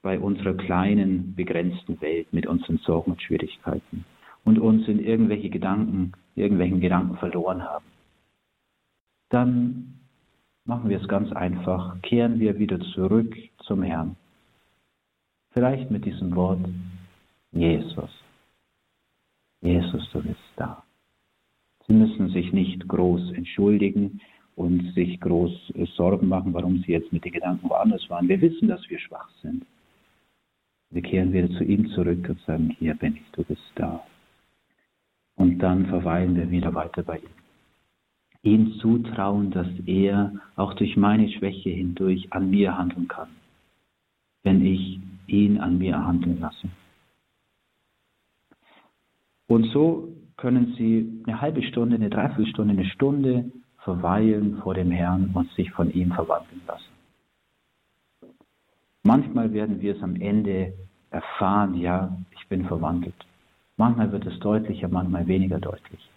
bei 0.01 0.19
unserer 0.19 0.53
kleinen, 0.53 1.35
begrenzten 1.35 2.01
Welt 2.01 2.31
mit 2.33 2.45
unseren 2.45 2.77
Sorgen 2.79 3.11
und 3.11 3.21
Schwierigkeiten 3.21 4.05
und 4.43 4.59
uns 4.59 4.87
in 4.87 4.99
irgendwelche 4.99 5.49
Gedanken, 5.49 6.11
irgendwelchen 6.35 6.81
Gedanken 6.81 7.17
verloren 7.17 7.63
haben. 7.63 7.85
Dann 9.29 9.99
machen 10.65 10.89
wir 10.89 10.99
es 10.99 11.07
ganz 11.07 11.31
einfach, 11.31 12.01
kehren 12.01 12.39
wir 12.39 12.59
wieder 12.59 12.79
zurück 12.79 13.35
zum 13.59 13.81
Herrn. 13.83 14.15
Vielleicht 15.51 15.91
mit 15.91 16.05
diesem 16.05 16.35
Wort 16.35 16.65
Jesus. 17.51 18.09
Jesus, 19.61 20.09
du 20.11 20.21
bist 20.23 20.39
da. 20.55 20.83
Sie 21.87 21.93
müssen 21.93 22.29
sich 22.29 22.51
nicht 22.53 22.87
groß 22.87 23.33
entschuldigen 23.33 24.21
und 24.55 24.93
sich 24.93 25.19
groß 25.19 25.73
Sorgen 25.95 26.27
machen, 26.27 26.53
warum 26.53 26.77
sie 26.79 26.93
jetzt 26.93 27.11
mit 27.11 27.25
den 27.25 27.33
Gedanken 27.33 27.69
woanders 27.69 28.09
waren. 28.09 28.29
Wir 28.29 28.39
wissen, 28.41 28.67
dass 28.67 28.89
wir 28.89 28.99
schwach 28.99 29.29
sind. 29.41 29.65
Wir 30.89 31.01
kehren 31.01 31.33
wieder 31.33 31.49
zu 31.57 31.63
ihm 31.63 31.89
zurück 31.89 32.27
und 32.29 32.39
sagen, 32.41 32.75
hier 32.79 32.95
bin 32.95 33.15
ich, 33.15 33.31
du 33.33 33.43
bist 33.43 33.71
da. 33.75 34.03
Und 35.35 35.59
dann 35.59 35.87
verweilen 35.87 36.35
wir 36.35 36.49
wieder 36.49 36.73
weiter 36.73 37.03
bei 37.03 37.17
ihm 37.17 37.41
ihm 38.43 38.73
zutrauen, 38.79 39.51
dass 39.51 39.67
er 39.85 40.33
auch 40.55 40.73
durch 40.73 40.97
meine 40.97 41.29
Schwäche 41.29 41.69
hindurch 41.69 42.31
an 42.33 42.49
mir 42.49 42.77
handeln 42.77 43.07
kann, 43.07 43.29
wenn 44.43 44.65
ich 44.65 44.99
ihn 45.31 45.59
an 45.59 45.77
mir 45.77 45.97
handeln 46.05 46.39
lasse. 46.39 46.67
Und 49.47 49.65
so 49.73 50.09
können 50.37 50.75
Sie 50.77 51.23
eine 51.25 51.41
halbe 51.41 51.61
Stunde, 51.63 51.95
eine 51.95 52.09
Dreiviertelstunde, 52.09 52.73
eine 52.73 52.85
Stunde 52.85 53.51
verweilen 53.79 54.59
vor 54.63 54.73
dem 54.73 54.91
Herrn 54.91 55.31
und 55.33 55.51
sich 55.51 55.71
von 55.71 55.91
ihm 55.91 56.11
verwandeln 56.11 56.61
lassen. 56.67 56.91
Manchmal 59.03 59.51
werden 59.53 59.81
wir 59.81 59.95
es 59.95 60.03
am 60.03 60.15
Ende 60.15 60.73
erfahren, 61.09 61.75
ja, 61.75 62.15
ich 62.31 62.47
bin 62.47 62.65
verwandelt. 62.65 63.15
Manchmal 63.77 64.11
wird 64.11 64.25
es 64.27 64.39
deutlicher, 64.39 64.87
manchmal 64.87 65.25
weniger 65.27 65.59
deutlich. 65.59 66.09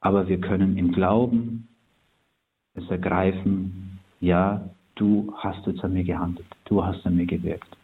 Aber 0.00 0.28
wir 0.28 0.40
können 0.40 0.78
im 0.78 0.92
Glauben 0.92 1.68
es 2.74 2.88
ergreifen, 2.90 3.98
ja, 4.20 4.70
du 4.94 5.32
hast 5.36 5.66
jetzt 5.66 5.82
an 5.82 5.94
mir 5.94 6.04
gehandelt, 6.04 6.46
du 6.66 6.84
hast 6.84 7.04
an 7.04 7.16
mir 7.16 7.26
gewirkt. 7.26 7.77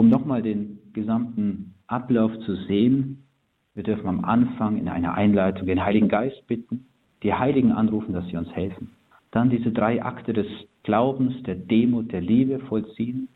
Um 0.00 0.08
nochmal 0.08 0.40
den 0.40 0.78
gesamten 0.94 1.74
Ablauf 1.86 2.32
zu 2.46 2.54
sehen, 2.54 3.26
wir 3.74 3.82
dürfen 3.82 4.06
am 4.06 4.24
Anfang 4.24 4.78
in 4.78 4.88
einer 4.88 5.12
Einleitung 5.12 5.66
den 5.66 5.84
Heiligen 5.84 6.08
Geist 6.08 6.46
bitten, 6.46 6.86
die 7.22 7.34
Heiligen 7.34 7.72
anrufen, 7.72 8.14
dass 8.14 8.26
sie 8.28 8.38
uns 8.38 8.50
helfen. 8.52 8.92
Dann 9.30 9.50
diese 9.50 9.72
drei 9.72 10.02
Akte 10.02 10.32
des 10.32 10.46
Glaubens, 10.84 11.42
der 11.42 11.54
Demut, 11.54 12.12
der 12.12 12.22
Liebe 12.22 12.60
vollziehen 12.60 13.28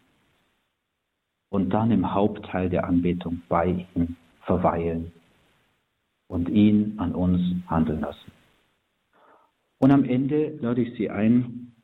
und 1.51 1.69
dann 1.69 1.91
im 1.91 2.15
Hauptteil 2.15 2.71
der 2.71 2.89
Anbetung 2.89 3.43
bei 3.51 3.85
ihm 3.95 4.17
verweilen 4.47 5.13
und 6.29 6.49
ihn 6.49 6.95
an 6.97 7.15
uns 7.15 7.43
handeln 7.67 8.01
lassen. 8.01 8.33
Und 9.81 9.91
am 9.91 10.05
Ende 10.05 10.57
lade 10.63 10.81
ich 10.81 10.97
Sie 10.97 11.11
ein, 11.11 11.75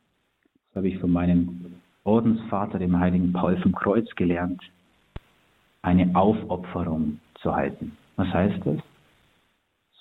das 0.69 0.77
habe 0.77 0.89
ich 0.89 0.99
von 1.01 1.11
meinem 1.11 1.70
Ordensvater, 2.05 2.79
dem 2.79 2.99
heiligen 2.99 3.33
Paul 3.33 3.57
vom 3.59 3.73
Kreuz 3.73 4.09
gelernt, 4.17 4.63
eine 5.83 6.15
Aufopferung 6.15 7.21
zu 7.41 7.55
halten. 7.55 7.97
Was 8.17 8.29
heißt 8.29 8.61
das? 8.65 8.79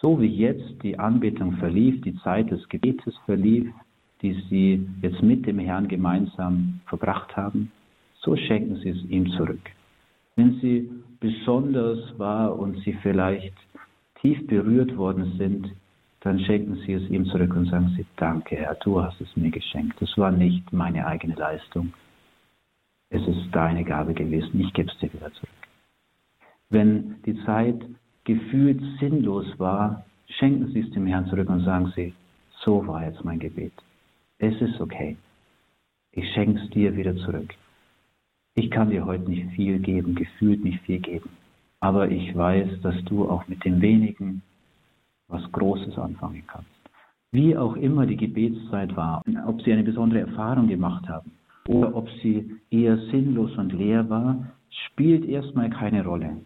So 0.02 0.22
wie 0.22 0.28
jetzt 0.28 0.82
die 0.84 0.97
Anbetung 0.97 1.58
verlief, 1.58 2.02
die 2.02 2.16
Zeit 2.18 2.52
des 2.52 2.68
Gebetes 2.70 3.16
verlief, 3.26 3.70
die 4.22 4.34
Sie 4.50 4.88
jetzt 5.02 5.22
mit 5.22 5.45
dem 5.45 5.60
Herrn 5.60 5.88
gemeinsam 5.88 6.80
verbracht 6.88 7.36
haben, 7.36 7.72
so 8.22 8.36
schenken 8.36 8.78
Sie 8.78 8.89
es 8.89 9.04
ihm 9.10 9.30
zurück. 9.32 9.72
Wenn 10.36 10.60
sie 10.62 10.89
besonders 11.20 12.18
war 12.18 12.58
und 12.58 12.78
Sie 12.84 12.93
vielleicht 13.02 13.54
tief 14.22 14.45
berührt 14.47 14.95
worden 14.95 15.34
sind, 15.38 15.70
dann 16.22 16.39
schenken 16.39 16.76
Sie 16.86 16.93
es 16.93 17.09
ihm 17.09 17.26
zurück 17.26 17.55
und 17.55 17.67
sagen 17.67 17.93
Sie, 17.95 18.05
danke 18.17 18.55
Herr, 18.55 18.76
du 18.76 19.01
hast 19.01 19.20
es 19.22 19.36
mir 19.38 19.51
geschenkt. 19.51 20.01
Das 20.01 20.17
war 20.17 20.32
nicht 20.32 20.72
meine 20.74 21.05
eigene 21.05 21.36
Leistung. 21.36 21.93
Es 23.09 23.26
ist 23.26 23.47
deine 23.51 23.84
Gabe 23.84 24.13
gewesen, 24.13 24.59
ich 24.59 24.74
gebe 24.74 24.89
es 24.91 24.97
dir 24.99 25.11
wieder 25.13 25.32
zurück. 25.34 25.49
Wenn 26.70 27.22
die 27.24 27.43
Zeit 27.45 27.82
gefühlt 28.26 28.82
sinnlos 28.99 29.47
war, 29.57 30.05
schenken 30.28 30.72
Sie 30.72 30.82
es 30.82 30.91
dem 30.91 31.07
Herrn 31.07 31.28
zurück 31.28 31.49
und 31.49 31.63
sagen 31.63 31.91
Sie, 31.95 32.13
so 32.63 32.86
war 32.86 33.03
jetzt 33.05 33.24
mein 33.24 33.39
Gebet. 33.39 33.74
Es 34.38 34.59
ist 34.61 34.80
okay. 34.80 35.17
Ich 36.11 36.32
schenke 36.34 36.61
es 36.61 36.70
dir 36.72 36.95
wieder 36.95 37.15
zurück. 37.15 37.55
Ich 38.55 38.70
kann 38.70 38.89
dir 38.89 39.05
heute 39.05 39.30
nicht 39.30 39.49
viel 39.51 39.80
geben, 39.80 40.15
gefühlt 40.15 40.63
nicht 40.63 40.82
viel 40.82 40.99
geben. 40.99 41.30
Aber 41.80 42.09
ich 42.09 42.36
weiß, 42.36 42.82
dass 42.82 43.03
du 43.05 43.30
auch 43.30 43.47
mit 43.47 43.63
dem 43.63 43.82
wenigen 43.82 44.41
was 45.30 45.49
Großes 45.51 45.97
anfangen 45.97 46.43
kannst. 46.47 46.69
Wie 47.32 47.55
auch 47.55 47.75
immer 47.75 48.05
die 48.05 48.17
Gebetszeit 48.17 48.95
war, 48.95 49.21
ob 49.45 49.61
sie 49.61 49.71
eine 49.71 49.84
besondere 49.84 50.21
Erfahrung 50.21 50.67
gemacht 50.67 51.07
haben 51.07 51.32
oder 51.67 51.95
ob 51.95 52.09
sie 52.23 52.59
eher 52.71 52.97
sinnlos 53.11 53.55
und 53.57 53.71
leer 53.71 54.09
war, 54.09 54.47
spielt 54.88 55.25
erstmal 55.25 55.69
keine 55.69 56.03
Rolle. 56.03 56.38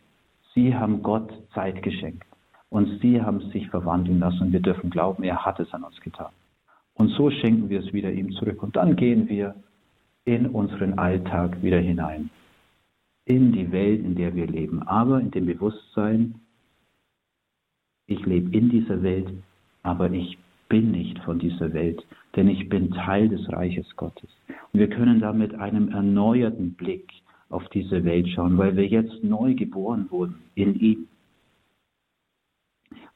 Sie 0.53 0.75
haben 0.75 1.01
Gott 1.01 1.31
Zeit 1.53 1.81
geschenkt 1.81 2.25
und 2.69 2.99
sie 3.01 3.21
haben 3.21 3.39
sich 3.51 3.69
verwandeln 3.69 4.19
lassen 4.19 4.41
und 4.43 4.51
wir 4.51 4.59
dürfen 4.59 4.89
glauben, 4.89 5.23
er 5.23 5.45
hat 5.45 5.59
es 5.59 5.73
an 5.73 5.83
uns 5.83 5.99
getan. 6.01 6.31
Und 6.95 7.09
so 7.09 7.31
schenken 7.31 7.69
wir 7.69 7.79
es 7.79 7.93
wieder 7.93 8.11
ihm 8.11 8.31
zurück 8.33 8.61
und 8.61 8.75
dann 8.75 8.95
gehen 8.95 9.29
wir 9.29 9.55
in 10.25 10.47
unseren 10.47 10.99
Alltag 10.99 11.61
wieder 11.63 11.79
hinein, 11.79 12.29
in 13.25 13.51
die 13.51 13.71
Welt, 13.71 14.03
in 14.03 14.15
der 14.15 14.35
wir 14.35 14.47
leben, 14.47 14.83
aber 14.83 15.19
in 15.19 15.31
dem 15.31 15.45
Bewusstsein, 15.45 16.35
ich 18.07 18.25
lebe 18.25 18.55
in 18.55 18.69
dieser 18.69 19.01
Welt, 19.03 19.31
aber 19.83 20.11
ich 20.11 20.37
bin 20.69 20.91
nicht 20.91 21.19
von 21.19 21.39
dieser 21.39 21.73
Welt, 21.73 22.05
denn 22.35 22.47
ich 22.47 22.67
bin 22.69 22.91
Teil 22.91 23.29
des 23.29 23.47
Reiches 23.51 23.85
Gottes. 23.95 24.29
Und 24.71 24.79
wir 24.79 24.89
können 24.89 25.19
da 25.19 25.33
mit 25.33 25.53
einem 25.55 25.89
erneuerten 25.89 26.73
Blick 26.73 27.11
auf 27.49 27.67
diese 27.69 28.03
Welt 28.03 28.27
schauen, 28.29 28.57
weil 28.57 28.75
wir 28.75 28.87
jetzt 28.87 29.23
neu 29.23 29.53
geboren 29.53 30.07
wurden 30.09 30.35
in 30.55 30.79
ihm, 30.79 31.07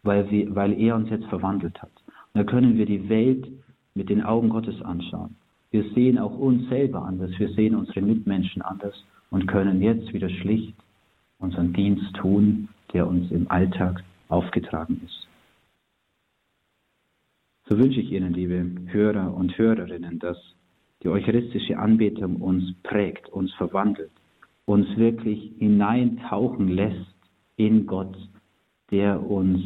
weil, 0.04 0.30
wir, 0.30 0.54
weil 0.56 0.80
er 0.80 0.96
uns 0.96 1.10
jetzt 1.10 1.26
verwandelt 1.26 1.82
hat. 1.82 1.92
Und 2.34 2.42
da 2.42 2.44
können 2.44 2.78
wir 2.78 2.86
die 2.86 3.10
Welt 3.10 3.48
mit 3.96 4.10
den 4.10 4.24
Augen 4.24 4.50
Gottes 4.50 4.80
anschauen. 4.84 5.36
Wir 5.72 5.84
sehen 5.96 6.20
auch 6.20 6.38
uns 6.38 6.70
selber 6.70 7.04
anders, 7.04 7.32
wir 7.40 7.50
sehen 7.50 7.76
unsere 7.76 8.02
Mitmenschen 8.02 8.62
anders 8.62 9.04
und 9.32 9.48
können 9.48 9.82
jetzt 9.82 10.14
wieder 10.14 10.30
schlicht 10.30 10.76
unseren 11.40 11.74
Dienst 11.74 12.16
tun, 12.16 12.70
der 12.94 13.08
uns 13.08 13.30
im 13.32 13.50
Alltag 13.50 14.04
aufgetragen 14.30 15.02
ist. 15.06 15.28
So 17.70 17.78
wünsche 17.78 18.00
ich 18.00 18.12
Ihnen, 18.12 18.34
liebe 18.34 18.66
Hörer 18.92 19.34
und 19.34 19.58
Hörerinnen, 19.58 20.20
dass 20.20 20.38
die 21.04 21.10
eucharistische 21.10 21.78
Anbetung 21.78 22.38
uns 22.38 22.74
prägt, 22.84 23.30
uns 23.30 23.54
verwandelt, 23.56 24.12
uns 24.66 24.88
wirklich 24.98 25.52
hineintauchen 25.60 26.70
lässt 26.70 27.14
in 27.58 27.86
Gott, 27.86 28.18
der 28.92 29.22
uns, 29.22 29.62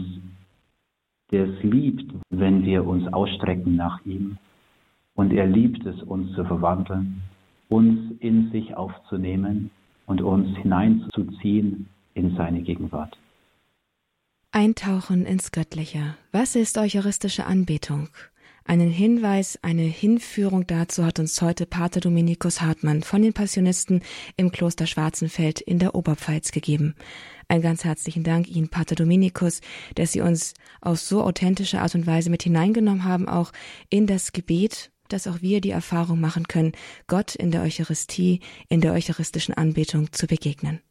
der 1.32 1.48
es 1.48 1.64
liebt, 1.64 2.12
wenn 2.30 2.66
wir 2.66 2.86
uns 2.86 3.12
ausstrecken 3.14 3.76
nach 3.76 4.04
ihm. 4.06 4.38
Und 5.14 5.32
er 5.34 5.46
liebt 5.46 5.86
es, 5.86 6.02
uns 6.04 6.34
zu 6.34 6.44
verwandeln, 6.44 7.22
uns 7.70 8.20
in 8.20 8.50
sich 8.52 8.76
aufzunehmen 8.76 9.70
und 10.08 10.22
uns 10.22 10.58
hineinzuziehen 10.58 11.88
in 12.16 12.36
seine 12.36 12.62
Gegenwart. 12.62 13.18
Eintauchen 14.54 15.26
ins 15.26 15.54
Göttliche. 15.54 16.18
Was 16.34 16.56
ist 16.56 16.78
eucharistische 16.78 17.46
Anbetung? 17.46 18.10
Einen 18.66 18.92
Hinweis, 18.92 19.58
eine 19.62 19.84
Hinführung 19.84 20.68
dazu 20.68 21.06
hat 21.06 21.20
uns 21.20 21.42
heute 21.42 21.66
Pater 21.66 22.02
Dominikus 22.02 22.60
Hartmann 22.60 23.02
von 23.02 23.22
den 23.22 23.32
Passionisten 23.32 24.02
im 24.36 24.52
Kloster 24.52 24.88
Schwarzenfeld 24.88 25.62
in 25.62 25.80
der 25.80 25.96
Oberpfalz 25.96 26.52
gegeben. 26.52 26.96
Ein 27.48 27.62
ganz 27.62 27.86
herzlichen 27.86 28.26
Dank 28.26 28.50
Ihnen, 28.50 28.68
Pater 28.68 28.96
Dominikus, 28.96 29.62
dass 29.96 30.12
Sie 30.12 30.20
uns 30.20 30.54
auf 30.82 31.00
so 31.00 31.24
authentische 31.24 31.80
Art 31.80 31.96
und 31.96 32.06
Weise 32.06 32.30
mit 32.30 32.44
hineingenommen 32.44 33.06
haben, 33.06 33.30
auch 33.30 33.54
in 33.90 34.06
das 34.06 34.34
Gebet, 34.34 34.92
dass 35.08 35.28
auch 35.28 35.42
wir 35.42 35.62
die 35.62 35.72
Erfahrung 35.72 36.20
machen 36.20 36.50
können, 36.50 36.74
Gott 37.08 37.36
in 37.36 37.52
der 37.52 37.62
Eucharistie, 37.62 38.42
in 38.68 38.82
der 38.82 38.92
eucharistischen 38.92 39.54
Anbetung 39.54 40.12
zu 40.12 40.28
begegnen. 40.28 40.82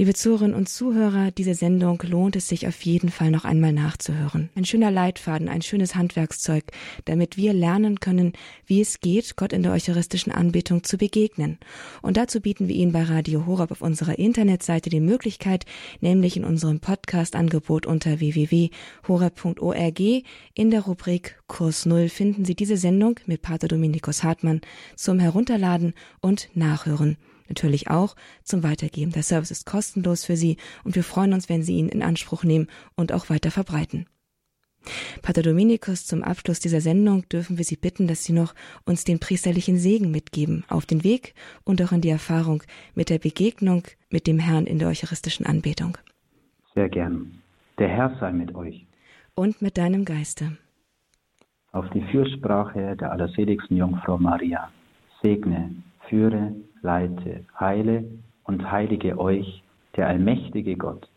Liebe 0.00 0.14
Zuhörerinnen 0.14 0.56
und 0.56 0.66
Zuhörer, 0.66 1.30
diese 1.30 1.52
Sendung 1.52 2.02
lohnt 2.06 2.34
es 2.34 2.48
sich 2.48 2.66
auf 2.66 2.80
jeden 2.86 3.10
Fall 3.10 3.30
noch 3.30 3.44
einmal 3.44 3.74
nachzuhören. 3.74 4.48
Ein 4.54 4.64
schöner 4.64 4.90
Leitfaden, 4.90 5.46
ein 5.50 5.60
schönes 5.60 5.94
Handwerkszeug, 5.94 6.64
damit 7.04 7.36
wir 7.36 7.52
lernen 7.52 8.00
können, 8.00 8.32
wie 8.64 8.80
es 8.80 9.00
geht, 9.00 9.36
Gott 9.36 9.52
in 9.52 9.62
der 9.62 9.72
eucharistischen 9.72 10.32
Anbetung 10.32 10.84
zu 10.84 10.96
begegnen. 10.96 11.58
Und 12.00 12.16
dazu 12.16 12.40
bieten 12.40 12.66
wir 12.66 12.76
Ihnen 12.76 12.92
bei 12.92 13.02
Radio 13.02 13.44
Horab 13.44 13.72
auf 13.72 13.82
unserer 13.82 14.18
Internetseite 14.18 14.88
die 14.88 15.00
Möglichkeit, 15.00 15.66
nämlich 16.00 16.38
in 16.38 16.44
unserem 16.44 16.80
Podcast-Angebot 16.80 17.84
unter 17.84 18.20
www.horab.org 18.20 20.00
in 20.00 20.70
der 20.70 20.80
Rubrik 20.80 21.42
Kurs 21.46 21.84
Null 21.84 22.08
finden 22.08 22.46
Sie 22.46 22.54
diese 22.54 22.78
Sendung 22.78 23.20
mit 23.26 23.42
Pater 23.42 23.68
Dominikus 23.68 24.22
Hartmann 24.22 24.62
zum 24.96 25.18
Herunterladen 25.18 25.92
und 26.22 26.48
Nachhören 26.54 27.18
natürlich 27.50 27.90
auch 27.90 28.16
zum 28.42 28.62
Weitergeben. 28.62 29.12
Der 29.12 29.22
Service 29.22 29.50
ist 29.50 29.66
kostenlos 29.66 30.24
für 30.24 30.36
Sie 30.36 30.56
und 30.84 30.96
wir 30.96 31.04
freuen 31.04 31.34
uns, 31.34 31.50
wenn 31.50 31.62
Sie 31.62 31.76
ihn 31.76 31.90
in 31.90 32.02
Anspruch 32.02 32.44
nehmen 32.44 32.68
und 32.96 33.12
auch 33.12 33.28
weiter 33.28 33.50
verbreiten. 33.50 34.06
Pater 35.20 35.42
Dominikus, 35.42 36.06
zum 36.06 36.22
Abschluss 36.22 36.58
dieser 36.58 36.80
Sendung 36.80 37.28
dürfen 37.28 37.58
wir 37.58 37.64
Sie 37.64 37.76
bitten, 37.76 38.06
dass 38.06 38.24
Sie 38.24 38.32
noch 38.32 38.54
uns 38.86 39.04
den 39.04 39.18
priesterlichen 39.18 39.76
Segen 39.76 40.10
mitgeben 40.10 40.64
auf 40.68 40.86
den 40.86 41.04
Weg 41.04 41.34
und 41.64 41.82
auch 41.82 41.92
in 41.92 42.00
die 42.00 42.08
Erfahrung 42.08 42.62
mit 42.94 43.10
der 43.10 43.18
Begegnung 43.18 43.82
mit 44.08 44.26
dem 44.26 44.38
Herrn 44.38 44.66
in 44.66 44.78
der 44.78 44.88
eucharistischen 44.88 45.44
Anbetung. 45.44 45.98
Sehr 46.74 46.88
gern. 46.88 47.42
Der 47.78 47.88
Herr 47.88 48.16
sei 48.20 48.32
mit 48.32 48.54
euch. 48.54 48.86
Und 49.34 49.60
mit 49.60 49.76
deinem 49.76 50.04
Geiste. 50.04 50.56
Auf 51.72 51.88
die 51.90 52.02
Fürsprache 52.10 52.96
der 52.96 53.12
allerseligsten 53.12 53.76
Jungfrau 53.76 54.18
Maria 54.18 54.70
segne, 55.22 55.74
führe, 56.10 56.54
leite, 56.82 57.46
heile 57.58 58.04
und 58.44 58.70
heilige 58.70 59.18
euch 59.18 59.62
der 59.96 60.08
allmächtige 60.08 60.76
Gott, 60.76 61.08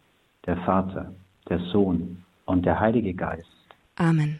der 0.46 0.58
Vater, 0.58 1.14
der 1.50 1.60
Sohn 1.72 2.24
und 2.46 2.66
der 2.66 2.80
Heilige 2.80 3.14
Geist. 3.14 3.50
Amen. 3.96 4.40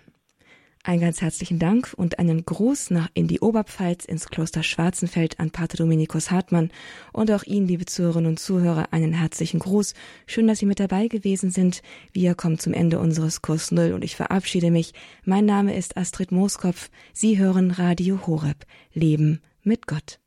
Einen 0.86 1.00
ganz 1.00 1.22
herzlichen 1.22 1.60
Dank 1.60 1.94
und 1.96 2.20
einen 2.20 2.44
Gruß 2.44 2.92
nach 2.92 3.08
in 3.14 3.30
die 3.30 3.40
Oberpfalz 3.40 4.04
ins 4.04 4.28
Kloster 4.28 4.64
Schwarzenfeld 4.64 5.40
an 5.40 5.50
Pater 5.50 5.78
Dominikus 5.78 6.30
Hartmann 6.30 6.72
und 7.14 7.32
auch 7.32 7.44
Ihnen, 7.44 7.68
liebe 7.68 7.86
Zuhörerinnen 7.86 8.32
und 8.32 8.40
Zuhörer, 8.40 8.92
einen 8.92 9.14
herzlichen 9.14 9.62
Gruß. 9.62 9.94
Schön, 10.28 10.46
dass 10.46 10.60
Sie 10.60 10.66
mit 10.66 10.82
dabei 10.82 11.08
gewesen 11.08 11.52
sind. 11.52 11.84
Wir 12.12 12.36
kommen 12.36 12.60
zum 12.60 12.74
Ende 12.74 13.00
unseres 13.00 13.42
Kurs 13.42 13.72
Null 13.72 13.94
und 13.94 14.04
ich 14.04 14.18
verabschiede 14.18 14.72
mich. 14.72 14.94
Mein 15.24 15.46
Name 15.46 15.74
ist 15.74 15.96
Astrid 15.96 16.34
Mooskopf. 16.34 16.90
Sie 17.14 17.38
hören 17.38 17.72
Radio 17.72 18.28
Horeb. 18.28 18.66
Leben 18.94 19.40
mit 19.64 19.88
Gott. 19.88 20.20